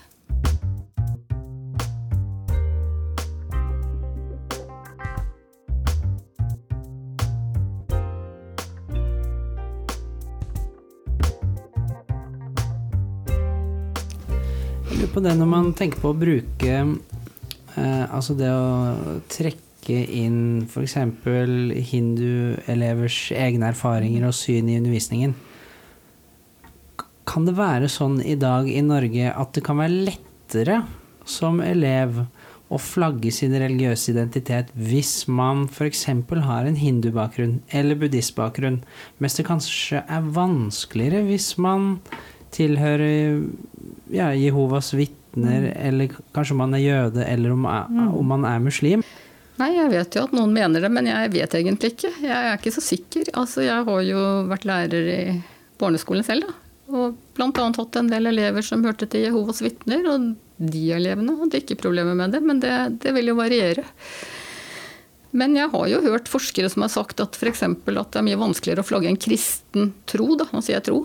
På 15.11 15.23
det 15.25 15.35
når 15.39 15.49
man 15.51 15.73
tenker 15.77 16.01
på 16.03 16.13
å 16.13 16.19
bruke 16.19 16.75
eh, 16.79 18.05
Altså 18.07 18.37
det 18.39 18.51
å 18.53 19.21
trekke 19.31 19.67
inn 19.91 20.69
f.eks. 20.69 20.97
hinduelevers 21.91 23.21
egne 23.35 23.71
erfaringer 23.73 24.27
og 24.29 24.37
syn 24.37 24.69
i 24.69 24.77
undervisningen. 24.79 25.33
Kan 27.27 27.49
det 27.49 27.57
være 27.59 27.89
sånn 27.91 28.21
i 28.23 28.37
dag 28.39 28.69
i 28.71 28.83
Norge 28.85 29.33
at 29.33 29.55
det 29.57 29.65
kan 29.67 29.81
være 29.81 30.05
lettere 30.11 30.83
som 31.27 31.63
elev 31.65 32.21
å 32.71 32.79
flagge 32.79 33.33
sin 33.35 33.55
religiøse 33.59 34.13
identitet 34.13 34.71
hvis 34.79 35.25
man 35.27 35.65
f.eks. 35.67 36.05
har 36.47 36.69
en 36.69 36.79
hindubakgrunn 36.79 37.59
eller 37.75 37.99
buddhistbakgrunn, 37.99 38.83
mens 39.19 39.39
det 39.39 39.49
kanskje 39.49 40.05
er 40.07 40.29
vanskeligere 40.37 41.25
hvis 41.27 41.57
man 41.59 41.97
tilhører 42.55 43.45
ja, 44.11 44.31
Jehovas 44.35 44.93
vitner, 44.95 45.11
Mm. 45.31 45.73
eller 45.87 46.09
kanskje 46.35 46.57
man 46.59 46.73
er 46.75 46.81
jøde, 46.83 47.23
eller 47.25 47.53
om, 47.55 47.63
Mm. 47.63 48.15
om 48.19 48.27
man 48.27 48.45
er 48.45 48.59
muslim. 48.59 49.05
Nei, 49.61 49.69
jeg 49.77 49.91
vet 49.93 50.15
jo 50.17 50.23
at 50.25 50.33
noen 50.33 50.53
mener 50.53 50.81
det, 50.81 50.91
men 50.91 51.07
jeg 51.07 51.31
vet 51.31 51.51
egentlig 51.55 51.93
ikke. 51.95 52.11
Jeg 52.23 52.33
er 52.33 52.57
ikke 52.59 52.73
så 52.75 52.81
sikker. 52.83 53.31
Altså, 53.35 53.63
jeg 53.63 53.85
har 53.85 54.01
jo 54.03 54.23
vært 54.49 54.65
lærer 54.67 55.07
i 55.29 55.43
barneskolen 55.79 56.25
selv, 56.25 56.49
da. 56.49 56.53
Og 56.91 57.15
bl.a. 57.37 57.53
hatt 57.77 57.97
en 58.01 58.09
del 58.11 58.27
elever 58.27 58.63
som 58.67 58.83
hørte 58.83 59.07
til 59.09 59.29
Jehovas 59.29 59.61
vitner, 59.63 60.03
og 60.11 60.35
de 60.59 60.91
elevene 60.97 61.37
hadde 61.39 61.61
ikke 61.63 61.79
problemer 61.79 62.17
med 62.17 62.33
det, 62.33 62.43
men 62.43 62.59
det, 62.59 62.99
det 63.01 63.15
vil 63.15 63.27
jo 63.31 63.37
variere. 63.37 63.85
Men 65.31 65.55
jeg 65.55 65.71
har 65.71 65.87
jo 65.87 66.01
hørt 66.03 66.29
forskere 66.31 66.69
som 66.73 66.83
har 66.83 66.91
sagt 66.91 67.21
at 67.23 67.37
f.eks. 67.39 67.63
at 67.63 67.85
det 67.87 68.19
er 68.19 68.25
mye 68.27 68.39
vanskeligere 68.41 68.83
å 68.83 68.89
flagge 68.89 69.11
en 69.11 69.19
kristen 69.21 69.93
tro, 70.11 70.33
da, 70.39 70.49
nå 70.51 70.63
sier 70.65 70.79
jeg 70.81 70.87
tro, 70.89 71.05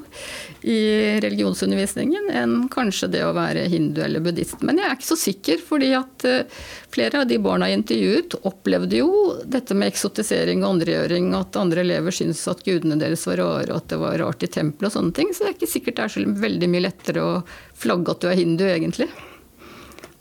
i 0.65 0.77
religionsundervisningen 1.21 2.31
enn 2.33 2.55
kanskje 2.73 3.11
det 3.13 3.21
å 3.25 3.35
være 3.37 3.67
hindu 3.69 4.01
eller 4.01 4.23
buddhist. 4.25 4.63
Men 4.65 4.81
jeg 4.81 4.89
er 4.89 4.97
ikke 4.97 5.09
så 5.11 5.19
sikker, 5.21 5.61
fordi 5.67 5.91
at 5.97 6.25
eh, 6.25 6.65
flere 6.95 7.21
av 7.21 7.29
de 7.29 7.37
barna 7.43 7.69
jeg 7.69 7.81
intervjuet, 7.83 8.39
opplevde 8.49 9.03
jo 9.03 9.11
dette 9.45 9.77
med 9.77 9.93
eksotisering 9.93 10.65
og 10.65 10.79
andregjøring, 10.79 11.29
at 11.37 11.61
andre 11.61 11.85
elever 11.85 12.17
syntes 12.17 12.41
at 12.49 12.65
gudene 12.65 12.97
deres 13.01 13.27
var 13.29 13.43
rare, 13.43 13.77
at 13.77 13.93
det 13.93 14.01
var 14.01 14.17
rart 14.23 14.47
i 14.47 14.49
tempelet 14.49 14.89
og 14.89 14.97
sånne 14.97 15.15
ting. 15.21 15.31
Så 15.33 15.45
det 15.45 15.53
er 15.53 15.57
ikke 15.59 15.73
sikkert 15.75 16.01
det 16.01 16.09
er 16.09 16.17
så 16.17 16.25
veldig 16.49 16.73
mye 16.73 16.87
lettere 16.87 17.29
å 17.29 17.39
flagge 17.77 18.15
at 18.15 18.25
du 18.25 18.31
er 18.31 18.41
hindu, 18.41 18.65
egentlig. 18.65 19.11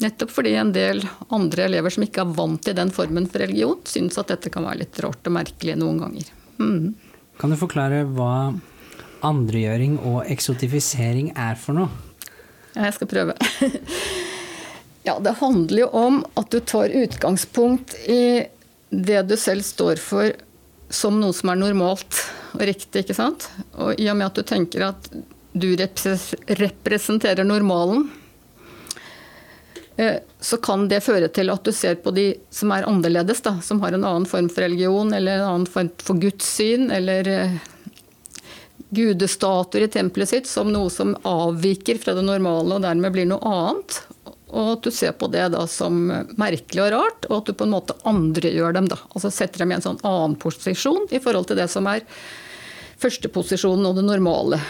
Nettopp 0.05 0.35
fordi 0.35 0.53
en 0.61 0.73
del 0.75 1.01
andre 1.33 1.65
elever 1.65 1.95
som 1.95 2.05
ikke 2.05 2.25
er 2.25 2.37
vant 2.37 2.61
til 2.65 2.77
den 2.77 2.93
formen 2.93 3.27
for 3.31 3.41
religion, 3.41 3.81
syns 3.89 4.19
at 4.21 4.29
dette 4.35 4.53
kan 4.53 4.67
være 4.67 4.83
litt 4.83 5.01
rart 5.01 5.31
og 5.31 5.37
merkelig 5.39 5.79
noen 5.81 6.03
ganger. 6.03 6.31
Mm. 6.61 6.91
Kan 7.41 7.55
du 7.55 7.59
forklare 7.59 8.03
hva 8.15 8.53
andregjøring 9.25 9.97
og 10.05 10.25
eksotifisering 10.31 11.33
er 11.41 11.57
for 11.59 11.79
noe? 11.79 11.89
Ja, 12.75 12.89
jeg 12.89 12.97
skal 12.99 13.11
prøve. 13.11 13.37
ja, 15.09 15.17
det 15.25 15.39
handler 15.41 15.85
jo 15.87 15.89
om 15.97 16.21
at 16.37 16.51
du 16.53 16.59
tar 16.61 16.93
utgangspunkt 16.93 17.95
i 18.05 18.45
det 18.91 19.23
du 19.31 19.37
selv 19.41 19.65
står 19.67 20.03
for 20.03 20.35
som 20.93 21.17
noe 21.19 21.35
som 21.35 21.51
er 21.51 21.59
normalt 21.59 22.21
og 22.55 22.63
riktig, 22.69 23.03
ikke 23.03 23.17
sant? 23.17 23.49
Og 23.81 23.97
i 23.99 24.11
og 24.11 24.19
med 24.19 24.29
at 24.29 24.37
du 24.39 24.45
tenker 24.47 24.85
at 24.91 25.09
du 25.55 25.71
representerer 25.79 27.47
normalen, 27.47 28.11
så 30.41 30.57
kan 30.57 30.89
det 30.91 31.05
føre 31.07 31.29
til 31.31 31.53
at 31.53 31.63
du 31.67 31.71
ser 31.73 32.01
på 32.03 32.11
de 32.15 32.33
som 32.51 32.73
er 32.75 32.87
annerledes, 32.89 33.45
da, 33.45 33.59
som 33.63 33.79
har 33.85 33.95
en 33.95 34.03
annen 34.05 34.27
form 34.27 34.49
for 34.51 34.67
religion 34.67 35.13
eller 35.15 35.39
en 35.39 35.51
annen 35.53 35.71
form 35.71 35.93
for 36.03 36.19
gudssyn, 36.19 36.89
eller 36.91 37.29
eh, 37.31 37.55
gudestatuer 38.95 39.87
i 39.87 39.93
tempelet 39.95 40.33
sitt 40.33 40.51
som 40.51 40.73
noe 40.75 40.91
som 40.91 41.15
avviker 41.23 42.01
fra 42.03 42.17
det 42.19 42.25
normale 42.27 42.77
og 42.77 42.83
dermed 42.85 43.15
blir 43.15 43.29
noe 43.31 43.55
annet. 43.55 44.01
Og 44.55 44.73
at 44.77 44.87
du 44.87 44.91
ser 44.95 45.15
på 45.19 45.29
det 45.31 45.47
da 45.55 45.65
som 45.71 46.09
merkelig 46.39 46.83
og 46.85 46.91
rart, 46.95 47.29
og 47.31 47.37
at 47.41 47.51
du 47.51 47.59
på 47.59 47.67
en 47.67 47.75
måte 47.75 47.97
andregjør 48.07 48.75
dem. 48.77 48.91
da. 48.91 48.99
Altså 49.15 49.31
setter 49.35 49.63
dem 49.63 49.73
i 49.73 49.79
en 49.79 49.87
sånn 49.87 50.03
annen 50.07 50.37
posisjon 50.39 51.09
i 51.11 51.23
forhold 51.23 51.51
til 51.51 51.59
det 51.59 51.71
som 51.71 51.87
er 51.91 52.07
førsteposisjonen 53.03 53.89
og 53.89 53.99
det 53.99 54.07
normale. 54.07 54.61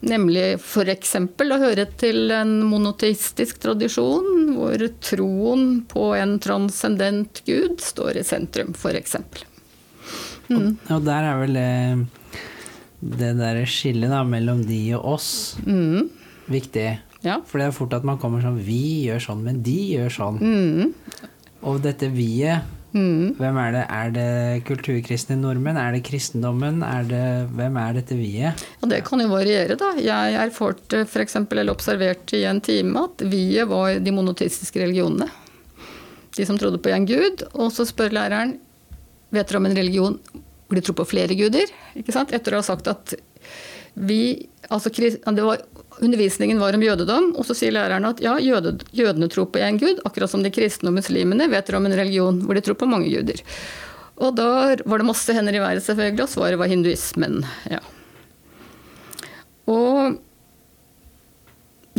Nemlig 0.00 0.54
f.eks. 0.56 1.16
å 1.20 1.58
høre 1.60 1.84
til 2.00 2.32
en 2.32 2.54
monoteistisk 2.64 3.58
tradisjon, 3.60 4.54
hvor 4.56 4.80
troen 5.04 5.82
på 5.90 6.06
en 6.16 6.38
transcendent 6.40 7.42
gud 7.44 7.82
står 7.84 8.22
i 8.22 8.24
sentrum, 8.24 8.72
f.eks. 8.72 9.18
Mm. 10.48 10.72
Og 10.90 11.04
der 11.04 11.28
er 11.28 11.36
vel 11.42 11.58
det, 11.58 11.68
det 13.20 13.34
der 13.38 13.60
skillet 13.68 14.10
da, 14.10 14.24
mellom 14.26 14.64
de 14.66 14.80
og 14.98 15.04
oss 15.18 15.30
Mm. 15.66 16.08
viktig. 16.50 16.88
For 17.20 17.60
det 17.60 17.68
er 17.68 17.76
fort 17.76 17.92
at 17.92 18.06
man 18.08 18.16
kommer 18.18 18.40
sånn 18.40 18.56
Vi 18.64 19.04
gjør 19.04 19.20
sånn, 19.20 19.44
men 19.44 19.60
de 19.62 19.76
gjør 19.92 20.14
sånn. 20.16 20.40
Mm. 20.40 20.94
Og 21.68 21.82
dette 21.84 22.08
vi-et, 22.08 22.64
Mm. 22.90 23.36
hvem 23.38 23.58
er 23.62 23.74
det? 23.74 23.82
Er 23.94 24.14
det 24.14 24.64
kulturkristne 24.66 25.36
nordmenn? 25.38 25.78
Er 25.78 25.94
det 25.94 26.02
kristendommen? 26.08 26.82
Er 26.86 27.06
det, 27.06 27.26
hvem 27.54 27.78
er 27.78 28.00
dette 28.00 28.16
vi-et? 28.18 28.64
Og 28.82 28.90
det 28.90 29.02
kan 29.06 29.22
jo 29.22 29.28
variere, 29.30 29.76
da. 29.78 29.92
Jeg 30.00 30.38
erfarte 30.42 31.04
f.eks. 31.06 31.38
eller 31.44 31.72
observerte 31.74 32.40
i 32.40 32.46
en 32.50 32.62
time 32.64 33.06
at 33.06 33.22
vi-et 33.30 33.70
var 33.70 34.00
de 34.02 34.14
monoteistiske 34.16 34.82
religionene. 34.82 35.30
De 36.36 36.46
som 36.46 36.58
trodde 36.58 36.82
på 36.82 36.92
én 36.94 37.06
gud. 37.06 37.46
Og 37.54 37.70
så 37.74 37.86
spør 37.86 38.14
læreren 38.16 38.56
vet 39.30 39.46
dere 39.46 39.62
om 39.62 39.70
en 39.70 39.78
religion 39.78 40.18
hvor 40.70 40.78
de 40.78 40.84
tror 40.86 41.00
på 41.00 41.10
flere 41.12 41.34
guder. 41.38 41.70
Ikke 41.98 42.14
sant? 42.14 42.34
Etter 42.34 42.54
å 42.54 42.60
ha 42.60 42.66
sagt 42.66 42.90
at 42.90 43.14
vi, 43.98 44.48
altså, 44.70 44.90
det 44.90 45.42
var, 45.42 45.64
Undervisningen 46.00 46.60
var 46.62 46.76
om 46.76 46.82
jødedom, 46.84 47.30
og 47.36 47.44
så 47.44 47.56
sier 47.56 47.74
læreren 47.76 48.08
at 48.08 48.22
ja, 48.24 48.38
jøde, 48.40 48.78
jødene 48.96 49.28
tror 49.32 49.50
på 49.52 49.60
én 49.60 49.78
gud, 49.80 50.00
akkurat 50.08 50.32
som 50.32 50.44
de 50.44 50.52
kristne 50.54 50.88
og 50.88 50.96
muslimene 50.96 51.50
vet 51.52 51.72
om 51.76 51.86
en 51.86 51.96
religion 51.98 52.40
hvor 52.44 52.56
de 52.56 52.64
tror 52.64 52.78
på 52.80 52.88
mange 52.88 53.10
guder. 53.12 53.42
Og 54.20 54.34
da 54.36 54.76
var 54.84 55.00
det 55.00 55.08
masse 55.08 55.32
hender 55.36 55.56
i 55.56 55.62
været, 55.62 55.84
selvfølgelig, 55.84 56.24
og 56.24 56.32
svaret 56.32 56.60
var 56.60 56.72
hinduismen. 56.72 57.44
ja. 57.70 57.80
Og 59.70 60.18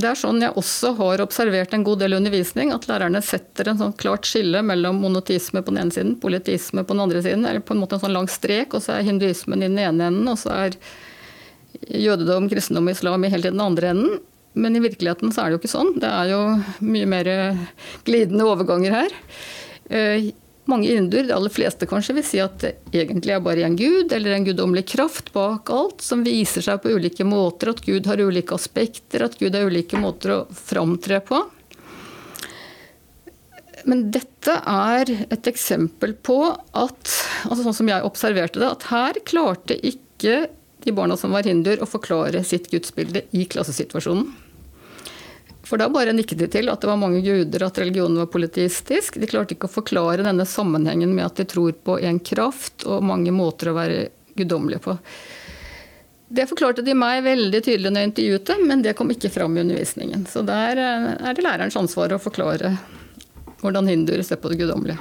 det 0.01 0.07
er 0.07 0.17
sånn 0.17 0.39
jeg 0.39 0.55
også 0.57 0.93
har 0.97 1.21
observert 1.21 1.73
en 1.75 1.83
god 1.85 1.99
del 2.01 2.15
undervisning, 2.15 2.71
at 2.73 2.87
lærerne 2.87 3.19
setter 3.25 3.69
en 3.69 3.79
sånn 3.81 3.95
klart 3.99 4.27
skille 4.29 4.61
mellom 4.63 5.01
monotisme 5.03 5.61
på 5.61 5.73
den 5.73 5.81
ene 5.83 5.95
siden, 5.95 6.13
politisme 6.21 6.85
på 6.87 6.95
den 6.95 7.03
andre 7.03 7.21
siden, 7.25 7.43
eller 7.45 7.63
på 7.65 7.75
en 7.75 7.81
måte 7.83 7.97
en 7.97 8.05
sånn 8.05 8.15
lang 8.15 8.29
strek, 8.31 8.73
og 8.73 8.85
så 8.85 8.95
er 8.95 9.07
hinduismen 9.07 9.61
i 9.61 9.67
den 9.67 9.81
ene 9.81 10.07
enden, 10.07 10.31
og 10.31 10.39
så 10.39 10.53
er 10.55 10.77
jødedom, 11.93 12.49
kristendom 12.51 12.89
og 12.89 12.95
islam 12.95 13.25
i 13.25 13.31
helt 13.33 13.47
i 13.47 13.53
den 13.53 13.63
andre 13.63 13.93
enden. 13.95 14.19
Men 14.53 14.75
i 14.75 14.83
virkeligheten 14.83 15.31
så 15.31 15.43
er 15.43 15.49
det 15.49 15.57
jo 15.57 15.61
ikke 15.61 15.71
sånn. 15.71 15.93
Det 16.01 16.11
er 16.11 16.31
jo 16.33 16.41
mye 16.83 17.09
mer 17.09 17.31
glidende 18.07 18.47
overganger 18.51 18.95
her. 18.97 19.17
Eh, 19.91 20.31
mange 20.69 20.91
hinduer, 20.91 21.25
de 21.27 21.35
aller 21.35 21.53
fleste 21.53 21.87
kanskje, 21.89 22.15
vil 22.17 22.25
si 22.27 22.41
at 22.43 22.59
det 22.61 22.73
egentlig 22.93 23.33
er 23.35 23.43
bare 23.43 23.63
en 23.65 23.77
gud 23.79 24.11
eller 24.13 24.35
en 24.35 24.45
guddommelig 24.45 24.85
kraft 24.93 25.31
bak 25.35 25.71
alt, 25.73 26.03
som 26.03 26.25
viser 26.25 26.63
seg 26.65 26.83
på 26.83 26.93
ulike 26.95 27.25
måter, 27.27 27.71
at 27.71 27.81
Gud 27.85 28.07
har 28.09 28.21
ulike 28.21 28.55
aspekter, 28.55 29.25
at 29.25 29.39
Gud 29.39 29.57
har 29.57 29.67
ulike 29.67 29.99
måter 29.99 30.35
å 30.35 30.39
framtre 30.55 31.21
på. 31.25 31.41
Men 33.89 34.05
dette 34.13 34.53
er 34.69 35.09
et 35.33 35.47
eksempel 35.49 36.13
på 36.13 36.37
at, 36.53 37.13
altså 37.47 37.63
sånn 37.63 37.79
som 37.81 37.89
jeg 37.89 38.05
observerte 38.05 38.61
det, 38.61 38.69
at 38.69 38.89
her 38.91 39.21
klarte 39.25 39.79
ikke 39.81 40.43
de 40.83 40.93
barna 40.95 41.17
som 41.17 41.33
var 41.33 41.47
hinduer, 41.47 41.81
å 41.81 41.89
forklare 41.89 42.43
sitt 42.47 42.69
gudsbilde 42.71 43.25
i 43.31 43.45
klassesituasjonen. 43.49 44.31
For 45.71 45.79
da 45.79 45.87
bare 45.93 46.11
nikket 46.11 46.41
de 46.41 46.47
til 46.51 46.71
at 46.71 46.81
det 46.81 46.89
var 46.89 46.99
mange 46.99 47.21
guder, 47.23 47.63
at 47.63 47.77
religionen 47.79 48.17
var 48.19 48.31
politistisk. 48.33 49.19
De 49.21 49.29
klarte 49.29 49.55
ikke 49.55 49.69
å 49.69 49.75
forklare 49.75 50.25
denne 50.25 50.43
sammenhengen 50.49 51.13
med 51.15 51.29
at 51.29 51.37
de 51.39 51.45
tror 51.47 51.77
på 51.85 51.95
en 52.01 52.19
kraft 52.19 52.83
og 52.89 53.05
mange 53.07 53.31
måter 53.31 53.71
å 53.71 53.77
være 53.77 54.01
guddommelige 54.35 54.83
på. 54.83 54.97
Det 56.31 56.47
forklarte 56.47 56.83
de 56.83 56.95
meg 56.95 57.23
veldig 57.23 57.59
tydelig 57.63 57.91
når 57.91 58.03
jeg 58.03 58.09
intervjuet 58.09 58.51
dem, 58.51 58.67
men 58.67 58.83
det 58.83 58.95
kom 58.99 59.09
ikke 59.11 59.31
fram 59.31 59.55
i 59.57 59.63
undervisningen. 59.65 60.25
Så 60.31 60.43
der 60.47 60.79
eh, 60.79 61.07
er 61.19 61.35
det 61.35 61.43
lærerens 61.43 61.79
ansvar 61.79 62.15
å 62.15 62.21
forklare 62.23 62.73
hvordan 63.61 63.89
hinduer 63.91 64.23
ser 64.25 64.39
på 64.41 64.51
det 64.51 64.61
guddommelige. 64.63 64.99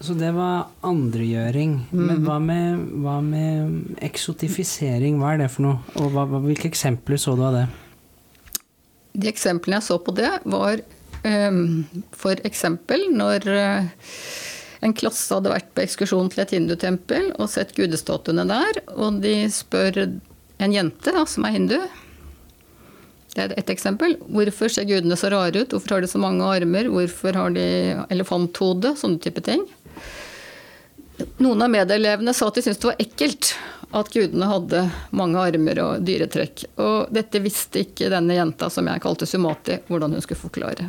Så 0.00 0.14
det 0.14 0.30
var 0.36 0.68
andregjøring. 0.86 1.72
Men 1.90 2.22
hva 2.26 2.38
med, 2.42 2.84
hva 3.02 3.16
med 3.24 3.98
eksotifisering? 4.06 5.18
Hva 5.18 5.34
er 5.34 5.42
det 5.42 5.50
for 5.50 5.66
noe? 5.66 5.80
Og 5.98 6.12
hva, 6.14 6.26
hvilke 6.44 6.70
eksempler 6.70 7.18
så 7.18 7.34
du 7.38 7.42
av 7.48 7.56
det? 7.56 7.64
De 9.18 9.30
eksemplene 9.30 9.80
jeg 9.80 9.88
så 9.88 9.98
på 9.98 10.14
det, 10.14 10.30
var 10.46 10.84
um, 11.24 11.62
for 12.14 12.38
eksempel 12.46 13.08
når 13.10 13.48
eh, 13.50 13.88
en 14.86 14.94
klasse 14.94 15.34
hadde 15.34 15.50
vært 15.50 15.72
på 15.74 15.82
ekskursjon 15.82 16.30
til 16.30 16.44
et 16.44 16.54
hindutempel 16.54 17.32
og 17.34 17.50
sett 17.50 17.74
gudestatuene 17.74 18.46
der, 18.46 18.82
og 18.94 19.18
de 19.24 19.40
spør 19.50 20.04
en 20.06 20.74
jente 20.74 21.14
da, 21.14 21.24
som 21.26 21.48
er 21.48 21.56
hindu 21.58 21.80
Det 23.38 23.44
er 23.44 23.52
ett 23.60 23.68
eksempel. 23.70 24.16
Hvorfor 24.34 24.72
ser 24.72 24.86
gudene 24.88 25.14
så 25.14 25.28
rare 25.30 25.62
ut? 25.62 25.70
Hvorfor 25.70 25.94
har 25.94 26.02
de 26.02 26.10
så 26.10 26.18
mange 26.18 26.42
armer? 26.42 26.88
Hvorfor 26.90 27.36
har 27.38 27.52
de 27.54 27.66
elefanthode? 28.10 28.96
Sånne 28.98 29.20
type 29.22 29.44
ting. 29.46 29.60
Noen 31.38 31.62
av 31.62 31.70
medelevene 31.70 32.32
sa 32.34 32.48
at 32.50 32.56
de 32.58 32.64
syntes 32.64 32.80
det 32.82 32.88
var 32.88 33.02
ekkelt 33.04 33.52
at 33.94 34.10
gudene 34.10 34.48
hadde 34.50 34.80
mange 35.14 35.38
armer 35.38 35.80
og 35.84 36.02
dyretrekk. 36.08 36.64
Og 36.82 37.12
dette 37.14 37.42
visste 37.44 37.84
ikke 37.84 38.10
denne 38.10 38.34
jenta 38.34 38.66
som 38.74 38.90
jeg 38.90 39.04
kalte 39.04 39.28
Sumati, 39.30 39.78
hvordan 39.86 40.16
hun 40.16 40.24
skulle 40.24 40.42
forklare. 40.42 40.88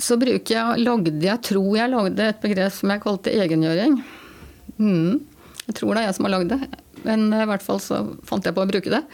Så 0.00 0.16
bruker 0.20 0.54
jeg, 0.54 0.80
lagde 0.80 1.12
jeg, 1.26 1.42
tror 1.44 1.68
jeg 1.76 1.92
lagde 1.92 2.30
et 2.30 2.40
begrep 2.40 2.72
som 2.72 2.94
jeg 2.94 3.04
kalte 3.04 3.36
egengjøring. 3.36 3.98
Mm. 4.80 5.20
Jeg 5.66 5.76
tror 5.76 5.92
det 5.92 6.06
er 6.06 6.08
jeg 6.08 6.16
som 6.16 6.28
har 6.30 6.34
lagd 6.38 6.56
det, 6.56 6.60
men 7.04 7.28
i 7.36 7.46
hvert 7.52 7.64
fall 7.68 7.84
så 7.84 8.00
fant 8.24 8.48
jeg 8.48 8.56
på 8.56 8.64
å 8.64 8.70
bruke 8.72 8.92
det. 8.96 9.04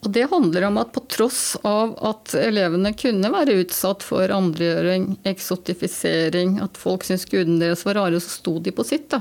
Og 0.00 0.12
det 0.16 0.30
handler 0.30 0.64
om 0.70 0.78
at 0.80 0.94
på 0.94 1.02
tross 1.12 1.58
av 1.66 1.92
at 2.08 2.32
elevene 2.38 2.94
kunne 2.96 3.28
være 3.32 3.58
utsatt 3.60 4.04
for 4.06 4.32
andregjøring, 4.32 5.18
eksotifisering, 5.28 6.56
at 6.64 6.80
folk 6.80 7.04
syntes 7.04 7.28
gudene 7.28 7.60
deres 7.60 7.84
var 7.84 7.98
rare, 8.00 8.20
så 8.22 8.32
sto 8.38 8.56
de 8.64 8.72
på 8.72 8.86
sitt. 8.86 9.10
da. 9.12 9.20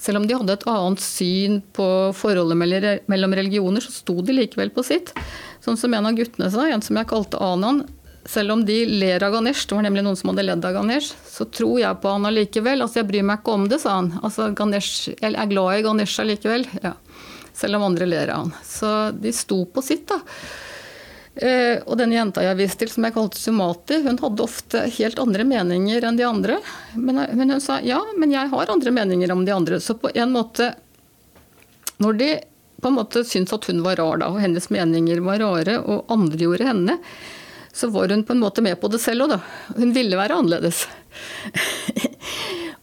Selv 0.00 0.20
om 0.20 0.26
de 0.28 0.36
hadde 0.36 0.52
et 0.52 0.66
annet 0.68 1.00
syn 1.00 1.60
på 1.76 1.86
forholdet 2.16 2.56
mellom 3.08 3.36
religioner, 3.36 3.84
så 3.84 3.92
sto 3.92 4.20
de 4.24 4.34
likevel 4.36 4.72
på 4.72 4.84
sitt. 4.84 5.12
Sånn 5.64 5.76
som 5.80 5.94
en 5.96 6.08
av 6.08 6.16
guttene 6.16 6.50
sa, 6.52 6.66
en 6.68 6.84
som 6.84 6.96
jeg 6.96 7.08
kalte 7.12 7.40
Anan. 7.40 7.84
Selv 8.26 8.56
om 8.56 8.64
de 8.66 8.80
ler 8.90 9.22
av 9.22 9.36
Ganesh, 9.36 9.68
det 9.68 9.76
var 9.76 9.84
nemlig 9.86 10.02
noen 10.02 10.16
som 10.18 10.32
hadde 10.32 10.44
ledd 10.48 10.64
av 10.66 10.74
Ganesh, 10.74 11.14
så 11.30 11.46
tror 11.46 11.78
jeg 11.80 12.00
på 12.02 12.10
han 12.10 12.26
allikevel. 12.26 12.82
Altså, 12.82 13.00
jeg 13.00 13.08
bryr 13.12 13.26
meg 13.28 13.40
ikke 13.40 13.54
om 13.54 13.68
det, 13.70 13.78
sa 13.84 14.00
han. 14.00 14.12
Altså, 14.22 14.50
Ganesh, 14.56 15.12
jeg 15.14 15.36
er 15.36 15.52
glad 15.52 15.78
i 15.78 15.84
Ganesh 15.86 16.20
allikevel. 16.24 16.66
Ja. 16.82 16.96
Selv 17.56 17.78
om 17.78 17.86
andre 17.86 18.06
ler 18.08 18.32
av 18.34 18.46
han. 18.46 18.54
Så 18.64 19.10
de 19.16 19.32
sto 19.32 19.62
på 19.64 19.82
sitt, 19.82 20.08
da. 20.10 20.20
Eh, 21.36 21.82
og 21.84 21.98
denne 22.00 22.16
jenta 22.16 22.40
jeg 22.44 22.56
viste 22.56 22.84
til, 22.84 22.90
som 22.94 23.04
jeg 23.04 23.12
kalte 23.12 23.40
Sumati, 23.40 24.00
hun 24.06 24.16
hadde 24.22 24.44
ofte 24.44 24.86
helt 24.98 25.20
andre 25.20 25.44
meninger 25.44 26.04
enn 26.08 26.16
de 26.16 26.24
andre. 26.24 26.58
Men, 26.94 27.22
men 27.36 27.56
hun 27.56 27.60
sa 27.60 27.78
ja, 27.84 28.00
men 28.16 28.32
jeg 28.32 28.52
har 28.52 28.72
andre 28.72 28.92
meninger 28.98 29.32
om 29.32 29.44
de 29.44 29.52
andre. 29.52 29.80
Så 29.80 29.98
på 30.00 30.12
en 30.14 30.32
måte 30.36 30.74
Når 31.96 32.12
de 32.20 32.30
på 32.80 32.88
en 32.88 32.96
måte 32.98 33.22
syntes 33.24 33.54
at 33.56 33.64
hun 33.70 33.80
var 33.84 33.96
rar, 33.96 34.18
da, 34.20 34.28
og 34.28 34.40
hennes 34.40 34.68
meninger 34.68 35.22
var 35.24 35.40
rare, 35.40 35.78
og 35.80 36.10
andre 36.12 36.42
gjorde 36.44 36.66
henne, 36.68 36.98
så 37.72 37.88
var 37.88 38.12
hun 38.12 38.24
på 38.24 38.34
en 38.36 38.42
måte 38.42 38.60
med 38.64 38.76
på 38.80 38.90
det 38.92 39.00
selv 39.00 39.24
òg, 39.24 39.32
da. 39.32 39.40
Hun 39.78 39.94
ville 39.96 40.18
være 40.20 40.36
annerledes. 40.36 40.84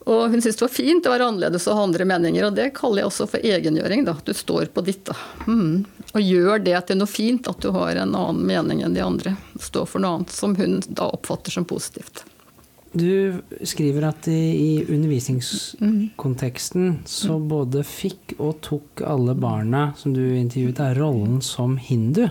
og 0.05 0.29
hun 0.29 0.41
syntes 0.41 0.59
det 0.59 0.65
var 0.65 0.73
fint 0.73 1.07
å 1.07 1.13
være 1.13 1.27
annerledes 1.31 1.67
og 1.69 1.77
ha 1.77 1.83
andre 1.87 2.05
meninger, 2.07 2.47
og 2.47 2.57
det 2.57 2.75
kaller 2.77 3.03
jeg 3.03 3.11
også 3.11 3.25
for 3.31 3.39
egengjøring, 3.53 4.01
da. 4.07 4.13
Du 4.25 4.33
står 4.35 4.65
på 4.75 4.83
ditt, 4.85 5.05
da. 5.07 5.15
Mm. 5.47 5.85
Og 6.13 6.21
gjør 6.21 6.65
det 6.65 6.79
til 6.89 6.99
noe 6.99 7.09
fint 7.09 7.47
at 7.49 7.63
du 7.63 7.71
har 7.75 7.95
en 7.95 8.15
annen 8.19 8.43
mening 8.47 8.83
enn 8.83 8.97
de 8.97 9.03
andre. 9.05 9.35
Står 9.61 9.85
for 9.89 9.99
noe 10.03 10.19
annet 10.19 10.35
som 10.35 10.55
hun 10.59 10.81
da 10.89 11.05
oppfatter 11.15 11.51
som 11.55 11.65
positivt. 11.69 12.15
Du 12.93 13.41
skriver 13.65 14.05
at 14.05 14.27
i, 14.29 14.85
undervisningskonteksten 14.85 16.99
så 17.09 17.39
både 17.41 17.81
fikk 17.87 18.35
og 18.37 18.61
tok 18.61 19.01
alle 19.09 19.33
barna 19.33 19.97
som 19.97 20.13
du 20.13 20.21
intervjuet, 20.37 20.77
rollen 20.99 21.41
som 21.41 21.77
hindu. 21.81 22.27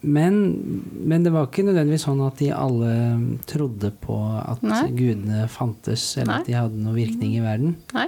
Men, 0.00 0.36
men 1.10 1.24
det 1.26 1.32
var 1.34 1.48
ikke 1.48 1.64
nødvendigvis 1.66 2.04
sånn 2.06 2.20
at 2.22 2.38
de 2.38 2.52
alle 2.54 2.92
trodde 3.50 3.90
på 4.04 4.16
at 4.38 4.62
Nei. 4.62 4.84
gudene 4.94 5.48
fantes, 5.50 6.04
eller 6.20 6.30
Nei. 6.30 6.40
at 6.44 6.46
de 6.50 6.54
hadde 6.58 6.82
noen 6.84 6.98
virkning 7.00 7.34
i 7.34 7.42
verden. 7.42 7.74
Nei, 7.96 8.06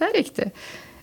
det 0.00 0.08
er 0.08 0.16
riktig. 0.18 0.48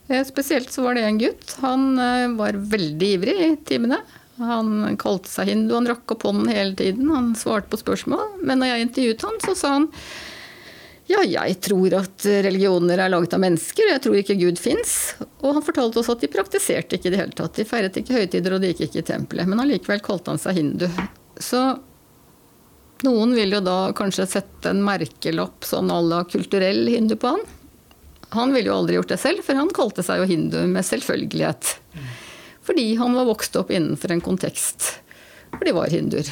Eh, 0.10 0.24
Spesielt 0.28 0.72
så 0.74 0.84
var 0.84 1.00
det 1.00 1.06
en 1.08 1.22
gutt. 1.22 1.56
Han 1.64 1.94
eh, 2.00 2.28
var 2.36 2.60
veldig 2.76 3.12
ivrig 3.18 3.38
i 3.46 3.52
timene. 3.70 4.02
Han 4.38 4.98
kalte 5.02 5.32
seg 5.32 5.50
hindu, 5.50 5.72
han 5.74 5.88
rakk 5.90 6.12
opp 6.14 6.28
hånden 6.28 6.52
hele 6.52 6.76
tiden. 6.78 7.08
Han 7.10 7.32
svarte 7.40 7.72
på 7.72 7.80
spørsmål. 7.82 8.36
Men 8.46 8.60
når 8.62 8.74
jeg 8.74 8.88
intervjuet 8.90 9.26
han, 9.26 9.40
så 9.48 9.56
sa 9.58 9.72
han 9.80 9.88
ja, 11.08 11.22
jeg 11.24 11.60
tror 11.64 11.94
at 12.02 12.26
religioner 12.44 13.00
er 13.00 13.12
laget 13.14 13.36
av 13.38 13.40
mennesker, 13.40 13.86
og 13.88 13.94
jeg 13.94 14.04
tror 14.04 14.18
ikke 14.20 14.40
Gud 14.42 14.60
fins. 14.60 14.96
Og 15.40 15.54
han 15.56 15.64
fortalte 15.64 16.02
oss 16.02 16.10
at 16.12 16.24
de 16.24 16.30
praktiserte 16.32 16.98
ikke 16.98 17.08
i 17.08 17.14
det 17.14 17.22
hele 17.22 17.38
tatt. 17.38 17.56
De 17.56 17.68
feiret 17.68 18.00
ikke 18.00 18.18
høytider, 18.18 18.56
og 18.56 18.64
de 18.64 18.74
gikk 18.74 18.90
ikke 18.90 19.04
i 19.04 19.08
tempelet. 19.12 19.48
Men 19.48 19.64
allikevel 19.64 20.04
kalte 20.04 20.34
han 20.34 20.42
seg 20.42 20.60
hindu. 20.60 20.88
Så 21.40 21.62
noen 23.08 23.36
vil 23.38 23.56
jo 23.56 23.62
da 23.64 23.78
kanskje 23.96 24.26
sette 24.28 24.74
en 24.74 24.84
merkelapp 24.84 25.68
sånn 25.68 25.94
à 25.94 26.00
la 26.04 26.24
kulturell 26.28 26.90
hindu 26.92 27.16
på 27.16 27.36
han. 27.36 27.46
Han 28.36 28.52
ville 28.52 28.68
jo 28.68 28.76
aldri 28.82 28.98
gjort 28.98 29.14
det 29.14 29.20
selv, 29.22 29.46
for 29.46 29.56
han 29.56 29.72
kalte 29.72 30.04
seg 30.04 30.20
jo 30.20 30.28
hindu 30.28 30.60
med 30.68 30.84
selvfølgelighet. 30.86 31.78
Fordi 32.68 32.88
han 33.00 33.16
var 33.16 33.30
vokst 33.30 33.56
opp 33.56 33.72
innenfor 33.72 34.12
en 34.12 34.24
kontekst 34.26 34.90
hvor 35.54 35.64
de 35.64 35.76
var 35.78 35.94
hinduer. 35.94 36.28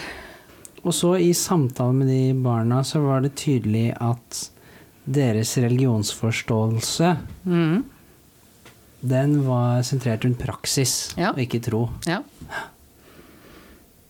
Og 0.83 0.93
så 0.93 1.13
i 1.23 1.31
samtale 1.33 1.95
med 1.95 2.11
de 2.11 2.33
barna 2.43 2.83
så 2.85 2.99
var 3.05 3.23
det 3.23 3.37
tydelig 3.39 3.87
at 4.03 4.41
deres 5.05 5.57
religionsforståelse 5.61 7.15
Mm. 7.45 7.83
den 9.05 9.35
var 9.45 9.83
sentrert 9.85 10.25
rundt 10.25 10.39
praksis 10.41 11.13
og 11.17 11.37
ikke 11.39 11.59
tro. 11.61 11.89
Ja. 12.09 12.23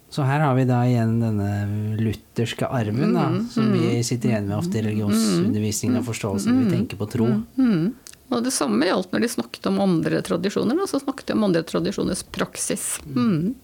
Så 0.09 0.23
her 0.23 0.39
har 0.39 0.55
vi 0.55 0.63
da 0.63 0.77
igjen 0.87 1.17
denne 1.19 1.97
lutherske 1.99 2.63
arven 2.71 3.11
da, 3.13 3.25
Mm, 3.27 3.49
som 3.51 3.67
vi 3.73 3.97
mm, 3.97 4.03
sitter 4.07 4.29
igjen 4.29 4.47
med 4.47 4.57
ofte 4.57 4.77
i 4.79 4.81
religionsundervisningen 4.85 5.97
og 5.99 6.05
forståelsen. 6.07 6.63
Vi 6.63 6.71
tenker 6.71 6.95
på 6.95 7.09
tro. 7.11 7.27
Mm. 7.59 7.89
Og 8.31 8.43
det 8.45 8.53
samme 8.55 8.87
gjaldt 8.87 9.11
når 9.11 9.19
de 9.25 9.27
snakket 9.27 9.67
om 9.67 9.81
andre 9.83 10.21
tradisjoner. 10.23 10.79
Og 10.81 10.87
så 10.87 11.01
snakket 11.03 11.27
de 11.27 11.33
om 11.35 11.43
andre 11.43 11.63
tradisjoners 11.67 12.23
praksis. 12.23 13.01
Mm. 13.05 13.55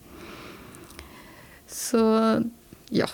Så 1.71 2.03
ja. 2.91 3.07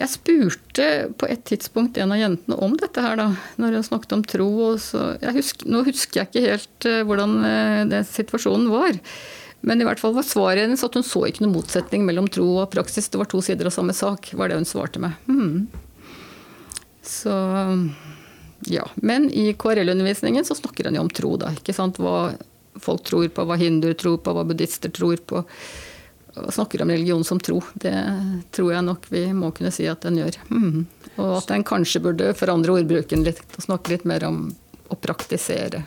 Jeg 0.00 0.12
spurte 0.14 0.86
på 1.20 1.28
et 1.28 1.42
tidspunkt 1.48 1.98
en 2.00 2.14
av 2.14 2.20
jentene 2.20 2.56
om 2.64 2.72
dette 2.80 3.02
her, 3.04 3.18
da, 3.20 3.26
når 3.60 3.76
hun 3.76 3.84
snakket 3.84 4.14
om 4.16 4.24
tro. 4.24 4.48
Husker, 4.72 5.68
nå 5.68 5.82
husker 5.84 6.22
jeg 6.22 6.30
ikke 6.30 6.44
helt 6.46 6.88
eh, 6.88 7.02
hvordan 7.04 7.36
eh, 7.44 7.80
den 7.90 8.06
situasjonen 8.08 8.70
var. 8.72 8.96
Men 9.60 9.82
i 9.82 9.84
hvert 9.84 10.00
fall 10.00 10.14
var 10.16 10.24
svaret 10.24 10.64
hennes 10.64 10.84
at 10.86 10.96
hun 10.96 11.04
så 11.04 11.26
ikke 11.28 11.44
noen 11.44 11.58
motsetning 11.58 12.06
mellom 12.08 12.30
tro 12.32 12.46
og 12.62 12.70
praksis. 12.72 13.10
Det 13.12 13.20
var 13.20 13.28
to 13.28 13.42
sider 13.44 13.68
av 13.68 13.76
samme 13.76 13.92
sak, 13.96 14.32
var 14.40 14.48
det 14.48 14.56
hun 14.56 14.68
svarte 14.68 15.02
med. 15.04 15.18
Hmm. 15.28 15.68
Så 17.04 17.34
ja. 18.72 18.86
Men 18.94 19.28
i 19.28 19.50
KRL-undervisningen 19.52 20.48
så 20.48 20.56
snakker 20.56 20.88
hun 20.88 20.96
jo 20.96 21.04
om 21.04 21.12
tro, 21.12 21.34
da. 21.40 21.52
Ikke 21.60 21.76
sant? 21.76 22.00
Hva 22.00 22.30
folk 22.80 23.04
tror 23.04 23.28
på, 23.28 23.44
hva 23.44 23.60
hinduer 23.60 23.96
tror 23.98 24.20
på, 24.24 24.32
hva 24.32 24.44
buddhister 24.48 24.92
tror 24.96 25.20
på. 25.28 25.44
Og 26.38 26.52
snakker 26.54 26.84
om 26.84 26.92
religion 26.92 27.24
som 27.26 27.40
tro. 27.42 27.58
Det 27.74 27.94
tror 28.54 28.74
jeg 28.74 28.86
nok 28.86 29.08
vi 29.10 29.24
må 29.34 29.50
kunne 29.56 29.72
si 29.74 29.88
at 29.90 30.04
den 30.06 30.20
gjør. 30.22 30.38
Mm. 30.50 30.84
Og 31.18 31.38
at 31.40 31.50
den 31.50 31.66
kanskje 31.66 32.02
burde 32.04 32.34
forandre 32.38 32.78
ordbruken 32.78 33.26
litt 33.26 33.42
og 33.56 33.66
snakke 33.66 33.96
litt 33.96 34.06
mer 34.08 34.28
om 34.28 34.44
å 34.90 34.98
praktisere. 34.98 35.82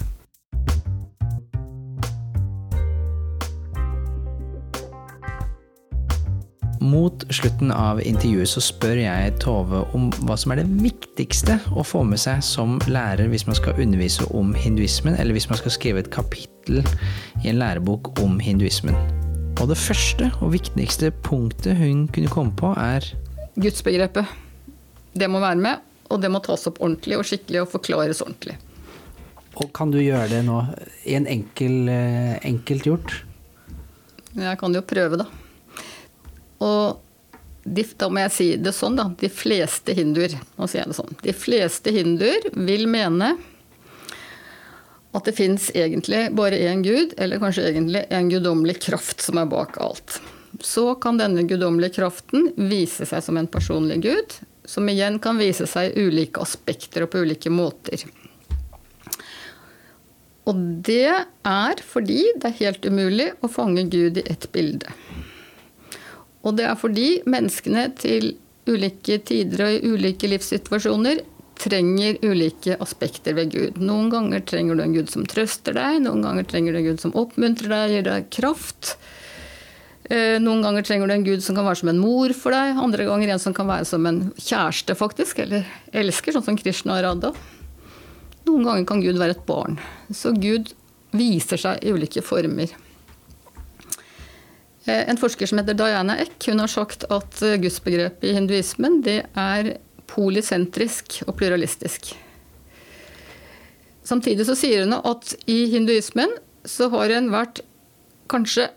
Mot 6.83 7.23
slutten 7.31 7.71
av 7.71 8.01
intervjuet 8.03 8.49
så 8.51 8.61
spør 8.61 8.99
jeg 8.99 9.35
Tove 9.39 9.85
om 9.95 10.09
hva 10.27 10.35
som 10.39 10.51
er 10.51 10.59
det 10.59 10.81
viktigste 10.83 11.55
å 11.71 11.85
få 11.87 12.03
med 12.03 12.19
seg 12.19 12.43
som 12.43 12.75
lærer 12.91 13.31
hvis 13.31 13.47
man 13.47 13.55
skal 13.55 13.79
undervise 13.79 14.27
om 14.35 14.51
hinduismen, 14.51 15.15
eller 15.15 15.31
hvis 15.37 15.47
man 15.47 15.63
skal 15.63 15.77
skrive 15.77 16.03
et 16.03 16.11
kapittel 16.11 16.83
i 17.43 17.53
en 17.53 17.61
lærebok 17.63 18.11
om 18.19 18.35
hinduismen. 18.43 19.22
Og 19.61 19.69
det 19.69 19.77
første 19.79 20.29
og 20.41 20.53
viktigste 20.53 21.11
punktet 21.23 21.77
hun 21.79 22.07
kunne 22.11 22.31
komme 22.31 22.55
på, 22.57 22.73
er 22.79 23.05
Gudsbegrepet. 23.53 24.25
Det 25.13 25.29
må 25.29 25.41
være 25.43 25.61
med, 25.61 25.83
og 26.09 26.21
det 26.23 26.31
må 26.33 26.41
tas 26.43 26.65
opp 26.69 26.81
ordentlig 26.81 27.19
og 27.19 27.27
skikkelig 27.29 27.61
og 27.61 27.69
forklares 27.75 28.23
ordentlig. 28.25 28.57
Og 29.53 29.69
kan 29.75 29.93
du 29.93 29.99
gjøre 30.01 30.31
det 30.31 30.41
nå 30.47 30.57
i 31.05 31.13
en 31.19 31.29
enkel, 31.29 31.87
eh, 31.93 32.35
enkelt 32.49 32.89
gjort? 32.89 33.15
Jeg 34.33 34.57
kan 34.57 34.73
jo 34.73 34.81
prøve, 34.81 35.21
da. 35.21 35.27
Og 36.65 36.99
de, 37.63 37.85
da 37.99 38.09
må 38.09 38.23
jeg 38.25 38.33
si 38.33 38.47
det 38.57 38.73
sånn, 38.75 38.97
da. 38.97 39.07
De 39.19 39.29
fleste 39.31 39.93
hinduer, 39.95 40.33
nå 40.57 40.67
sier 40.67 40.81
jeg 40.83 40.91
det 40.91 40.97
sånn. 40.97 41.17
De 41.21 41.35
fleste 41.37 41.93
hinduer 41.93 42.49
vil 42.57 42.87
mene 42.89 43.35
at 45.13 45.27
det 45.27 45.35
fins 45.37 45.69
egentlig 45.77 46.25
bare 46.33 46.57
én 46.57 46.81
gud, 46.85 47.13
eller 47.21 47.41
kanskje 47.41 47.67
egentlig 47.69 48.05
en 48.09 48.31
guddommelig 48.31 48.79
kraft 48.81 49.21
som 49.21 49.37
er 49.37 49.49
bak 49.49 49.77
alt. 49.81 50.17
Så 50.61 50.95
kan 51.01 51.19
denne 51.21 51.45
guddommelige 51.49 51.99
kraften 51.99 52.49
vise 52.57 53.05
seg 53.09 53.23
som 53.25 53.37
en 53.37 53.49
personlig 53.49 54.01
gud, 54.05 54.37
som 54.65 54.89
igjen 54.89 55.19
kan 55.21 55.37
vise 55.37 55.67
seg 55.69 55.91
i 55.91 56.07
ulike 56.07 56.41
aspekter 56.41 57.05
og 57.05 57.13
på 57.13 57.23
ulike 57.25 57.51
måter. 57.53 58.05
Og 60.49 60.59
det 60.83 61.13
er 61.47 61.83
fordi 61.87 62.21
det 62.35 62.49
er 62.49 62.59
helt 62.59 62.85
umulig 62.85 63.29
å 63.39 63.49
fange 63.51 63.85
Gud 63.91 64.19
i 64.19 64.25
ett 64.27 64.49
bilde. 64.51 64.91
Og 66.43 66.57
det 66.57 66.65
er 66.67 66.79
fordi 66.79 67.21
menneskene 67.29 67.85
til 67.95 68.33
ulike 68.67 69.21
tider 69.27 69.63
og 69.63 69.77
i 69.77 69.93
ulike 69.93 70.27
livssituasjoner 70.27 71.21
trenger 71.63 72.19
ulike 72.25 72.75
aspekter 72.83 73.35
ved 73.37 73.53
Gud. 73.53 73.81
Noen 73.81 74.09
ganger 74.11 74.43
trenger 74.47 74.75
du 74.75 74.83
en 74.83 74.95
Gud 74.95 75.11
som 75.11 75.25
trøster 75.29 75.75
deg, 75.77 76.01
noen 76.03 76.23
ganger 76.25 76.47
trenger 76.49 76.75
du 76.75 76.81
en 76.81 76.89
Gud 76.91 77.03
som 77.03 77.15
oppmuntrer 77.17 77.71
deg, 77.71 77.93
gir 77.95 78.07
deg 78.09 78.31
kraft. 78.35 78.97
Eh, 80.11 80.35
noen 80.43 80.61
ganger 80.65 80.83
trenger 80.83 81.07
du 81.07 81.15
en 81.15 81.23
gud 81.23 81.43
som 81.43 81.55
kan 81.55 81.63
være 81.63 81.79
som 81.79 81.89
en 81.93 82.01
mor 82.01 82.33
for 82.35 82.51
deg, 82.51 82.75
andre 82.75 83.05
ganger 83.07 83.31
en 83.31 83.41
som 83.41 83.55
kan 83.55 83.69
være 83.69 83.87
som 83.87 84.03
en 84.09 84.21
kjæreste, 84.35 84.97
faktisk, 84.99 85.39
eller 85.45 85.67
elsker, 85.95 86.35
sånn 86.35 86.43
som 86.49 86.59
Krishna 86.59 86.97
og 86.97 87.05
Radha. 87.05 87.31
Noen 88.43 88.67
ganger 88.67 88.87
kan 88.89 89.03
Gud 89.03 89.19
være 89.21 89.37
et 89.37 89.45
barn. 89.47 89.79
Så 90.11 90.33
Gud 90.35 90.73
viser 91.15 91.61
seg 91.61 91.79
i 91.79 91.93
ulike 91.95 92.23
former. 92.25 92.73
Eh, 94.83 95.03
en 95.07 95.19
forsker 95.19 95.47
som 95.47 95.61
heter 95.61 95.79
Diana 95.79 96.17
Eck, 96.19 96.35
hun 96.49 96.59
har 96.59 96.71
sagt 96.71 97.07
at 97.07 97.39
eh, 97.39 97.55
gudsbegrepet 97.63 98.27
i 98.27 98.35
hinduismen 98.35 98.99
det 99.05 99.21
er 99.39 99.77
polysentrisk 100.13 101.21
og 101.27 101.35
pluralistisk. 101.39 102.13
Samtidig 104.03 104.45
så 104.47 104.55
sier 104.59 104.83
hun 104.83 104.95
at 104.99 105.35
i 105.49 105.65
hinduismen 105.71 106.31
så 106.67 106.89
har 106.93 107.13
en 107.15 107.31
vært 107.33 107.63
kanskje 108.31 108.69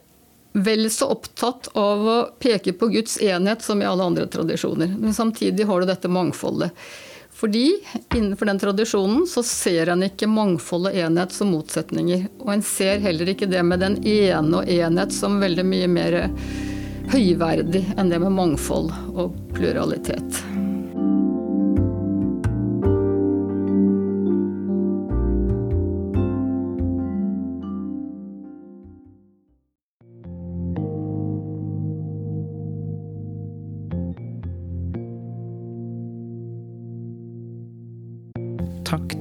vel 0.57 0.91
så 0.91 1.11
opptatt 1.13 1.69
av 1.77 2.07
å 2.09 2.17
peke 2.41 2.73
på 2.73 2.89
Guds 2.95 3.19
enhet 3.23 3.63
som 3.63 3.83
i 3.83 3.87
alle 3.87 4.07
andre 4.07 4.25
tradisjoner. 4.31 4.95
Men 4.99 5.15
samtidig 5.15 5.67
har 5.69 5.83
du 5.83 5.91
dette 5.91 6.09
mangfoldet. 6.09 6.73
Fordi 7.37 7.83
innenfor 8.15 8.49
den 8.49 8.59
tradisjonen 8.59 9.27
så 9.29 9.43
ser 9.45 9.91
en 9.93 10.07
ikke 10.07 10.29
mangfold 10.31 10.89
og 10.89 10.97
enhet 10.97 11.35
som 11.37 11.53
motsetninger. 11.53 12.25
Og 12.41 12.55
en 12.55 12.65
ser 12.65 13.03
heller 13.05 13.29
ikke 13.35 13.51
det 13.51 13.61
med 13.69 13.85
den 13.85 13.99
ene 14.09 14.63
og 14.63 14.71
enhet 14.73 15.13
som 15.13 15.37
veldig 15.43 15.67
mye 15.69 15.91
mer 15.93 16.21
høyverdig 17.13 17.85
enn 17.99 18.09
det 18.09 18.23
med 18.25 18.33
mangfold 18.39 18.95
og 19.13 19.37
pluralitet. 19.53 20.41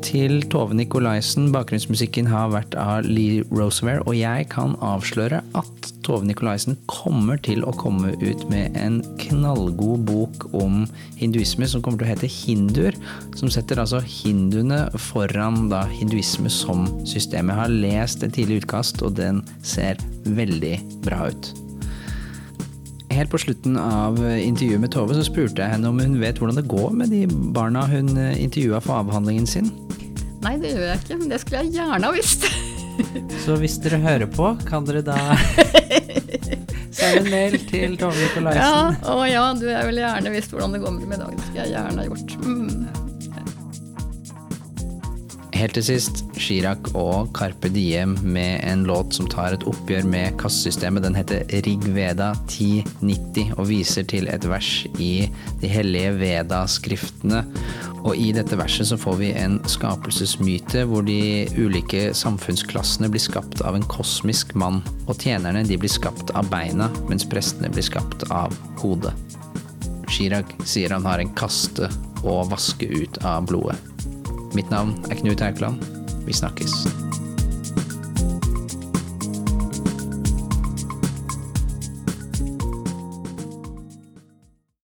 Til 0.06 0.44
Tove 0.54 0.76
Nikolaisen. 0.78 1.48
Bakgrunnsmusikken 1.54 2.28
har 2.30 2.52
vært 2.54 2.76
av 2.78 3.08
Lee 3.10 3.42
Roosevelt, 3.50 4.06
og 4.06 4.14
jeg 4.18 4.46
kan 4.52 4.76
avsløre 4.86 5.42
at 5.58 5.90
Tove 6.06 6.28
Nikolaisen 6.28 6.78
kommer 6.92 7.40
til 7.42 7.64
å 7.66 7.74
komme 7.80 8.14
ut 8.22 8.44
med 8.52 8.78
en 8.78 9.00
knallgod 9.22 10.06
bok 10.06 10.46
om 10.54 10.84
hinduisme 11.18 11.68
som 11.70 11.82
kommer 11.82 12.04
til 12.04 12.08
å 12.08 12.12
hete 12.14 12.30
Hinduer, 12.30 12.98
som 13.40 13.50
setter 13.54 13.82
altså 13.82 14.04
hinduene 14.06 14.84
foran 15.08 15.72
da 15.74 15.86
hinduisme 15.90 16.52
som 16.54 16.86
system. 17.08 17.50
Jeg 17.50 17.62
har 17.64 17.74
lest 17.74 18.26
et 18.26 18.36
tidlig 18.38 18.62
utkast, 18.64 19.02
og 19.06 19.18
den 19.18 19.42
ser 19.66 19.98
veldig 20.38 20.78
bra 21.08 21.32
ut. 21.32 21.54
Helt 23.16 23.32
på 23.32 23.40
slutten 23.40 23.80
av 23.80 24.20
intervjuet 24.20 24.84
med 24.84 24.94
Tove 24.94 25.18
så 25.18 25.26
spurte 25.26 25.64
jeg 25.64 25.78
henne 25.78 25.90
om 25.90 26.04
hun 26.04 26.20
vet 26.22 26.38
hvordan 26.42 26.60
det 26.60 26.70
går 26.70 26.94
med 27.00 27.16
de 27.16 27.24
barna 27.56 27.88
hun 27.90 28.12
intervjua 28.20 28.84
for 28.84 29.00
avhandlingen 29.02 29.50
sin. 29.50 29.74
Nei, 30.46 30.58
det 30.62 30.76
gjør 30.76 30.84
jeg 30.92 31.02
ikke, 31.02 31.16
men 31.24 31.32
det 31.32 31.40
skulle 31.42 31.64
jeg 31.64 31.74
gjerne 31.80 32.06
ha 32.06 32.14
visst. 32.14 32.46
Så 33.46 33.56
hvis 33.62 33.80
dere 33.82 33.98
hører 34.04 34.30
på, 34.30 34.52
kan 34.70 34.86
dere 34.88 35.02
da 35.06 35.18
sende 36.96 37.24
en 37.24 37.32
mail 37.32 37.58
til 37.66 37.98
Tove 38.00 38.14
Nikolaisen? 38.20 38.62
Ja, 38.62 39.16
å 39.16 39.26
ja, 39.26 39.48
du 39.58 39.66
jeg 39.72 39.90
ville 39.90 40.06
gjerne 40.06 40.36
visst 40.36 40.54
hvordan 40.54 40.78
det 40.78 40.84
går 40.86 40.96
med 41.00 41.08
dem 41.08 41.18
i 41.18 41.20
dag. 41.24 41.34
Det 41.34 41.48
skulle 41.48 41.66
jeg 41.66 41.76
gjerne 41.76 42.04
ha 42.04 42.08
gjort. 42.12 42.38
Mm. 42.46 43.06
Helt 45.56 45.72
til 45.78 45.86
sist, 45.88 46.26
Chirag 46.36 46.90
og 47.00 47.30
Carpe 47.36 47.70
Diem 47.72 48.18
med 48.28 48.60
en 48.68 48.82
låt 48.90 49.16
som 49.16 49.28
tar 49.32 49.56
et 49.56 49.64
oppgjør 49.64 50.04
med 50.12 50.36
kassesystemet. 50.42 51.06
Den 51.06 51.16
heter 51.16 51.48
Rigveda 51.64 52.34
1090 52.44 53.54
og 53.56 53.70
viser 53.70 54.04
til 54.12 54.28
et 54.28 54.44
vers 54.52 54.72
i 55.00 55.30
de 55.62 55.72
hellige 55.72 56.12
Veda-skriftene. 56.20 57.46
Og 58.06 58.14
i 58.22 58.30
dette 58.36 58.58
verset 58.60 58.86
så 58.92 58.98
får 59.02 59.18
vi 59.18 59.32
en 59.34 59.58
skapelsesmyte 59.70 60.84
hvor 60.90 61.06
de 61.08 61.48
ulike 61.58 62.12
samfunnsklassene 62.14 63.10
blir 63.10 63.24
skapt 63.24 63.64
av 63.66 63.78
en 63.78 63.88
kosmisk 63.90 64.54
mann. 64.54 64.84
Og 65.10 65.18
tjenerne 65.18 65.66
de 65.66 65.80
blir 65.82 65.92
skapt 65.92 66.34
av 66.38 66.52
beina, 66.54 66.92
mens 67.10 67.26
prestene 67.26 67.72
blir 67.74 67.86
skapt 67.86 68.28
av 68.30 68.54
hodet. 68.84 69.16
Chirag 70.14 70.54
sier 70.70 70.94
han 70.94 71.08
har 71.10 71.22
en 71.22 71.34
kaste 71.38 71.90
å 72.26 72.44
vaske 72.52 72.86
ut 72.94 73.18
av 73.26 73.50
blodet. 73.50 73.80
Mitt 74.56 74.70
navn 74.72 74.94
er 75.10 75.18
Knut 75.20 75.42
Haukeland. 75.42 75.82
Vi 76.30 76.34
snakkes. 76.34 77.25